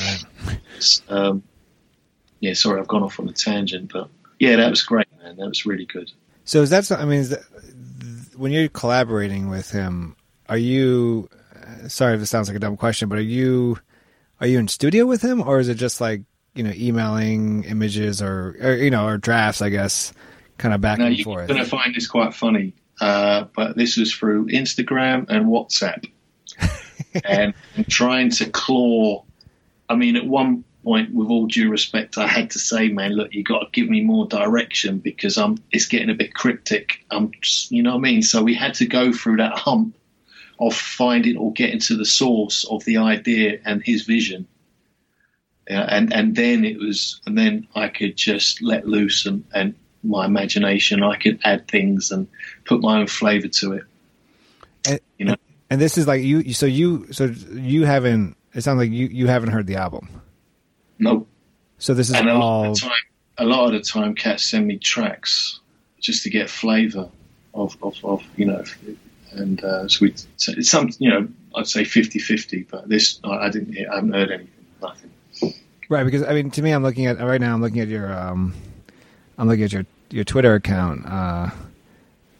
right. 0.48 1.02
Um, 1.10 1.44
yeah, 2.40 2.54
sorry, 2.54 2.80
I've 2.80 2.88
gone 2.88 3.04
off 3.04 3.20
on 3.20 3.28
a 3.28 3.34
tangent, 3.34 3.92
but 3.92 4.10
yeah, 4.40 4.56
that 4.56 4.70
was 4.70 4.82
great, 4.82 5.08
man. 5.22 5.36
That 5.36 5.48
was 5.50 5.66
really 5.66 5.86
good. 5.86 6.10
So 6.46 6.62
is 6.62 6.70
that? 6.70 6.86
so- 6.86 6.96
I 6.96 7.04
mean, 7.04 7.20
is 7.20 7.30
that, 7.32 7.42
when 8.38 8.54
you're 8.54 8.70
collaborating 8.70 9.50
with 9.50 9.72
him, 9.72 10.16
are 10.48 10.58
you? 10.58 11.30
Sorry 11.88 12.14
if 12.14 12.20
this 12.20 12.30
sounds 12.30 12.48
like 12.48 12.58
a 12.58 12.60
dumb 12.60 12.78
question, 12.78 13.10
but 13.10 13.18
are 13.18 13.22
you? 13.22 13.80
Are 14.42 14.48
you 14.48 14.58
in 14.60 14.68
studio 14.68 15.06
with 15.06 15.22
him, 15.22 15.42
or 15.42 15.60
is 15.60 15.68
it 15.68 15.76
just 15.76 16.00
like 16.00 16.22
you 16.56 16.64
know 16.64 16.72
emailing 16.74 17.64
images 17.66 18.22
or, 18.22 18.56
or 18.62 18.74
you 18.76 18.90
know 18.90 19.06
or 19.06 19.18
drafts? 19.18 19.62
I 19.62 19.70
guess 19.70 20.14
kind 20.58 20.74
of 20.74 20.82
back 20.82 21.00
Now, 21.00 21.06
and 21.06 21.18
you're 21.18 21.24
forth. 21.24 21.48
going 21.48 21.64
to 21.64 21.70
find 21.70 21.96
this 21.96 22.08
quite 22.08 22.34
funny, 22.34 22.74
uh, 23.02 23.46
but 23.56 23.76
this 23.76 23.98
was 23.98 24.14
through 24.14 24.48
Instagram 24.48 25.26
and 25.30 25.48
WhatsApp. 25.48 26.10
and 27.26 27.54
trying 27.90 28.30
to 28.30 28.50
claw. 28.50 29.24
I 29.88 29.96
mean, 29.96 30.16
at 30.16 30.26
one 30.26 30.64
point, 30.84 31.14
with 31.14 31.30
all 31.30 31.48
due 31.48 31.70
respect, 31.70 32.18
I 32.18 32.28
had 32.28 32.52
to 32.52 32.60
say, 32.60 32.90
man, 32.90 33.14
look, 33.14 33.34
you 33.34 33.44
got 33.44 33.60
to 33.60 33.68
give 33.72 33.90
me 33.90 34.02
more 34.02 34.28
direction 34.28 35.00
because 35.00 35.38
I'm, 35.38 35.58
it's 35.72 35.86
getting 35.86 36.10
a 36.10 36.14
bit 36.14 36.34
cryptic. 36.34 37.06
I'm, 37.10 37.32
just, 37.42 37.72
you 37.72 37.82
know 37.82 37.92
what 37.92 37.98
I 37.98 38.12
mean? 38.12 38.22
So 38.22 38.44
we 38.44 38.54
had 38.54 38.76
to 38.76 38.86
go 38.86 39.12
through 39.12 39.38
that 39.38 39.54
hump 39.54 39.96
of 40.60 40.76
finding 40.76 41.38
or 41.38 41.54
getting 41.54 41.80
to 41.80 41.96
the 41.96 42.06
source 42.06 42.66
of 42.70 42.84
the 42.86 42.98
idea 42.98 43.60
and 43.66 43.82
his 43.84 44.04
vision. 44.04 44.48
Yeah, 45.70 45.86
and 45.88 46.12
and 46.14 46.36
then 46.36 46.66
it 46.66 46.80
was, 46.80 47.22
and 47.26 47.38
then 47.38 47.68
I 47.76 47.88
could 47.90 48.18
just 48.18 48.62
let 48.62 48.88
loose 48.88 49.26
and, 49.26 49.44
and 49.54 49.76
my 50.04 50.26
imagination. 50.26 51.04
I 51.04 51.16
could 51.16 51.40
add 51.44 51.68
things 51.68 52.12
and 52.12 52.28
put 52.66 52.82
my 52.82 53.00
own 53.00 53.08
flavour 53.08 53.48
to 53.48 53.74
it. 53.74 53.84
And- 54.88 55.00
you 55.18 55.26
know, 55.26 55.36
And 55.70 55.80
this 55.80 55.98
is 55.98 56.08
like 56.08 56.24
you. 56.24 56.54
So 56.54 56.66
you. 56.66 57.12
So 57.14 57.26
you 57.52 57.86
haven't. 57.86 58.36
It 58.56 58.62
sounds 58.62 58.80
like 58.80 58.90
you. 58.90 59.08
You 59.08 59.28
haven't 59.28 59.50
heard 59.52 59.68
the 59.68 59.76
album. 59.76 60.22
no. 60.98 61.28
So 61.78 61.94
this 61.94 62.10
is 62.10 62.16
And 62.16 62.28
a 62.28 62.34
lot 62.34 62.42
all. 62.42 62.72
of 62.72 62.82
time, 62.82 62.92
a 63.38 63.46
lot 63.46 63.68
of 63.68 63.72
the 63.74 63.80
time, 63.82 64.14
cats 64.16 64.44
send 64.44 64.68
me 64.68 64.78
tracks 64.80 65.60
just 66.02 66.24
to 66.24 66.30
get 66.30 66.50
flavour 66.50 67.10
of, 67.54 67.78
of, 67.82 67.96
of 68.04 68.22
you 68.36 68.46
know, 68.46 68.64
and 69.32 69.64
uh, 69.64 69.88
so 69.88 70.06
we, 70.06 70.14
so 70.38 70.54
it's 70.58 70.70
some, 70.70 70.90
you 71.00 71.10
know, 71.10 71.28
I'd 71.56 71.68
say 71.68 71.84
50-50, 71.84 72.68
but 72.70 72.90
this 72.90 73.20
I, 73.24 73.30
I 73.30 73.50
didn't, 73.50 73.74
hear, 73.74 73.90
I 73.92 73.96
haven't 73.96 74.14
heard 74.14 74.32
anything, 74.32 74.66
nothing. 74.82 75.12
Right, 75.90 76.04
because 76.04 76.24
I 76.24 76.34
mean, 76.34 76.52
to 76.52 76.62
me, 76.62 76.72
I'm 76.72 76.84
looking 76.84 77.08
at 77.08 77.20
right 77.20 77.42
now. 77.42 77.54
I'm 77.54 77.62
looking 77.62 77.80
at 77.80 77.88
your, 77.88 78.12
um, 78.14 78.54
I'm 79.38 79.48
looking 79.48 79.64
at 79.64 79.74
your 79.74 79.86
your 80.12 80.24
Twitter 80.24 80.54
account, 80.56 81.06
uh, 81.06 81.50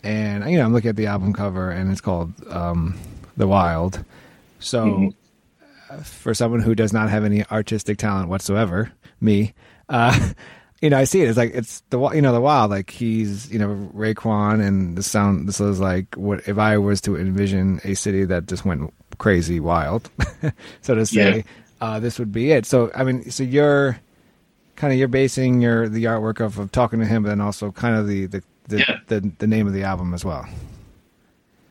and 0.04 0.50
you 0.50 0.58
know, 0.58 0.66
I'm 0.66 0.74
looking 0.74 0.90
at 0.90 0.96
the 0.96 1.08
album 1.08 1.34
cover, 1.34 1.72
and 1.72 1.92
it's 1.92 2.02
called 2.02 2.32
um, 2.50 2.96
"The 3.38 3.48
Wild." 3.48 4.04
So, 4.60 4.86
Mhm. 4.86 5.14
uh, 5.90 5.98
for 6.04 6.34
someone 6.34 6.62
who 6.62 6.76
does 6.76 6.94
not 6.94 7.10
have 7.10 7.24
any 7.26 7.44
artistic 7.46 7.98
talent 7.98 8.30
whatsoever, 8.30 8.92
me, 9.20 9.54
uh, 9.88 10.30
you 10.82 10.90
know, 10.90 10.98
I 10.98 11.04
see 11.04 11.22
it. 11.22 11.28
It's 11.30 11.38
like 11.38 11.54
it's 11.54 11.82
the 11.90 12.00
you 12.12 12.22
know 12.22 12.32
the 12.34 12.42
Wild. 12.42 12.72
Like 12.72 12.90
he's 12.90 13.52
you 13.52 13.60
know 13.60 13.90
Raekwon, 13.96 14.66
and 14.66 14.98
the 14.98 15.04
sound. 15.04 15.48
This 15.48 15.60
is 15.60 15.80
like 15.80 16.16
what 16.16 16.48
if 16.48 16.58
I 16.58 16.78
was 16.78 17.02
to 17.02 17.18
envision 17.18 17.82
a 17.84 17.94
city 17.96 18.26
that 18.26 18.48
just 18.48 18.66
went 18.66 18.94
crazy 19.18 19.60
wild, 19.60 20.10
so 20.82 20.96
to 20.96 21.06
say. 21.06 21.38
Yeah. 21.38 21.42
Uh, 21.82 21.98
this 22.00 22.20
would 22.20 22.32
be 22.34 22.52
it. 22.52 22.66
So 22.66 22.92
I 22.94 23.04
mean, 23.06 23.32
so 23.32 23.42
you're 23.44 23.98
kind 24.76 24.92
of 24.92 25.00
you're 25.00 25.08
basing 25.08 25.62
your 25.62 25.88
the 25.88 26.06
artwork 26.06 26.40
of, 26.46 26.60
of 26.60 26.72
talking 26.74 27.00
to 27.00 27.06
him, 27.06 27.24
but 27.24 27.30
then 27.30 27.40
also 27.42 27.72
kind 27.72 27.96
of 27.96 28.06
the 28.08 28.26
the 28.26 28.44
the, 28.68 28.80
Yeah. 28.80 29.00
the 29.08 29.32
the 29.40 29.48
name 29.48 29.66
of 29.68 29.74
the 29.74 29.84
album 29.84 30.14
as 30.14 30.26
well. 30.26 30.46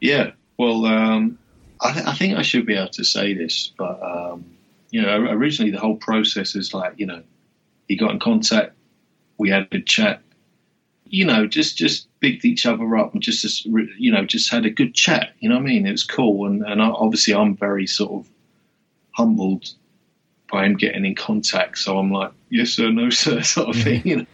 Yeah, 0.01 0.31
well, 0.59 0.85
um, 0.87 1.39
I, 1.81 1.93
th- 1.93 2.07
I 2.07 2.15
think 2.15 2.39
I 2.39 2.43
should 2.43 2.67
be 2.67 2.75
able 2.75 2.89
to 2.91 3.05
say 3.05 3.35
this, 3.35 3.73
but 3.77 4.01
um, 4.03 4.45
you 4.91 5.03
know, 5.03 5.15
originally 5.31 5.73
the 5.73 5.79
whole 5.81 5.97
process 5.97 6.55
is 6.55 6.73
like, 6.73 6.95
you 6.99 7.07
know, 7.07 7.23
he 7.89 7.97
got 7.97 8.13
in 8.13 8.19
contact, 8.21 8.75
we 9.39 9.51
had 9.51 9.69
a 9.73 9.81
chat, 9.81 10.21
you 11.07 11.25
know, 11.25 11.47
just 11.47 11.79
just 11.79 12.09
bigged 12.21 12.45
each 12.45 12.67
other 12.67 12.97
up 12.97 13.15
and 13.15 13.23
just, 13.23 13.43
just 13.43 13.65
you 13.65 14.13
know, 14.13 14.25
just 14.25 14.51
had 14.51 14.67
a 14.67 14.71
good 14.71 14.95
chat. 14.95 15.33
You 15.41 15.49
know 15.49 15.57
what 15.57 15.63
I 15.63 15.67
mean? 15.67 15.87
It 15.87 15.93
was 15.93 16.05
cool, 16.05 16.47
and 16.47 16.63
and 16.63 16.81
obviously 16.83 17.35
I'm 17.35 17.57
very 17.57 17.87
sort 17.87 18.13
of 18.13 18.31
humbled 19.13 19.73
by 20.51 20.65
him 20.65 20.77
getting 20.77 21.05
in 21.05 21.15
contact. 21.15 21.79
So 21.79 21.99
I'm 21.99 22.11
like, 22.13 22.33
yes 22.51 22.71
sir, 22.71 22.91
no 22.91 23.11
sir, 23.11 23.43
sort 23.43 23.75
of 23.75 23.83
thing. 23.83 24.03
You 24.05 24.17
know, 24.17 24.27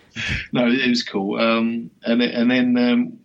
no, 0.52 0.68
it 0.68 0.88
was 0.88 1.02
cool. 1.02 1.38
Um, 1.38 1.90
and 2.02 2.22
and 2.22 2.50
then 2.50 2.76
um, 2.76 3.18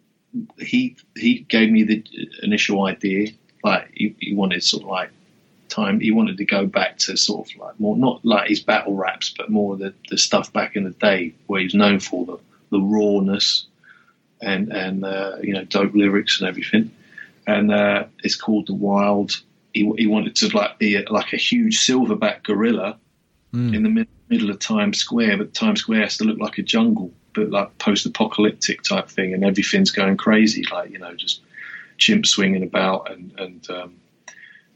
he 0.58 0.98
he 1.16 1.40
gave 1.40 1.72
me 1.72 1.84
the 1.84 2.04
initial 2.44 2.86
idea. 2.86 3.30
Like 3.64 3.92
he, 3.94 4.16
he 4.20 4.36
wanted 4.36 4.64
sort 4.64 4.84
of 4.84 4.90
like 4.90 5.12
time. 5.70 6.00
He 6.00 6.12
wanted 6.12 6.38
to 6.38 6.46
go 6.46 6.66
back 6.66 6.98
to 7.00 7.18
sort 7.18 7.50
of 7.50 7.56
like 7.58 7.80
more 7.80 7.96
not 7.98 8.24
like 8.24 8.50
his 8.50 8.60
battle 8.60 8.96
raps, 8.96 9.34
but 9.36 9.50
more 9.50 9.78
the 9.78 9.94
the 10.10 10.18
stuff 10.18 10.52
back 10.52 10.76
in 10.76 10.84
the 10.84 10.92
day 10.92 11.34
where 11.48 11.60
he 11.60 11.66
was 11.66 11.76
known 11.76 12.00
for 12.00 12.26
the 12.26 12.38
the 12.72 12.80
rawness 12.80 13.66
and 14.42 14.72
and 14.72 15.04
uh, 15.04 15.38
you 15.42 15.54
know 15.54 15.64
dope 15.64 15.94
lyrics 15.94 16.40
and 16.40 16.50
everything. 16.50 16.92
And 17.48 17.72
uh, 17.72 18.06
it's 18.24 18.36
called 18.36 18.68
the 18.68 18.74
Wild. 18.74 19.42
He, 19.74 19.92
he 19.98 20.08
wanted 20.08 20.36
to 20.38 20.56
like 20.56 20.78
be 20.78 20.96
a, 20.96 21.12
like 21.12 21.34
a 21.34 21.38
huge 21.38 21.80
silverback 21.80 22.44
gorilla 22.44 22.98
in 23.74 23.84
the 23.84 23.90
mid, 23.90 24.08
middle 24.30 24.50
of 24.50 24.60
Times 24.60 25.00
Square, 25.00 25.38
but 25.38 25.54
Times 25.54 25.82
Square 25.82 26.02
has 26.02 26.18
to 26.18 26.24
look 26.24 26.40
like 26.40 26.58
a 26.58 26.64
jungle, 26.64 27.12
but 27.34 27.50
like 27.50 27.78
post-apocalyptic 27.80 28.84
type 28.84 29.10
thing, 29.10 29.34
and 29.34 29.44
everything's 29.44 29.92
going 29.92 30.18
crazy, 30.18 30.64
like 30.72 30.92
you 30.92 31.00
know, 31.00 31.14
just 31.16 31.42
chimp 31.98 32.26
swinging 32.26 32.64
about 32.64 33.12
and 33.12 33.34
and 33.40 33.70
um, 33.70 33.96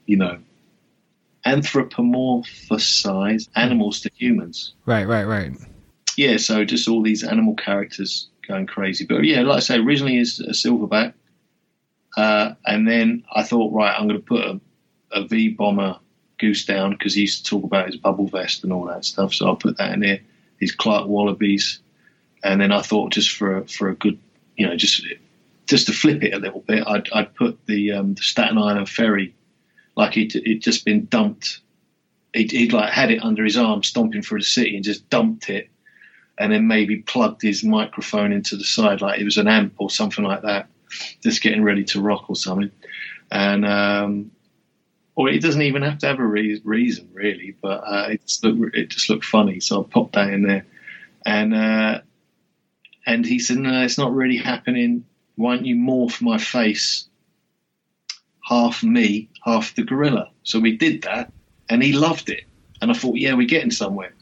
you 0.06 0.18
know 0.18 0.40
anthropomorphize 1.46 3.50
animals 3.56 4.02
to 4.02 4.12
humans. 4.16 4.74
Right, 4.86 5.08
right, 5.08 5.26
right. 5.26 5.54
Yeah, 6.18 6.38
so 6.38 6.64
just 6.64 6.88
all 6.88 7.02
these 7.02 7.24
animal 7.24 7.56
characters 7.56 8.28
going 8.48 8.68
crazy. 8.68 9.06
But 9.06 9.24
yeah, 9.24 9.42
like 9.42 9.58
I 9.58 9.62
say, 9.62 9.78
originally 9.78 10.20
it's 10.20 10.40
a 10.40 10.52
silverback, 10.52 11.14
uh, 12.16 12.54
and 12.66 12.88
then 12.88 13.24
I 13.34 13.44
thought, 13.44 13.74
right, 13.74 13.96
I'm 13.98 14.08
going 14.08 14.20
to 14.20 14.26
put 14.26 14.46
a, 14.46 14.62
a 15.12 15.28
V 15.28 15.50
bomber 15.50 16.00
goose 16.40 16.66
down 16.66 16.92
because 16.92 17.14
he 17.14 17.22
used 17.22 17.46
to 17.46 17.50
talk 17.50 17.64
about 17.64 17.88
his 17.88 17.98
bubble 17.98 18.28
vest 18.28 18.64
and 18.64 18.72
all 18.72 18.86
that 18.86 19.06
stuff. 19.06 19.34
So 19.34 19.48
I'll 19.48 19.56
put 19.56 19.78
that 19.78 19.94
in 19.94 20.02
there. 20.02 20.20
These 20.60 20.74
Clark 20.74 21.08
Wallabees, 21.08 21.80
and 22.44 22.62
then 22.62 22.72
I 22.72 22.82
thought 22.82 23.12
just 23.12 23.32
for 23.32 23.58
a, 23.58 23.68
for 23.68 23.90
a 23.90 23.96
good, 23.96 24.20
you 24.56 24.68
know, 24.68 24.76
just 24.76 25.06
just 25.66 25.88
to 25.88 25.94
flip 25.94 26.24
it 26.24 26.34
a 26.34 26.40
little 26.40 26.60
bit, 26.60 26.84
I'd, 26.86 27.10
I'd 27.14 27.34
put 27.34 27.66
the, 27.66 27.94
um, 27.94 28.14
the 28.14 28.22
Staten 28.22 28.58
Island 28.58 28.90
ferry 28.90 29.34
like 29.96 30.14
he'd, 30.14 30.34
he'd 30.34 30.62
just 30.62 30.86
been 30.86 31.06
dumped. 31.06 31.60
He'd, 32.34 32.52
he'd 32.52 32.74
like 32.74 32.92
had 32.92 33.12
it 33.12 33.24
under 33.24 33.44
his 33.44 33.58
arm, 33.58 33.84
stomping 33.84 34.22
through 34.22 34.40
the 34.40 34.46
city, 34.46 34.76
and 34.76 34.84
just 34.84 35.10
dumped 35.10 35.50
it, 35.50 35.70
and 36.38 36.52
then 36.52 36.68
maybe 36.68 36.98
plugged 36.98 37.42
his 37.42 37.64
microphone 37.64 38.32
into 38.32 38.56
the 38.56 38.64
side 38.64 39.02
like 39.02 39.20
it 39.20 39.26
was 39.26 39.38
an 39.38 39.48
amp 39.48 39.74
or 39.78 39.90
something 39.90 40.26
like 40.26 40.42
that, 40.42 40.68
just 41.22 41.42
getting 41.42 41.64
ready 41.64 41.84
to 41.86 42.02
rock 42.02 42.30
or 42.30 42.36
something. 42.36 42.72
And 43.32 43.66
um, 43.66 44.32
or 45.16 45.30
it 45.30 45.42
doesn't 45.42 45.62
even 45.62 45.84
have 45.84 46.00
to 46.00 46.08
have 46.08 46.20
a 46.20 46.26
re- 46.26 46.62
reason 46.64 47.10
really, 47.14 47.56
but 47.62 47.84
uh, 47.86 48.08
it 48.12 48.22
just 48.26 48.44
looked 48.44 48.76
it 48.76 48.90
just 48.90 49.10
looked 49.10 49.26
funny, 49.26 49.60
so 49.60 49.84
I 49.84 49.88
popped 49.88 50.14
that 50.14 50.34
in 50.34 50.44
there, 50.44 50.66
and 51.26 51.54
uh, 51.54 52.02
and 53.06 53.26
he 53.26 53.40
said, 53.40 53.58
no, 53.58 53.84
it's 53.84 53.98
not 53.98 54.14
really 54.14 54.38
happening. 54.38 55.06
Why 55.36 55.56
don't 55.56 55.66
you 55.66 55.76
morph 55.76 56.22
my 56.22 56.38
face 56.38 57.08
half 58.54 58.84
me, 58.84 59.30
half 59.44 59.76
the 59.76 59.84
gorilla. 59.84 60.26
So 60.44 60.60
we 60.60 60.78
did 60.78 61.02
that, 61.04 61.32
and 61.70 61.82
he 61.84 61.94
loved 61.94 62.30
it. 62.30 62.44
And 62.82 62.92
I 62.92 62.94
thought, 62.94 63.18
yeah, 63.18 63.34
we're 63.34 63.48
getting 63.48 63.72
somewhere. 63.72 64.14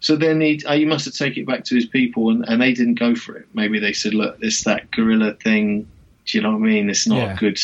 So 0.00 0.16
then 0.16 0.40
he, 0.40 0.62
he 0.68 0.84
must 0.84 1.04
have 1.06 1.14
taken 1.14 1.42
it 1.42 1.46
back 1.46 1.64
to 1.64 1.74
his 1.74 1.86
people, 1.86 2.30
and, 2.30 2.44
and 2.48 2.60
they 2.60 2.72
didn't 2.72 2.98
go 2.98 3.14
for 3.14 3.36
it. 3.36 3.46
Maybe 3.54 3.78
they 3.80 3.92
said, 3.92 4.14
look, 4.14 4.36
it's 4.40 4.62
that 4.64 4.90
gorilla 4.90 5.34
thing. 5.34 5.88
Do 6.26 6.38
you 6.38 6.42
know 6.42 6.50
what 6.50 6.56
I 6.68 6.72
mean? 6.72 6.90
It's 6.90 7.06
not 7.06 7.18
Yeah. 7.28 7.36
good 7.36 7.58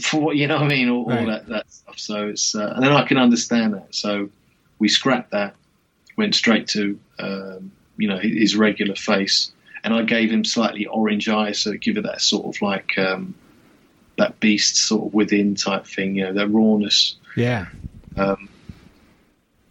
for 0.00 0.20
what 0.20 0.36
you 0.36 0.46
know 0.48 0.56
what 0.56 0.64
I 0.64 0.68
mean, 0.68 0.88
all, 0.88 1.04
Right. 1.04 1.18
all 1.20 1.26
that 1.26 1.46
that 1.48 1.70
stuff. 1.70 1.98
So 1.98 2.28
it's 2.28 2.54
uh, 2.54 2.72
and 2.74 2.82
then 2.84 2.92
I 2.92 3.04
can 3.06 3.16
understand 3.18 3.74
that. 3.74 3.94
So 3.94 4.28
we 4.78 4.88
scrapped 4.88 5.30
that, 5.32 5.54
went 6.16 6.34
straight 6.34 6.66
to 6.68 6.98
um, 7.18 7.70
you 7.96 8.08
know 8.08 8.18
his 8.18 8.32
his 8.44 8.56
regular 8.56 8.96
face, 8.96 9.52
and 9.84 9.94
I 9.94 10.02
gave 10.02 10.30
him 10.30 10.44
slightly 10.44 10.86
orange 10.86 11.28
eyes, 11.28 11.58
so 11.60 11.72
give 11.74 11.96
it 11.96 12.04
that 12.04 12.20
sort 12.20 12.46
of 12.54 12.60
like 12.62 12.96
um, 12.98 13.34
that 14.16 14.40
beast 14.40 14.76
sort 14.76 15.06
of 15.06 15.14
within 15.14 15.54
type 15.54 15.86
thing, 15.86 16.16
you 16.16 16.24
know, 16.24 16.32
that 16.34 16.48
rawness. 16.48 17.16
Yeah. 17.36 17.66
Um, 18.16 18.48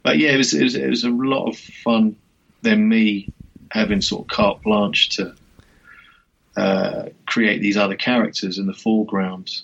but 0.04 0.18
yeah, 0.18 0.32
it 0.32 0.38
was, 0.38 0.54
it 0.54 0.64
was 0.64 0.76
it 0.76 0.90
was 0.90 1.04
a 1.04 1.10
lot 1.10 1.48
of 1.48 1.58
fun. 1.58 2.18
Then 2.62 2.88
me 2.88 3.32
having 3.72 4.02
sort 4.02 4.24
of 4.24 4.28
carte 4.28 4.62
blanche 4.62 5.10
to 5.10 5.36
uh, 6.56 7.06
create 7.26 7.62
these 7.62 7.78
other 7.78 7.96
characters 7.96 8.58
in 8.58 8.68
the 8.68 8.74
foreground. 8.74 9.62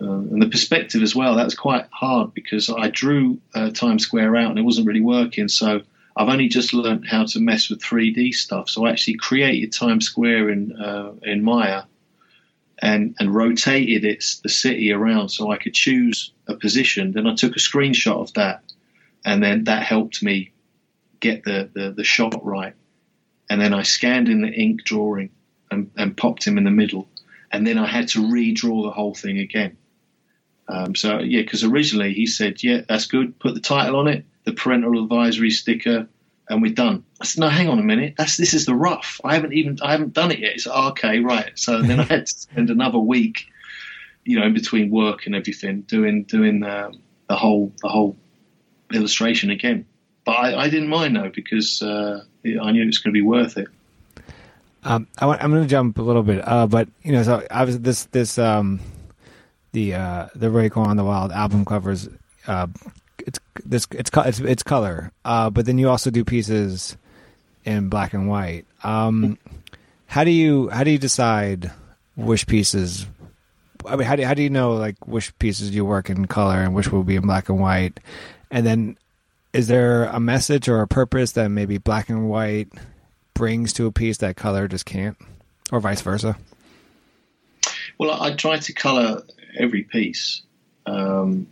Uh, 0.00 0.06
and 0.06 0.40
the 0.40 0.48
perspective 0.48 1.02
as 1.02 1.14
well, 1.14 1.36
that 1.36 1.44
was 1.44 1.54
quite 1.54 1.86
hard 1.90 2.32
because 2.32 2.70
I 2.70 2.88
drew 2.88 3.38
uh, 3.54 3.70
Times 3.70 4.04
Square 4.04 4.36
out 4.36 4.50
and 4.50 4.58
it 4.58 4.62
wasn't 4.62 4.86
really 4.86 5.02
working. 5.02 5.48
So 5.48 5.82
I've 6.16 6.28
only 6.28 6.48
just 6.48 6.72
learned 6.72 7.06
how 7.06 7.26
to 7.26 7.40
mess 7.40 7.68
with 7.68 7.82
3D 7.82 8.32
stuff. 8.32 8.70
So 8.70 8.86
I 8.86 8.90
actually 8.90 9.16
created 9.18 9.72
Times 9.72 10.06
Square 10.06 10.50
in 10.50 10.72
uh, 10.80 11.12
in 11.22 11.42
Maya 11.42 11.82
and 12.80 13.14
and 13.18 13.34
rotated 13.34 14.02
the 14.02 14.48
city 14.48 14.92
around 14.92 15.28
so 15.28 15.50
I 15.50 15.58
could 15.58 15.74
choose 15.74 16.32
a 16.46 16.54
position. 16.54 17.12
Then 17.12 17.26
I 17.26 17.34
took 17.34 17.56
a 17.56 17.60
screenshot 17.60 18.20
of 18.20 18.32
that, 18.34 18.62
and 19.24 19.42
then 19.42 19.64
that 19.64 19.82
helped 19.82 20.22
me 20.22 20.52
get 21.20 21.44
the 21.44 21.70
the, 21.72 21.92
the 21.92 22.04
shot 22.04 22.44
right. 22.44 22.74
And 23.48 23.60
then 23.60 23.74
I 23.74 23.82
scanned 23.82 24.28
in 24.28 24.42
the 24.42 24.52
ink 24.52 24.84
drawing 24.84 25.30
and, 25.72 25.90
and 25.96 26.16
popped 26.16 26.44
him 26.44 26.56
in 26.56 26.64
the 26.64 26.70
middle, 26.70 27.08
and 27.50 27.66
then 27.66 27.78
I 27.78 27.86
had 27.86 28.08
to 28.08 28.20
redraw 28.20 28.84
the 28.84 28.92
whole 28.92 29.14
thing 29.14 29.38
again. 29.38 29.76
Um, 30.68 30.94
so 30.94 31.18
yeah, 31.18 31.42
because 31.42 31.64
originally 31.64 32.14
he 32.14 32.26
said, 32.26 32.62
"Yeah, 32.62 32.82
that's 32.88 33.06
good. 33.06 33.38
Put 33.38 33.54
the 33.54 33.60
title 33.60 33.96
on 33.96 34.08
it, 34.08 34.24
the 34.44 34.52
parental 34.52 35.02
advisory 35.02 35.50
sticker, 35.50 36.08
and 36.50 36.60
we're 36.60 36.74
done." 36.74 37.04
I 37.20 37.24
said, 37.24 37.40
"No, 37.40 37.48
hang 37.48 37.68
on 37.68 37.78
a 37.78 37.82
minute. 37.82 38.14
That's 38.18 38.36
this 38.36 38.52
is 38.52 38.66
the 38.66 38.74
rough. 38.74 39.20
I 39.24 39.34
haven't 39.34 39.54
even 39.54 39.78
I 39.82 39.92
haven't 39.92 40.12
done 40.12 40.30
it 40.30 40.40
yet." 40.40 40.52
It's 40.54 40.66
okay, 40.66 41.20
right. 41.20 41.50
So 41.54 41.80
then 41.80 42.00
I 42.00 42.04
had 42.04 42.26
to 42.26 42.32
spend 42.38 42.68
another 42.68 42.98
week, 42.98 43.46
you 44.24 44.38
know, 44.38 44.46
in 44.46 44.52
between 44.52 44.90
work 44.90 45.26
and 45.26 45.34
everything, 45.34 45.82
doing 45.82 46.24
doing 46.24 46.62
um, 46.64 47.00
the 47.28 47.36
whole 47.36 47.72
the 47.80 47.88
whole 47.88 48.16
illustration 48.92 49.50
again. 49.50 49.86
But 50.24 50.32
I, 50.32 50.64
I 50.64 50.68
didn't 50.68 50.88
mind 50.88 51.16
though 51.16 51.30
because 51.34 51.80
uh, 51.80 52.24
I 52.44 52.72
knew 52.72 52.82
it 52.82 52.86
was 52.86 52.98
going 52.98 53.12
to 53.12 53.18
be 53.18 53.22
worth 53.22 53.56
it. 53.56 53.68
Um, 54.82 55.06
I 55.18 55.26
I'm 55.26 55.50
going 55.50 55.62
to 55.62 55.68
jump 55.68 55.98
a 55.98 56.02
little 56.02 56.22
bit, 56.22 56.46
uh, 56.46 56.66
but 56.66 56.88
you 57.02 57.12
know, 57.12 57.22
so 57.22 57.46
obviously 57.50 57.82
this 57.82 58.04
this 58.06 58.38
um, 58.38 58.80
the 59.72 59.94
uh, 59.94 60.28
the 60.34 60.48
Raekwon 60.48 60.96
the 60.96 61.04
Wild 61.04 61.32
album 61.32 61.64
covers. 61.64 62.08
Uh, 62.46 62.66
it's 63.26 63.38
this 63.64 63.86
it's 63.92 64.10
it's 64.14 64.40
it's 64.40 64.62
color, 64.62 65.12
uh, 65.24 65.50
but 65.50 65.66
then 65.66 65.78
you 65.78 65.88
also 65.88 66.10
do 66.10 66.24
pieces 66.24 66.96
in 67.64 67.88
black 67.88 68.14
and 68.14 68.28
white. 68.28 68.66
Um, 68.82 69.38
how 70.06 70.24
do 70.24 70.30
you 70.30 70.68
how 70.70 70.84
do 70.84 70.90
you 70.90 70.98
decide 70.98 71.70
which 72.16 72.46
pieces? 72.46 73.06
I 73.86 73.96
mean, 73.96 74.06
how 74.06 74.16
do 74.16 74.24
how 74.24 74.34
do 74.34 74.42
you 74.42 74.50
know 74.50 74.74
like 74.74 75.06
which 75.06 75.36
pieces 75.38 75.74
you 75.74 75.84
work 75.84 76.10
in 76.10 76.26
color 76.26 76.56
and 76.56 76.74
which 76.74 76.90
will 76.90 77.04
be 77.04 77.16
in 77.16 77.22
black 77.22 77.48
and 77.48 77.60
white? 77.60 78.00
And 78.50 78.66
then, 78.66 78.98
is 79.52 79.68
there 79.68 80.04
a 80.04 80.20
message 80.20 80.68
or 80.68 80.80
a 80.80 80.88
purpose 80.88 81.32
that 81.32 81.48
maybe 81.48 81.78
black 81.78 82.08
and 82.08 82.28
white 82.28 82.68
brings 83.34 83.72
to 83.74 83.86
a 83.86 83.92
piece 83.92 84.18
that 84.18 84.36
color 84.36 84.68
just 84.68 84.84
can't, 84.84 85.16
or 85.70 85.80
vice 85.80 86.00
versa? 86.00 86.36
Well, 87.98 88.10
I, 88.20 88.34
try 88.34 88.58
to 88.58 88.72
colour 88.72 89.22
every 89.58 89.82
piece. 89.82 90.42
Um, 90.86 91.46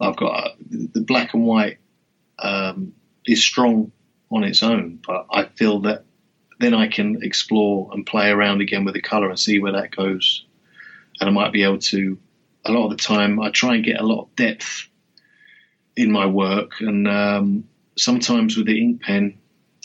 I've 0.00 0.16
got 0.16 0.56
the 0.70 1.00
black 1.00 1.34
and 1.34 1.44
white 1.44 1.78
um, 2.38 2.92
is 3.26 3.42
strong 3.42 3.92
on 4.30 4.44
its 4.44 4.62
own, 4.62 5.00
but 5.06 5.26
I 5.30 5.44
feel 5.44 5.80
that 5.80 6.04
then 6.60 6.74
I 6.74 6.88
can 6.88 7.22
explore 7.22 7.90
and 7.92 8.06
play 8.06 8.30
around 8.30 8.60
again 8.60 8.84
with 8.84 8.94
the 8.94 9.00
colour 9.00 9.28
and 9.28 9.38
see 9.38 9.58
where 9.58 9.72
that 9.72 9.94
goes. 9.94 10.44
And 11.20 11.28
I 11.28 11.32
might 11.32 11.52
be 11.52 11.64
able 11.64 11.78
to. 11.78 12.18
A 12.64 12.72
lot 12.72 12.84
of 12.84 12.90
the 12.90 13.02
time, 13.02 13.40
I 13.40 13.50
try 13.50 13.76
and 13.76 13.84
get 13.84 14.00
a 14.00 14.04
lot 14.06 14.22
of 14.22 14.36
depth 14.36 14.88
in 15.96 16.12
my 16.12 16.26
work, 16.26 16.80
and 16.80 17.08
um, 17.08 17.68
sometimes 17.96 18.56
with 18.56 18.66
the 18.66 18.80
ink 18.80 19.02
pen, 19.02 19.38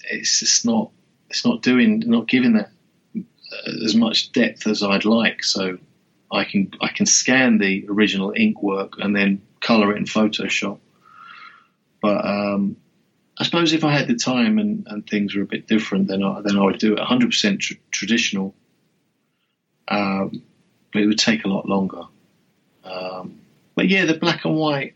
it's 0.10 0.40
just 0.40 0.66
not. 0.66 0.92
It's 1.30 1.46
not 1.46 1.62
doing, 1.62 2.04
not 2.06 2.28
giving 2.28 2.54
that 2.54 2.72
uh, 3.16 3.86
as 3.86 3.96
much 3.96 4.32
depth 4.32 4.68
as 4.68 4.84
I'd 4.84 5.06
like. 5.06 5.44
So 5.44 5.78
I 6.32 6.44
can 6.44 6.72
I 6.82 6.90
can 6.90 7.06
scan 7.06 7.60
the 7.60 7.86
original 7.90 8.34
ink 8.36 8.62
work 8.62 8.96
and 8.98 9.16
then 9.16 9.42
color 9.64 9.94
it 9.94 9.98
in 9.98 10.06
Photoshop. 10.06 10.80
But 12.02 12.26
um, 12.26 12.78
I 13.38 13.44
suppose 13.44 13.74
if 13.74 13.84
I 13.84 13.94
had 13.94 14.08
the 14.08 14.16
time 14.16 14.60
and, 14.60 14.86
and 14.88 15.08
things 15.08 15.36
were 15.36 15.44
a 15.44 15.48
bit 15.48 15.68
different, 15.68 16.08
then 16.08 16.22
I, 16.22 16.42
then 16.42 16.58
I 16.58 16.64
would 16.64 16.78
do 16.78 16.94
it 16.94 17.00
100% 17.00 17.60
tr- 17.60 17.74
traditional. 17.90 18.54
Um, 19.88 20.44
but 20.92 21.02
it 21.02 21.08
would 21.08 21.18
take 21.18 21.46
a 21.46 21.50
lot 21.50 21.68
longer. 21.68 22.04
Um, 22.84 23.40
but 23.76 23.88
yeah, 23.88 24.06
the 24.06 24.14
black 24.14 24.46
and 24.46 24.56
white, 24.56 24.96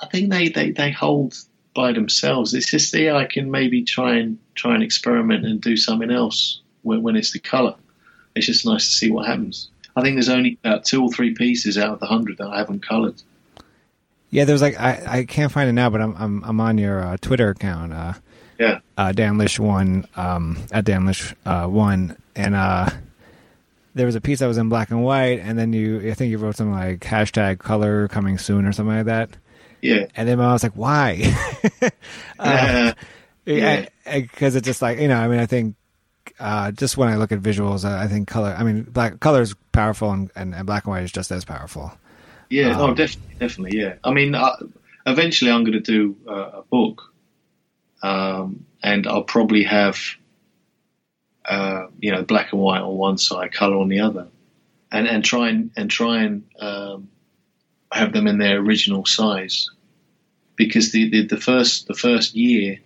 I 0.00 0.06
think 0.06 0.30
they, 0.30 0.48
they, 0.48 0.70
they 0.70 0.92
hold 0.92 1.34
by 1.74 1.92
themselves. 1.92 2.54
It's 2.54 2.70
just 2.70 2.94
yeah, 2.94 3.16
I 3.16 3.24
can 3.24 3.50
maybe 3.50 3.84
try 3.84 4.16
and 4.16 4.38
try 4.54 4.74
and 4.74 4.82
experiment 4.82 5.46
and 5.46 5.60
do 5.60 5.76
something 5.76 6.10
else 6.10 6.60
when, 6.82 7.02
when 7.02 7.16
it's 7.16 7.32
the 7.32 7.38
color. 7.38 7.76
It's 8.34 8.46
just 8.46 8.66
nice 8.66 8.88
to 8.88 8.94
see 8.94 9.10
what 9.10 9.26
happens. 9.26 9.70
I 9.96 10.02
think 10.02 10.16
there's 10.16 10.28
only 10.28 10.58
about 10.64 10.84
two 10.84 11.02
or 11.02 11.10
three 11.10 11.34
pieces 11.34 11.76
out 11.78 11.94
of 11.94 12.00
the 12.00 12.06
hundred 12.06 12.38
that 12.38 12.48
I 12.48 12.58
haven't 12.58 12.86
colored. 12.86 13.20
Yeah, 14.30 14.44
there's 14.44 14.60
like 14.62 14.78
I, 14.78 15.20
I 15.20 15.24
can't 15.24 15.50
find 15.50 15.68
it 15.68 15.72
now, 15.72 15.88
but 15.90 16.00
I'm 16.00 16.14
I'm 16.16 16.44
I'm 16.44 16.60
on 16.60 16.78
your 16.78 17.00
uh, 17.02 17.16
Twitter 17.20 17.48
account. 17.50 17.92
Uh, 17.92 18.12
Yeah. 18.58 18.80
uh, 18.96 19.12
Dan 19.12 19.38
Lish 19.38 19.58
one 19.58 20.06
um, 20.16 20.58
at 20.72 20.84
Dan 20.84 21.06
Lish 21.06 21.34
uh, 21.46 21.66
one, 21.66 22.16
and 22.36 22.54
uh, 22.54 22.90
there 23.94 24.04
was 24.06 24.14
a 24.16 24.20
piece 24.20 24.40
that 24.40 24.46
was 24.46 24.58
in 24.58 24.68
black 24.68 24.90
and 24.90 25.02
white, 25.02 25.40
and 25.40 25.58
then 25.58 25.72
you 25.72 26.10
I 26.10 26.14
think 26.14 26.30
you 26.30 26.38
wrote 26.38 26.56
something 26.56 26.74
like 26.74 27.00
hashtag 27.00 27.58
color 27.58 28.08
coming 28.08 28.36
soon 28.38 28.66
or 28.66 28.72
something 28.72 28.96
like 28.96 29.06
that. 29.06 29.30
Yeah. 29.80 30.06
And 30.16 30.28
then 30.28 30.40
I 30.40 30.52
was 30.52 30.62
like, 30.62 30.74
why? 30.74 31.22
Uh, 32.38 32.92
yeah, 33.46 33.86
because 34.04 34.54
it's 34.56 34.66
just 34.66 34.82
like 34.82 34.98
you 34.98 35.08
know. 35.08 35.16
I 35.16 35.26
mean, 35.28 35.40
I 35.40 35.46
think 35.46 35.74
uh, 36.38 36.70
just 36.72 36.96
when 36.96 37.08
I 37.08 37.16
look 37.16 37.32
at 37.32 37.40
visuals, 37.40 37.84
I 37.84 38.04
I 38.04 38.06
think 38.08 38.28
color. 38.28 38.54
I 38.56 38.62
mean, 38.62 38.82
black 38.82 39.20
color 39.20 39.40
is 39.40 39.54
powerful, 39.72 40.10
and, 40.12 40.30
and, 40.36 40.54
and 40.54 40.66
black 40.66 40.84
and 40.84 40.92
white 40.92 41.02
is 41.04 41.12
just 41.12 41.30
as 41.32 41.44
powerful. 41.44 41.90
Yeah, 42.50 42.72
Um, 42.72 42.78
no, 42.78 42.94
definitely, 42.94 43.36
definitely, 43.40 43.78
yeah. 43.80 43.96
I 44.04 44.12
mean, 44.12 44.34
uh, 44.34 44.56
eventually 45.06 45.50
I'm 45.50 45.64
going 45.64 45.72
to 45.74 45.80
do 45.80 46.16
uh, 46.28 46.60
a 46.60 46.62
book, 46.62 47.12
um, 48.02 48.66
and 48.82 49.06
I'll 49.06 49.24
probably 49.24 49.64
have, 49.64 49.98
uh, 51.44 51.86
you 52.00 52.12
know, 52.12 52.22
black 52.22 52.52
and 52.52 52.60
white 52.62 52.82
on 52.82 52.96
one 52.96 53.18
side, 53.18 53.52
color 53.52 53.76
on 53.78 53.88
the 53.88 54.00
other. 54.00 54.28
and 54.92 55.06
and 55.08 55.24
try 55.24 55.48
and 55.50 55.70
and 55.76 55.90
try 55.90 56.22
and 56.22 56.44
um, 56.60 57.10
have 57.92 58.12
them 58.12 58.26
in 58.26 58.38
their 58.38 58.58
original 58.58 59.06
size, 59.06 59.70
because 60.56 60.92
the, 60.92 61.10
the 61.10 61.22
the 61.26 61.40
first 61.40 61.88
the 61.88 61.94
first 61.94 62.34
year, 62.34 62.78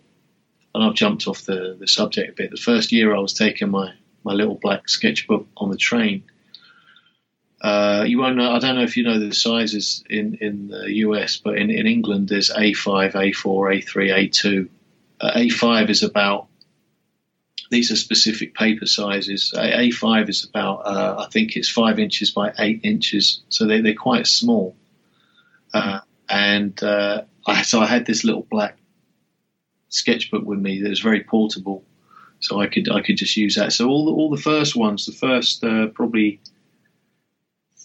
and 0.75 0.85
I've 0.85 0.95
jumped 0.95 1.27
off 1.29 1.43
the 1.45 1.77
the 1.79 1.89
subject 1.89 2.31
a 2.31 2.35
bit. 2.35 2.51
The 2.51 2.57
first 2.57 2.93
year 2.93 3.15
I 3.15 3.21
was 3.21 3.35
taking 3.35 3.71
my 3.71 3.95
my 4.25 4.33
little 4.35 4.57
black 4.57 4.89
sketchbook 4.89 5.47
on 5.57 5.71
the 5.71 5.77
train. 5.77 6.25
Uh, 7.63 8.03
you 8.05 8.19
won't 8.19 8.37
know. 8.37 8.51
I 8.51 8.59
don't 8.59 8.75
know 8.75 8.83
if 8.83 8.97
you 8.97 9.05
know 9.05 9.21
the 9.21 9.33
sizes 9.33 10.03
in, 10.11 10.37
in 10.41 10.67
the 10.67 10.93
US, 11.07 11.37
but 11.37 11.57
in, 11.57 11.71
in 11.71 11.87
England 11.87 12.29
there's 12.29 12.51
A5, 12.51 13.13
A4, 13.13 13.35
A3, 13.35 14.31
A2. 14.31 14.69
Uh, 15.21 15.33
A5 15.37 15.89
is 15.89 16.03
about. 16.03 16.49
These 17.71 17.93
are 17.93 17.97
specific 17.97 18.55
paper 18.55 18.85
sizes. 18.87 19.55
A, 19.57 19.89
A5 19.89 20.29
is 20.29 20.45
about. 20.45 20.79
Uh, 20.85 21.15
I 21.21 21.29
think 21.31 21.57
it's 21.57 21.69
five 21.69 22.01
inches 22.01 22.33
by 22.33 22.53
eight 22.59 22.81
inches, 22.83 23.43
so 23.49 23.67
they, 23.67 23.81
they're 23.81 23.95
quite 23.95 24.27
small. 24.27 24.75
Uh, 25.73 26.01
and 26.29 26.83
uh, 26.83 27.23
I, 27.47 27.63
so 27.63 27.79
I 27.79 27.87
had 27.87 28.07
this 28.07 28.25
little 28.25 28.47
black 28.51 28.77
sketchbook 29.89 30.45
with 30.45 30.59
me 30.59 30.83
that 30.83 30.89
was 30.89 31.01
very 31.01 31.23
portable, 31.23 31.85
so 32.41 32.61
I 32.61 32.67
could 32.67 32.91
I 32.91 33.03
could 33.03 33.19
just 33.19 33.37
use 33.37 33.55
that. 33.55 33.73
So 33.73 33.89
all 33.89 34.07
the 34.07 34.13
all 34.13 34.31
the 34.31 34.43
first 34.43 34.75
ones, 34.75 35.07
the 35.07 35.13
first 35.13 35.63
uh, 35.63 35.87
probably 35.87 36.41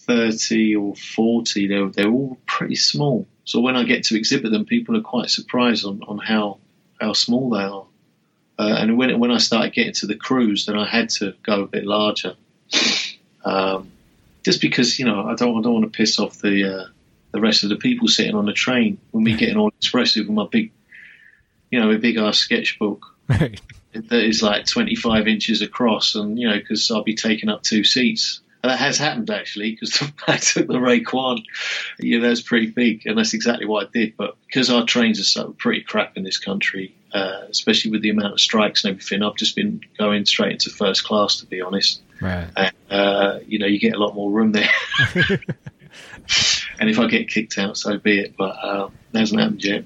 thirty 0.07 0.75
or 0.75 0.95
forty, 0.95 1.67
they're 1.67 1.89
they're 1.89 2.11
all 2.11 2.37
pretty 2.45 2.75
small. 2.75 3.27
So 3.43 3.61
when 3.61 3.75
I 3.75 3.83
get 3.83 4.05
to 4.05 4.17
exhibit 4.17 4.51
them, 4.51 4.65
people 4.65 4.97
are 4.97 5.01
quite 5.01 5.29
surprised 5.29 5.85
on, 5.85 6.01
on 6.07 6.17
how 6.17 6.59
how 6.99 7.13
small 7.13 7.49
they 7.51 7.63
are. 7.63 7.85
Uh, 8.59 8.75
and 8.79 8.97
when 8.97 9.19
when 9.19 9.31
I 9.31 9.37
started 9.37 9.73
getting 9.73 9.93
to 9.93 10.07
the 10.07 10.15
cruise, 10.15 10.65
then 10.65 10.77
I 10.77 10.87
had 10.87 11.09
to 11.09 11.33
go 11.43 11.63
a 11.63 11.67
bit 11.67 11.85
larger, 11.85 12.35
um, 13.45 13.91
just 14.43 14.61
because 14.61 14.97
you 14.97 15.05
know 15.05 15.27
I 15.27 15.35
don't 15.35 15.59
I 15.59 15.61
don't 15.61 15.73
want 15.73 15.91
to 15.91 15.95
piss 15.95 16.19
off 16.19 16.39
the 16.39 16.81
uh, 16.81 16.85
the 17.31 17.41
rest 17.41 17.63
of 17.63 17.69
the 17.69 17.75
people 17.75 18.07
sitting 18.07 18.35
on 18.35 18.45
the 18.45 18.53
train 18.53 18.97
when 19.11 19.23
we 19.23 19.35
getting 19.35 19.57
all 19.57 19.69
expressive 19.69 20.27
with 20.27 20.35
my 20.35 20.47
big, 20.49 20.71
you 21.69 21.79
know, 21.79 21.91
a 21.91 21.97
big 21.97 22.17
ass 22.17 22.39
sketchbook 22.39 23.05
Right. 23.29 23.59
that 23.93 24.23
is 24.23 24.41
like 24.41 24.65
25 24.65 25.27
inches 25.27 25.61
across, 25.61 26.15
and 26.15 26.39
you 26.39 26.49
know, 26.49 26.57
because 26.57 26.89
I'll 26.89 27.03
be 27.03 27.15
taking 27.15 27.49
up 27.49 27.61
two 27.63 27.83
seats. 27.83 28.41
And 28.63 28.71
that 28.71 28.79
has 28.79 28.97
happened 28.97 29.29
actually, 29.29 29.71
because 29.71 30.01
I 30.27 30.37
took 30.37 30.67
the 30.67 30.75
Raekwon. 30.75 31.43
Yeah, 31.99 32.19
that's 32.19 32.41
pretty 32.41 32.67
big, 32.67 33.05
and 33.05 33.17
that's 33.17 33.33
exactly 33.33 33.65
what 33.65 33.87
I 33.87 33.89
did. 33.93 34.17
But 34.17 34.35
because 34.45 34.69
our 34.69 34.85
trains 34.85 35.19
are 35.19 35.25
so 35.25 35.55
pretty 35.57 35.81
crap 35.81 36.17
in 36.17 36.23
this 36.23 36.37
country, 36.37 36.95
uh, 37.13 37.41
especially 37.49 37.91
with 37.91 38.01
the 38.01 38.09
amount 38.09 38.33
of 38.33 38.39
strikes 38.39 38.83
and 38.83 38.91
everything, 38.91 39.23
I've 39.23 39.35
just 39.35 39.55
been 39.55 39.81
going 39.97 40.25
straight 40.25 40.53
into 40.53 40.69
first 40.69 41.03
class, 41.03 41.37
to 41.37 41.45
be 41.45 41.61
honest. 41.61 42.01
Right. 42.19 42.47
And, 42.55 42.73
uh, 42.89 43.39
you 43.45 43.59
know, 43.59 43.67
you 43.67 43.79
get 43.79 43.95
a 43.95 43.99
lot 43.99 44.15
more 44.15 44.31
room 44.31 44.51
there. 44.51 44.69
and 46.79 46.89
if 46.89 46.99
I 46.99 47.07
get 47.07 47.29
kicked 47.29 47.57
out, 47.57 47.77
so 47.77 47.97
be 47.97 48.19
it. 48.19 48.35
But 48.37 48.57
uh, 48.61 48.89
that 49.11 49.19
hasn't 49.19 49.39
happened 49.39 49.63
yet. 49.63 49.85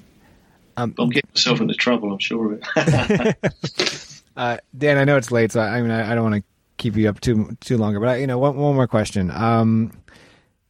Um, 0.78 0.95
I'm 0.97 1.09
getting 1.09 1.30
myself 1.34 1.59
into 1.59 1.74
trouble, 1.74 2.13
I'm 2.13 2.19
sure 2.19 2.53
of 2.53 2.63
it. 2.63 4.17
Uh, 4.36 4.57
Dan, 4.78 4.97
I 4.97 5.03
know 5.03 5.17
it's 5.17 5.32
late, 5.32 5.51
so 5.51 5.59
I, 5.59 5.78
I 5.78 5.82
mean, 5.82 5.91
I, 5.91 6.11
I 6.11 6.15
don't 6.15 6.24
want 6.24 6.36
to 6.36 6.43
keep 6.82 6.95
you 6.97 7.07
up 7.07 7.19
too 7.19 7.55
too 7.61 7.77
longer. 7.77 7.99
But 7.99 8.09
I, 8.09 8.15
you 8.17 8.27
know, 8.27 8.39
one 8.39 8.57
one 8.57 8.75
more 8.75 8.88
question. 8.88 9.32
Um, 9.32 9.91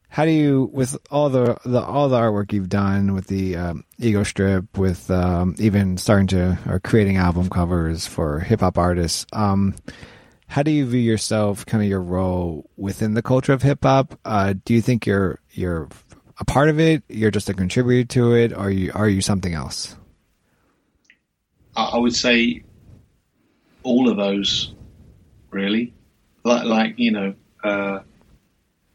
how 0.10 0.26
do 0.26 0.32
you, 0.32 0.70
with 0.74 0.98
all 1.10 1.30
the, 1.30 1.58
the 1.64 1.82
all 1.82 2.10
the 2.10 2.18
artwork 2.18 2.52
you've 2.52 2.68
done, 2.68 3.14
with 3.14 3.28
the 3.28 3.56
um, 3.56 3.86
ego 3.98 4.24
strip, 4.24 4.78
with 4.78 5.10
um, 5.10 5.56
even 5.58 5.98
starting 5.98 6.28
to 6.28 6.60
or 6.68 6.82
creating 6.82 7.16
album 7.16 7.50
covers 7.50 8.06
for 8.06 8.42
hip 8.42 8.60
hop 8.60 8.78
artists, 8.78 9.26
um, 9.32 9.74
how 10.48 10.64
do 10.64 10.72
you 10.72 10.86
view 10.86 11.00
yourself, 11.00 11.66
kind 11.66 11.82
of 11.82 11.90
your 11.90 12.02
role 12.02 12.70
within 12.76 13.14
the 13.14 13.22
culture 13.22 13.54
of 13.54 13.62
hip 13.62 13.84
hop? 13.84 14.20
Uh, 14.26 14.54
do 14.66 14.74
you 14.74 14.82
think 14.82 15.06
you're 15.06 15.40
you're 15.52 15.88
a 16.38 16.44
part 16.44 16.68
of 16.68 16.78
it? 16.78 17.04
You're 17.08 17.32
just 17.32 17.50
a 17.50 17.54
contributor 17.54 18.06
to 18.16 18.36
it, 18.36 18.52
or 18.52 18.58
are 18.58 18.70
you 18.70 18.92
are 18.94 19.08
you 19.08 19.22
something 19.22 19.54
else? 19.54 19.96
I 21.74 21.84
I 21.86 21.98
would 21.98 22.16
say 22.16 22.64
all 23.84 24.10
of 24.10 24.18
those, 24.18 24.74
really. 25.52 25.94
Like, 26.44 26.66
like 26.66 27.00
you 27.00 27.12
know, 27.12 27.34
uh, 27.64 28.00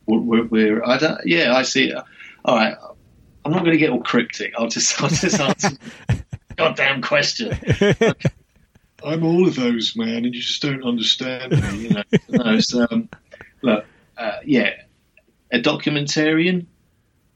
we're, 0.07 0.45
we're, 0.45 0.85
I 0.85 0.99
don't, 0.99 1.21
yeah, 1.25 1.55
I 1.55 1.63
see. 1.63 1.91
It. 1.91 2.03
All 2.45 2.57
right, 2.57 2.77
I'm 3.45 3.53
not 3.53 3.61
going 3.61 3.73
to 3.73 3.79
get 3.79 3.91
all 3.91 4.03
cryptic. 4.03 4.55
I'll 4.59 4.69
just, 4.69 5.01
I'll 5.03 5.09
just 5.09 5.41
answer 5.41 5.71
goddamn 6.57 7.03
question. 7.03 7.59
I'm 9.05 9.25
all 9.25 9.47
of 9.47 9.55
those, 9.55 9.95
man, 9.95 10.25
and 10.25 10.35
you 10.35 10.41
just 10.41 10.63
don't 10.63 10.85
understand 10.85 11.53
me. 11.53 11.79
You 11.79 11.91
know, 11.91 12.03
no, 12.29 12.55
it's, 12.55 12.75
um, 12.75 13.09
look, 13.63 13.85
uh, 14.17 14.39
yeah, 14.45 14.71
a 15.53 15.61
documentarian 15.61 16.67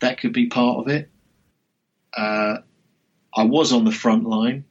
that 0.01 0.19
could 0.19 0.33
be 0.33 0.47
part 0.47 0.79
of 0.79 0.89
it. 0.89 1.11
Uh, 2.17 2.59
I 3.37 3.45
was 3.45 3.73
on 3.73 3.85
the 3.85 3.93
front 3.93 4.25
line. 4.25 4.65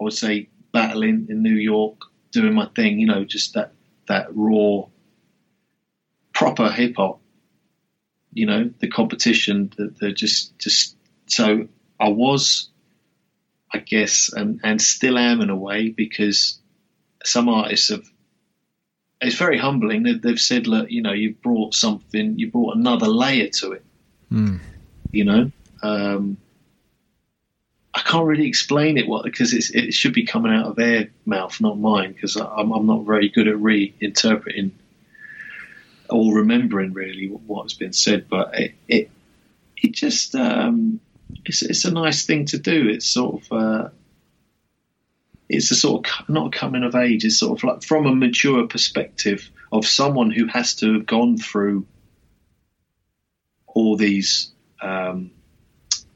I 0.00 0.04
would 0.04 0.14
say 0.14 0.48
battling 0.72 1.26
in 1.28 1.42
New 1.42 1.56
York, 1.56 1.98
doing 2.32 2.54
my 2.54 2.66
thing. 2.74 2.98
You 2.98 3.06
know, 3.06 3.24
just 3.24 3.54
that 3.54 3.74
that 4.10 4.26
raw, 4.34 4.86
proper 6.34 6.68
hip 6.70 6.96
hop. 6.96 7.20
You 8.32 8.46
know, 8.46 8.70
the 8.78 8.88
competition, 8.88 9.72
the, 9.76 9.94
the 9.98 10.12
just 10.12 10.58
just 10.58 10.96
so 11.26 11.68
I 11.98 12.08
was, 12.08 12.70
I 13.72 13.78
guess, 13.78 14.32
and 14.32 14.60
and 14.62 14.82
still 14.82 15.16
am 15.16 15.40
in 15.40 15.50
a 15.50 15.56
way 15.56 15.88
because 15.88 16.58
some 17.24 17.48
artists 17.48 17.90
have. 17.90 18.04
It's 19.22 19.36
very 19.36 19.58
humbling. 19.58 20.02
They've, 20.02 20.20
they've 20.20 20.40
said, 20.40 20.66
"Look, 20.66 20.90
you 20.90 21.02
know, 21.02 21.12
you've 21.12 21.42
brought 21.42 21.74
something. 21.74 22.38
You 22.38 22.50
brought 22.50 22.76
another 22.76 23.08
layer 23.08 23.48
to 23.60 23.72
it." 23.72 23.84
You 25.12 25.24
know, 25.24 25.50
um, 25.82 26.36
I 27.92 28.00
can't 28.00 28.26
really 28.26 28.46
explain 28.46 28.98
it 28.98 29.08
what 29.08 29.24
because 29.24 29.52
it 29.52 29.92
should 29.92 30.12
be 30.12 30.24
coming 30.24 30.52
out 30.52 30.66
of 30.66 30.76
their 30.76 31.10
mouth, 31.26 31.60
not 31.60 31.78
mine, 31.78 32.12
because 32.12 32.36
I'm, 32.36 32.70
I'm 32.72 32.86
not 32.86 33.04
very 33.04 33.28
good 33.28 33.48
at 33.48 33.56
reinterpreting 33.56 34.70
or 36.08 36.34
remembering 36.34 36.92
really 36.92 37.26
what's 37.26 37.74
been 37.74 37.92
said. 37.92 38.28
But 38.28 38.58
it 38.58 38.74
it, 38.86 39.10
it 39.76 39.92
just 39.92 40.36
um, 40.36 41.00
it's 41.44 41.62
it's 41.62 41.84
a 41.84 41.90
nice 41.90 42.26
thing 42.26 42.44
to 42.46 42.58
do. 42.58 42.88
It's 42.88 43.06
sort 43.06 43.42
of 43.42 43.52
uh, 43.52 43.88
it's 45.48 45.72
a 45.72 45.76
sort 45.76 46.08
of 46.08 46.28
not 46.28 46.52
coming 46.52 46.84
of 46.84 46.94
age. 46.94 47.24
It's 47.24 47.40
sort 47.40 47.58
of 47.58 47.64
like 47.64 47.82
from 47.82 48.06
a 48.06 48.14
mature 48.14 48.68
perspective 48.68 49.50
of 49.72 49.84
someone 49.84 50.30
who 50.30 50.46
has 50.46 50.74
to 50.76 50.94
have 50.94 51.06
gone 51.06 51.38
through 51.38 51.86
all 53.66 53.96
these 53.96 54.52
um, 54.80 55.32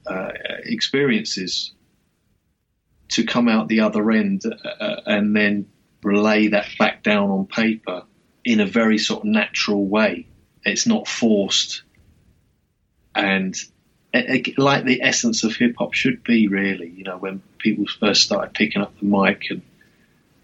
uh, 0.07 0.31
experiences 0.65 1.73
to 3.11 3.25
come 3.25 3.49
out 3.49 3.69
the 3.69 3.81
other 3.81 4.11
end 4.11 4.43
uh, 4.47 4.97
and 5.07 5.35
then 5.37 5.67
relay 6.03 6.49
that 6.49 6.67
back 6.79 7.03
down 7.03 7.31
on 7.31 7.47
paper 7.47 8.03
in 8.45 8.61
a 8.61 8.67
very 8.67 8.99
sort 8.99 9.21
of 9.21 9.27
natural 9.27 9.87
way. 9.87 10.27
It's 10.65 10.87
not 10.87 11.07
forced, 11.07 11.83
and 13.15 13.55
it, 14.13 14.49
it- 14.49 14.59
like 14.59 14.85
the 14.85 15.03
essence 15.03 15.45
of 15.45 15.55
hip 15.57 15.77
hop 15.79 15.93
should 15.95 16.23
be, 16.25 16.49
really. 16.49 16.89
You 16.91 17.05
know, 17.05 17.19
when 17.19 17.43
people 17.59 17.87
first 17.87 18.23
started 18.23 18.55
picking 18.55 18.83
up 18.83 18.99
the 18.99 19.07
mic 19.07 19.45
and 19.51 19.63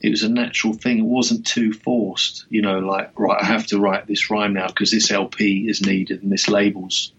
it 0.01 0.11
was 0.11 0.23
a 0.23 0.29
natural 0.29 0.73
thing. 0.73 0.99
It 0.99 1.05
wasn't 1.05 1.47
too 1.47 1.73
forced, 1.73 2.47
you 2.49 2.63
know, 2.63 2.79
like, 2.79 3.19
right, 3.19 3.43
I 3.43 3.45
have 3.45 3.67
to 3.69 3.79
write 3.79 4.07
this 4.07 4.31
rhyme 4.31 4.55
now 4.55 4.67
because 4.69 4.91
this 4.91 5.11
LP 5.11 5.69
is 5.69 5.83
needed 5.85 6.23
and 6.23 6.33
this 6.33 6.49
label's, 6.49 7.13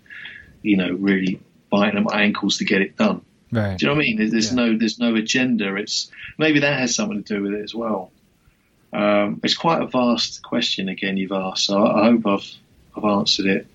you 0.64 0.78
know, 0.78 0.92
really 0.92 1.39
biting 1.72 1.97
at 1.97 2.03
my 2.03 2.22
ankles 2.22 2.59
to 2.59 2.65
get 2.65 2.82
it 2.82 2.97
done. 2.97 3.22
Right. 3.51 3.78
Do 3.78 3.86
you 3.86 3.89
know 3.89 3.95
what 3.95 4.03
I 4.03 4.05
mean? 4.05 4.17
There's, 4.17 4.32
there's 4.32 4.51
no 4.53 4.78
there's 4.78 4.99
no 4.99 5.15
agenda. 5.15 5.76
It's 5.76 6.11
maybe 6.38 6.59
that 6.59 6.80
has 6.80 6.95
something 6.95 7.24
to 7.24 7.36
do 7.36 7.41
with 7.41 7.53
it 7.53 7.63
as 7.63 7.74
well. 7.74 8.11
Um, 8.93 9.39
it's 9.43 9.55
quite 9.55 9.82
a 9.82 9.88
vast 9.88 10.43
question 10.43 10.89
again 10.89 11.17
you've 11.17 11.32
asked, 11.32 11.65
so 11.65 11.84
I, 11.84 12.01
I 12.01 12.03
hope 12.11 12.28
I've 12.28 12.53
I've 12.95 13.05
answered 13.05 13.45
it. 13.47 13.67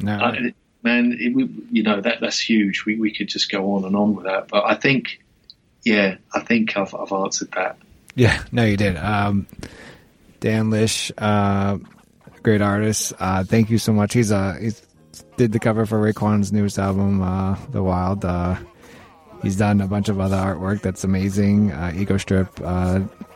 No. 0.00 0.16
I, 0.16 0.54
man, 0.82 1.16
it, 1.18 1.34
we, 1.34 1.48
you 1.70 1.82
know 1.82 2.00
that 2.00 2.20
that's 2.20 2.40
huge. 2.40 2.84
We 2.84 2.96
we 2.96 3.12
could 3.12 3.28
just 3.28 3.50
go 3.50 3.74
on 3.74 3.84
and 3.84 3.96
on 3.96 4.14
with 4.14 4.24
that, 4.26 4.48
but 4.48 4.64
I 4.64 4.74
think, 4.74 5.20
yeah, 5.84 6.16
I 6.32 6.40
think 6.40 6.76
I've 6.76 6.94
I've 6.94 7.12
answered 7.12 7.52
that. 7.52 7.78
Yeah, 8.14 8.42
no, 8.52 8.64
you 8.64 8.76
did. 8.76 8.96
Um, 8.96 9.46
Dan 10.38 10.70
Lish, 10.70 11.10
uh, 11.18 11.78
great 12.42 12.62
artist. 12.62 13.12
Uh, 13.18 13.42
thank 13.42 13.70
you 13.70 13.78
so 13.78 13.92
much. 13.92 14.12
He's 14.12 14.30
uh, 14.30 14.56
he's 14.60 14.82
did 15.36 15.52
the 15.52 15.58
cover 15.58 15.86
for 15.86 15.98
Raekwon's 16.00 16.52
newest 16.52 16.78
album, 16.78 17.22
uh, 17.22 17.56
The 17.70 17.82
Wild. 17.82 18.24
Uh, 18.24 18.56
he's 19.42 19.56
done 19.56 19.80
a 19.80 19.86
bunch 19.86 20.08
of 20.08 20.20
other 20.20 20.36
artwork 20.36 20.80
that's 20.80 21.04
amazing. 21.04 21.72
Uh, 21.72 21.92
Ego 21.96 22.16
Strip. 22.16 22.60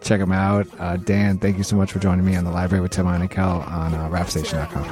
Check 0.02 0.20
them 0.20 0.32
out. 0.32 0.66
Uh, 0.78 0.96
Dan, 0.96 1.38
thank 1.38 1.58
you 1.58 1.64
so 1.64 1.76
much 1.76 1.92
for 1.92 1.98
joining 1.98 2.24
me 2.24 2.36
on 2.36 2.44
the 2.44 2.50
library 2.50 2.80
with 2.82 2.92
Tim 2.92 3.06
Kel 3.28 3.60
on 3.62 3.94
uh, 3.94 4.08
rapstation.com. 4.08 4.84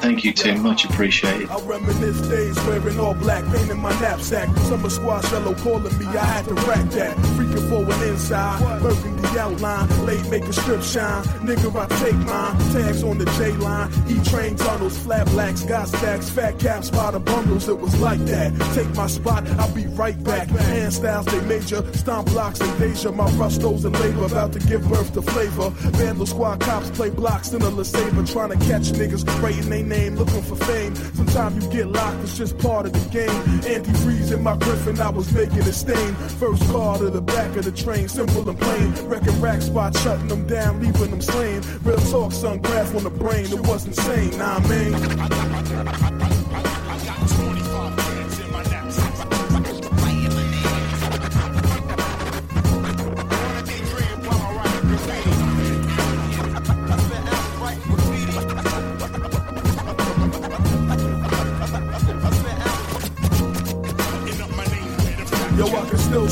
Thank 0.00 0.24
you, 0.24 0.32
Tim. 0.32 0.62
Much 0.62 0.84
appreciated. 0.84 1.48
I 1.50 1.60
reminisce 1.60 2.20
days 2.28 2.56
wearing 2.66 2.98
all 3.00 3.14
black, 3.14 3.44
paint 3.54 3.70
in 3.70 3.78
my 3.78 3.90
knapsack. 4.00 4.48
Summer 4.58 4.88
squash 4.88 5.30
yellow 5.32 5.54
calling 5.54 5.96
me, 5.98 6.06
I 6.06 6.24
had 6.24 6.44
to 6.46 6.54
rack 6.54 6.88
that. 6.90 7.16
Freaking 7.36 7.68
for 7.68 7.92
an 7.92 8.08
inside, 8.08 8.80
burgundy 8.80 9.38
outline, 9.38 10.06
late 10.06 10.28
making 10.30 10.52
strip 10.52 10.82
shine. 10.82 11.24
Nigga, 11.44 11.74
I 11.74 11.86
take 12.00 12.14
mine. 12.14 12.58
Tags 12.72 13.02
on 13.02 13.18
the 13.18 13.26
J 13.36 13.52
line, 13.52 13.90
E 14.08 14.22
train 14.24 14.56
tunnels, 14.56 14.96
flat 14.98 15.26
blacks, 15.28 15.62
got 15.64 15.88
stacks, 15.88 16.30
fat 16.30 16.58
caps, 16.58 16.90
by 16.90 17.10
the 17.10 17.20
bundles. 17.20 17.68
It 17.68 17.78
was 17.78 17.98
like 18.00 18.20
that. 18.26 18.52
Take 18.74 18.94
my 18.94 19.06
spot, 19.06 19.46
I'll 19.58 19.74
be 19.74 19.86
right 19.86 20.22
back. 20.22 20.48
Hand 20.48 20.92
styles, 20.94 21.26
they 21.26 21.40
major, 21.42 21.82
stomp 21.94 22.28
blocks 22.28 22.60
and 22.60 22.78
deja. 22.78 23.12
My 23.12 23.28
rustos 23.32 23.84
and 23.84 23.94
about 24.24 24.52
to 24.52 24.58
give 24.60 24.86
birth 24.88 25.12
to 25.14 25.22
flavor. 25.22 25.70
Vandal 25.70 26.26
squad 26.26 26.60
cops 26.60 26.90
play 26.90 27.10
blocks 27.10 27.52
in 27.52 27.62
a 27.62 27.70
LeSabre, 27.70 28.30
trying 28.30 28.50
to 28.50 28.66
catch 28.66 28.92
niggas 28.92 29.24
writing 29.42 29.68
their 29.68 29.82
name, 29.82 30.16
looking 30.16 30.42
for 30.42 30.56
fame. 30.56 30.94
Sometimes 30.94 31.64
you 31.64 31.72
get 31.72 31.86
locked, 31.88 32.22
it's 32.22 32.36
just 32.36 32.58
part 32.58 32.86
of 32.86 32.92
the 32.92 33.08
game. 33.10 33.28
Antifreeze 33.62 34.32
in 34.32 34.42
my 34.42 34.56
griffin, 34.56 35.00
I 35.00 35.10
was 35.10 35.32
making 35.32 35.60
a 35.60 35.72
stain. 35.72 36.14
First 36.40 36.62
car 36.70 36.98
to 36.98 37.10
the 37.10 37.22
back 37.22 37.56
of 37.56 37.64
the 37.64 37.72
train, 37.72 38.08
simple 38.08 38.48
and 38.48 38.58
plain. 38.58 38.92
Wrecking 39.08 39.40
rack 39.40 39.62
spot, 39.62 39.96
shutting 39.96 40.28
them 40.28 40.46
down, 40.46 40.80
leaving 40.80 41.10
them 41.10 41.20
slain. 41.20 41.62
Real 41.82 41.98
talk, 42.10 42.32
sun 42.32 42.58
graph 42.58 42.94
on 42.94 43.04
the 43.04 43.10
brain, 43.10 43.46
it 43.46 43.60
was 43.60 43.86
insane, 43.86 44.36
nah, 44.38 44.58
man. 44.60 44.94
I, 44.94 45.26
I, 45.26 45.80
I, 45.80 46.94
I 46.94 47.04
got 47.04 47.28
20. 47.28 47.59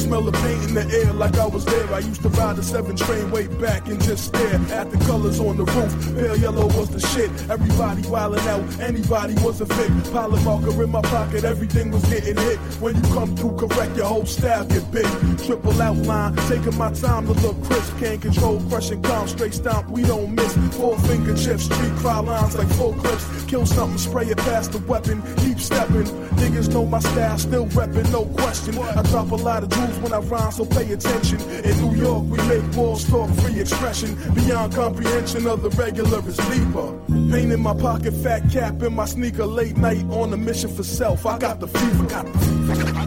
Smell 0.09 0.27
of 0.27 0.35
paint 0.37 0.65
in 0.65 0.75
the 0.75 0.87
air 1.01 1.13
like 1.13 1.37
I 1.37 1.47
was 1.47 1.67
there. 1.67 1.93
I 1.93 1.99
used 1.99 2.23
to 2.23 2.31
ride 2.31 2.57
the 2.57 2.63
seven 2.63 2.97
train 2.97 3.31
way 3.31 3.47
back 3.47 3.89
and 3.89 4.03
just 4.03 4.25
stare 4.25 4.55
at 4.73 4.91
the 4.91 4.97
colors 5.05 5.39
on 5.39 5.59
the 5.59 5.65
roof. 5.65 5.93
Pale 6.17 6.37
yellow 6.39 6.67
was 6.79 6.89
the 6.89 7.01
shit. 7.01 7.31
Everybody 7.51 8.03
wildin' 8.03 8.47
out, 8.47 8.65
anybody 8.81 9.35
was 9.45 9.61
a 9.61 9.67
fit. 9.67 9.91
Pilot 10.11 10.43
marker 10.45 10.83
in 10.83 10.91
my 10.91 11.03
pocket, 11.03 11.45
everything 11.45 11.91
was 11.91 12.03
getting 12.07 12.37
hit. 12.37 12.59
When 12.81 12.97
you 12.97 13.03
come 13.13 13.37
through, 13.37 13.57
correct 13.57 13.97
your 13.97 14.07
whole 14.07 14.25
style 14.25 14.65
get 14.65 14.91
big. 14.91 15.07
Triple 15.45 15.83
outline, 15.83 16.35
taking 16.49 16.77
my 16.79 16.91
time 16.93 17.27
to 17.27 17.35
look 17.45 17.63
crisp. 17.65 17.99
Can't 17.99 18.23
control, 18.23 18.63
crushing 18.71 19.03
calm, 19.03 19.29
straight 19.29 19.53
stomp, 19.53 19.91
we 19.91 20.03
don't 20.03 20.35
miss. 20.35 20.57
Four 20.77 20.99
finger 21.01 21.37
chips, 21.37 21.65
street 21.65 21.95
cry 21.97 22.21
lines 22.21 22.57
like 22.57 22.69
full 22.81 22.95
clips. 22.95 23.45
Kill 23.45 23.67
something, 23.67 23.99
spray 23.99 24.27
it 24.27 24.39
past 24.39 24.73
the 24.73 24.79
weapon, 24.91 25.23
keep 25.37 25.61
stepping. 25.61 26.09
Niggas 26.41 26.73
know 26.73 26.87
my 26.87 27.01
style, 27.01 27.37
still 27.37 27.67
reppin', 27.67 28.11
no 28.11 28.25
question. 28.41 28.79
I 28.79 29.03
drop 29.03 29.31
a 29.33 29.35
lot 29.35 29.63
of 29.65 29.69
jewels 29.69 29.98
when 30.03 30.13
I 30.13 30.19
rhyme, 30.19 30.53
so 30.53 30.65
pay 30.65 30.91
attention. 30.93 31.41
In 31.65 31.77
New 31.81 31.95
York, 31.97 32.25
we 32.25 32.39
make 32.49 32.77
walls 32.77 33.05
talk 33.09 33.31
free 33.41 33.61
expression. 33.61 34.17
Beyond 34.35 34.75
comprehension 34.75 35.47
of 35.47 35.63
the 35.63 35.71
regular 35.71 36.27
is 36.27 36.37
deeper. 36.37 36.99
Pain 37.31 37.53
in 37.53 37.61
my 37.61 37.75
pocket, 37.75 38.15
fat 38.15 38.51
cap 38.51 38.83
in 38.83 38.95
my 38.95 39.07
sneaker, 39.07 39.47
late 39.47 39.77
night 39.77 40.05
on 40.11 40.33
a 40.33 40.37
mission 40.37 40.75
for 40.75 40.83
self. 40.83 41.27
I 41.27 41.39
got 41.39 41.61
the 41.61 41.69
fever, 41.69 42.05
got 42.05 42.27
the 42.33 42.39
fever. 42.39 42.99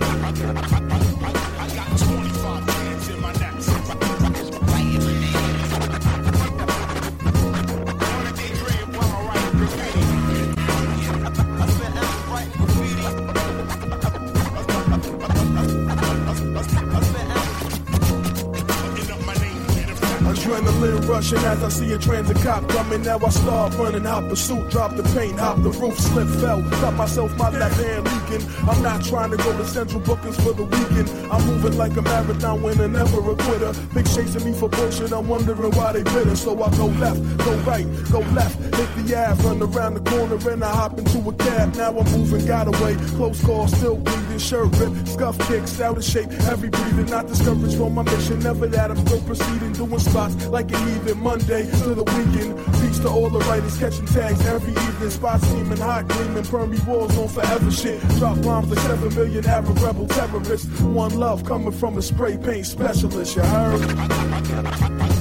Adrenaline 20.82 21.08
rushing 21.08 21.38
as 21.40 21.64
I 21.64 21.70
see 21.70 21.94
a 21.94 21.98
transit 21.98 22.38
cop 22.38 22.68
coming. 22.70 23.04
Now 23.04 23.20
I 23.20 23.30
start 23.30 23.76
running, 23.76 24.04
hop 24.04 24.28
the 24.30 24.36
suit, 24.36 24.70
drop 24.70 24.96
the 24.96 25.04
paint, 25.04 25.40
hop 25.40 25.62
the 25.62 25.70
roof, 25.70 26.00
slip, 26.00 26.28
fell. 26.28 26.62
Got 26.62 26.96
myself 26.96 27.36
my 27.38 27.50
left 27.50 27.80
hand 27.82 28.21
leaking. 28.32 28.48
I'm 28.68 28.82
not 28.82 29.04
trying 29.04 29.32
to 29.32 29.38
go 29.38 29.58
to 29.58 29.66
central 29.66 30.02
bookings 30.02 30.38
for 30.38 30.54
the 30.54 30.64
weekend. 30.64 31.10
I'm 31.32 31.46
moving 31.46 31.78
like 31.78 31.96
a 31.98 32.02
marathon 32.02 32.62
winner, 32.62 32.88
never 32.88 33.20
a 33.32 33.36
quitter. 33.36 33.74
Big 33.94 34.06
chasing 34.06 34.46
me 34.46 34.58
for 34.58 34.70
bullshit, 34.70 35.12
I'm 35.12 35.28
wondering 35.28 35.72
why 35.72 35.94
they 35.94 36.04
bitter. 36.04 36.36
So 36.36 36.62
I 36.62 36.70
go 36.78 36.88
left, 36.88 37.38
go 37.38 37.54
right, 37.60 37.86
go 38.12 38.20
left, 38.34 38.60
hit 38.76 39.06
the 39.08 39.16
ass, 39.16 39.44
run 39.44 39.62
around 39.62 39.96
the 39.96 40.10
corner, 40.10 40.38
and 40.50 40.64
I 40.64 40.74
hop 40.74 40.98
into 40.98 41.30
a 41.30 41.34
cab. 41.34 41.76
Now 41.76 41.98
I'm 41.98 42.12
moving, 42.12 42.46
got 42.46 42.68
away. 42.68 42.96
Close 43.16 43.44
call, 43.44 43.68
still 43.68 43.98
bleeding, 43.98 44.40
shirt 44.40 44.76
rip, 44.78 45.08
scuff 45.08 45.38
kicks, 45.48 45.80
out 45.82 45.98
of 45.98 46.04
shape, 46.04 46.32
heavy 46.32 46.70
breathing, 46.70 47.06
not 47.06 47.28
discouraged 47.28 47.78
from 47.78 47.96
my 47.96 48.04
mission. 48.04 48.40
Never 48.40 48.68
that, 48.68 48.92
I'm 48.92 48.98
still 49.06 49.22
proceeding, 49.22 49.74
doing 49.74 50.00
spots 50.00 50.48
like 50.48 50.72
an 50.72 50.82
even 50.96 51.22
Monday 51.22 51.66
to 51.84 51.96
the 51.96 52.04
weekend. 52.04 52.58
Peace 52.82 53.00
to 53.00 53.10
all 53.10 53.30
the 53.30 53.40
writers 53.40 53.78
catching 53.78 54.06
tags 54.06 54.46
every 54.46 54.72
evening. 54.72 55.10
Spots 55.10 55.48
seeming 55.48 55.78
hot, 55.78 56.08
gleaming. 56.08 56.44
Permy 56.44 56.86
walls 56.86 57.18
on 57.18 57.28
forever 57.28 57.72
shit. 57.72 58.02
Drop 58.22 58.40
bombs 58.44 58.70
like 58.70 58.78
7 58.78 59.16
million 59.16 59.44
Arab 59.48 59.80
rebel 59.80 60.06
terrorists. 60.06 60.80
One 60.82 61.18
love 61.18 61.44
coming 61.44 61.72
from 61.72 61.98
a 61.98 62.04
spray 62.04 62.38
paint 62.38 62.68
specialist, 62.68 63.36
you 63.36 63.42
heard? 63.42 65.21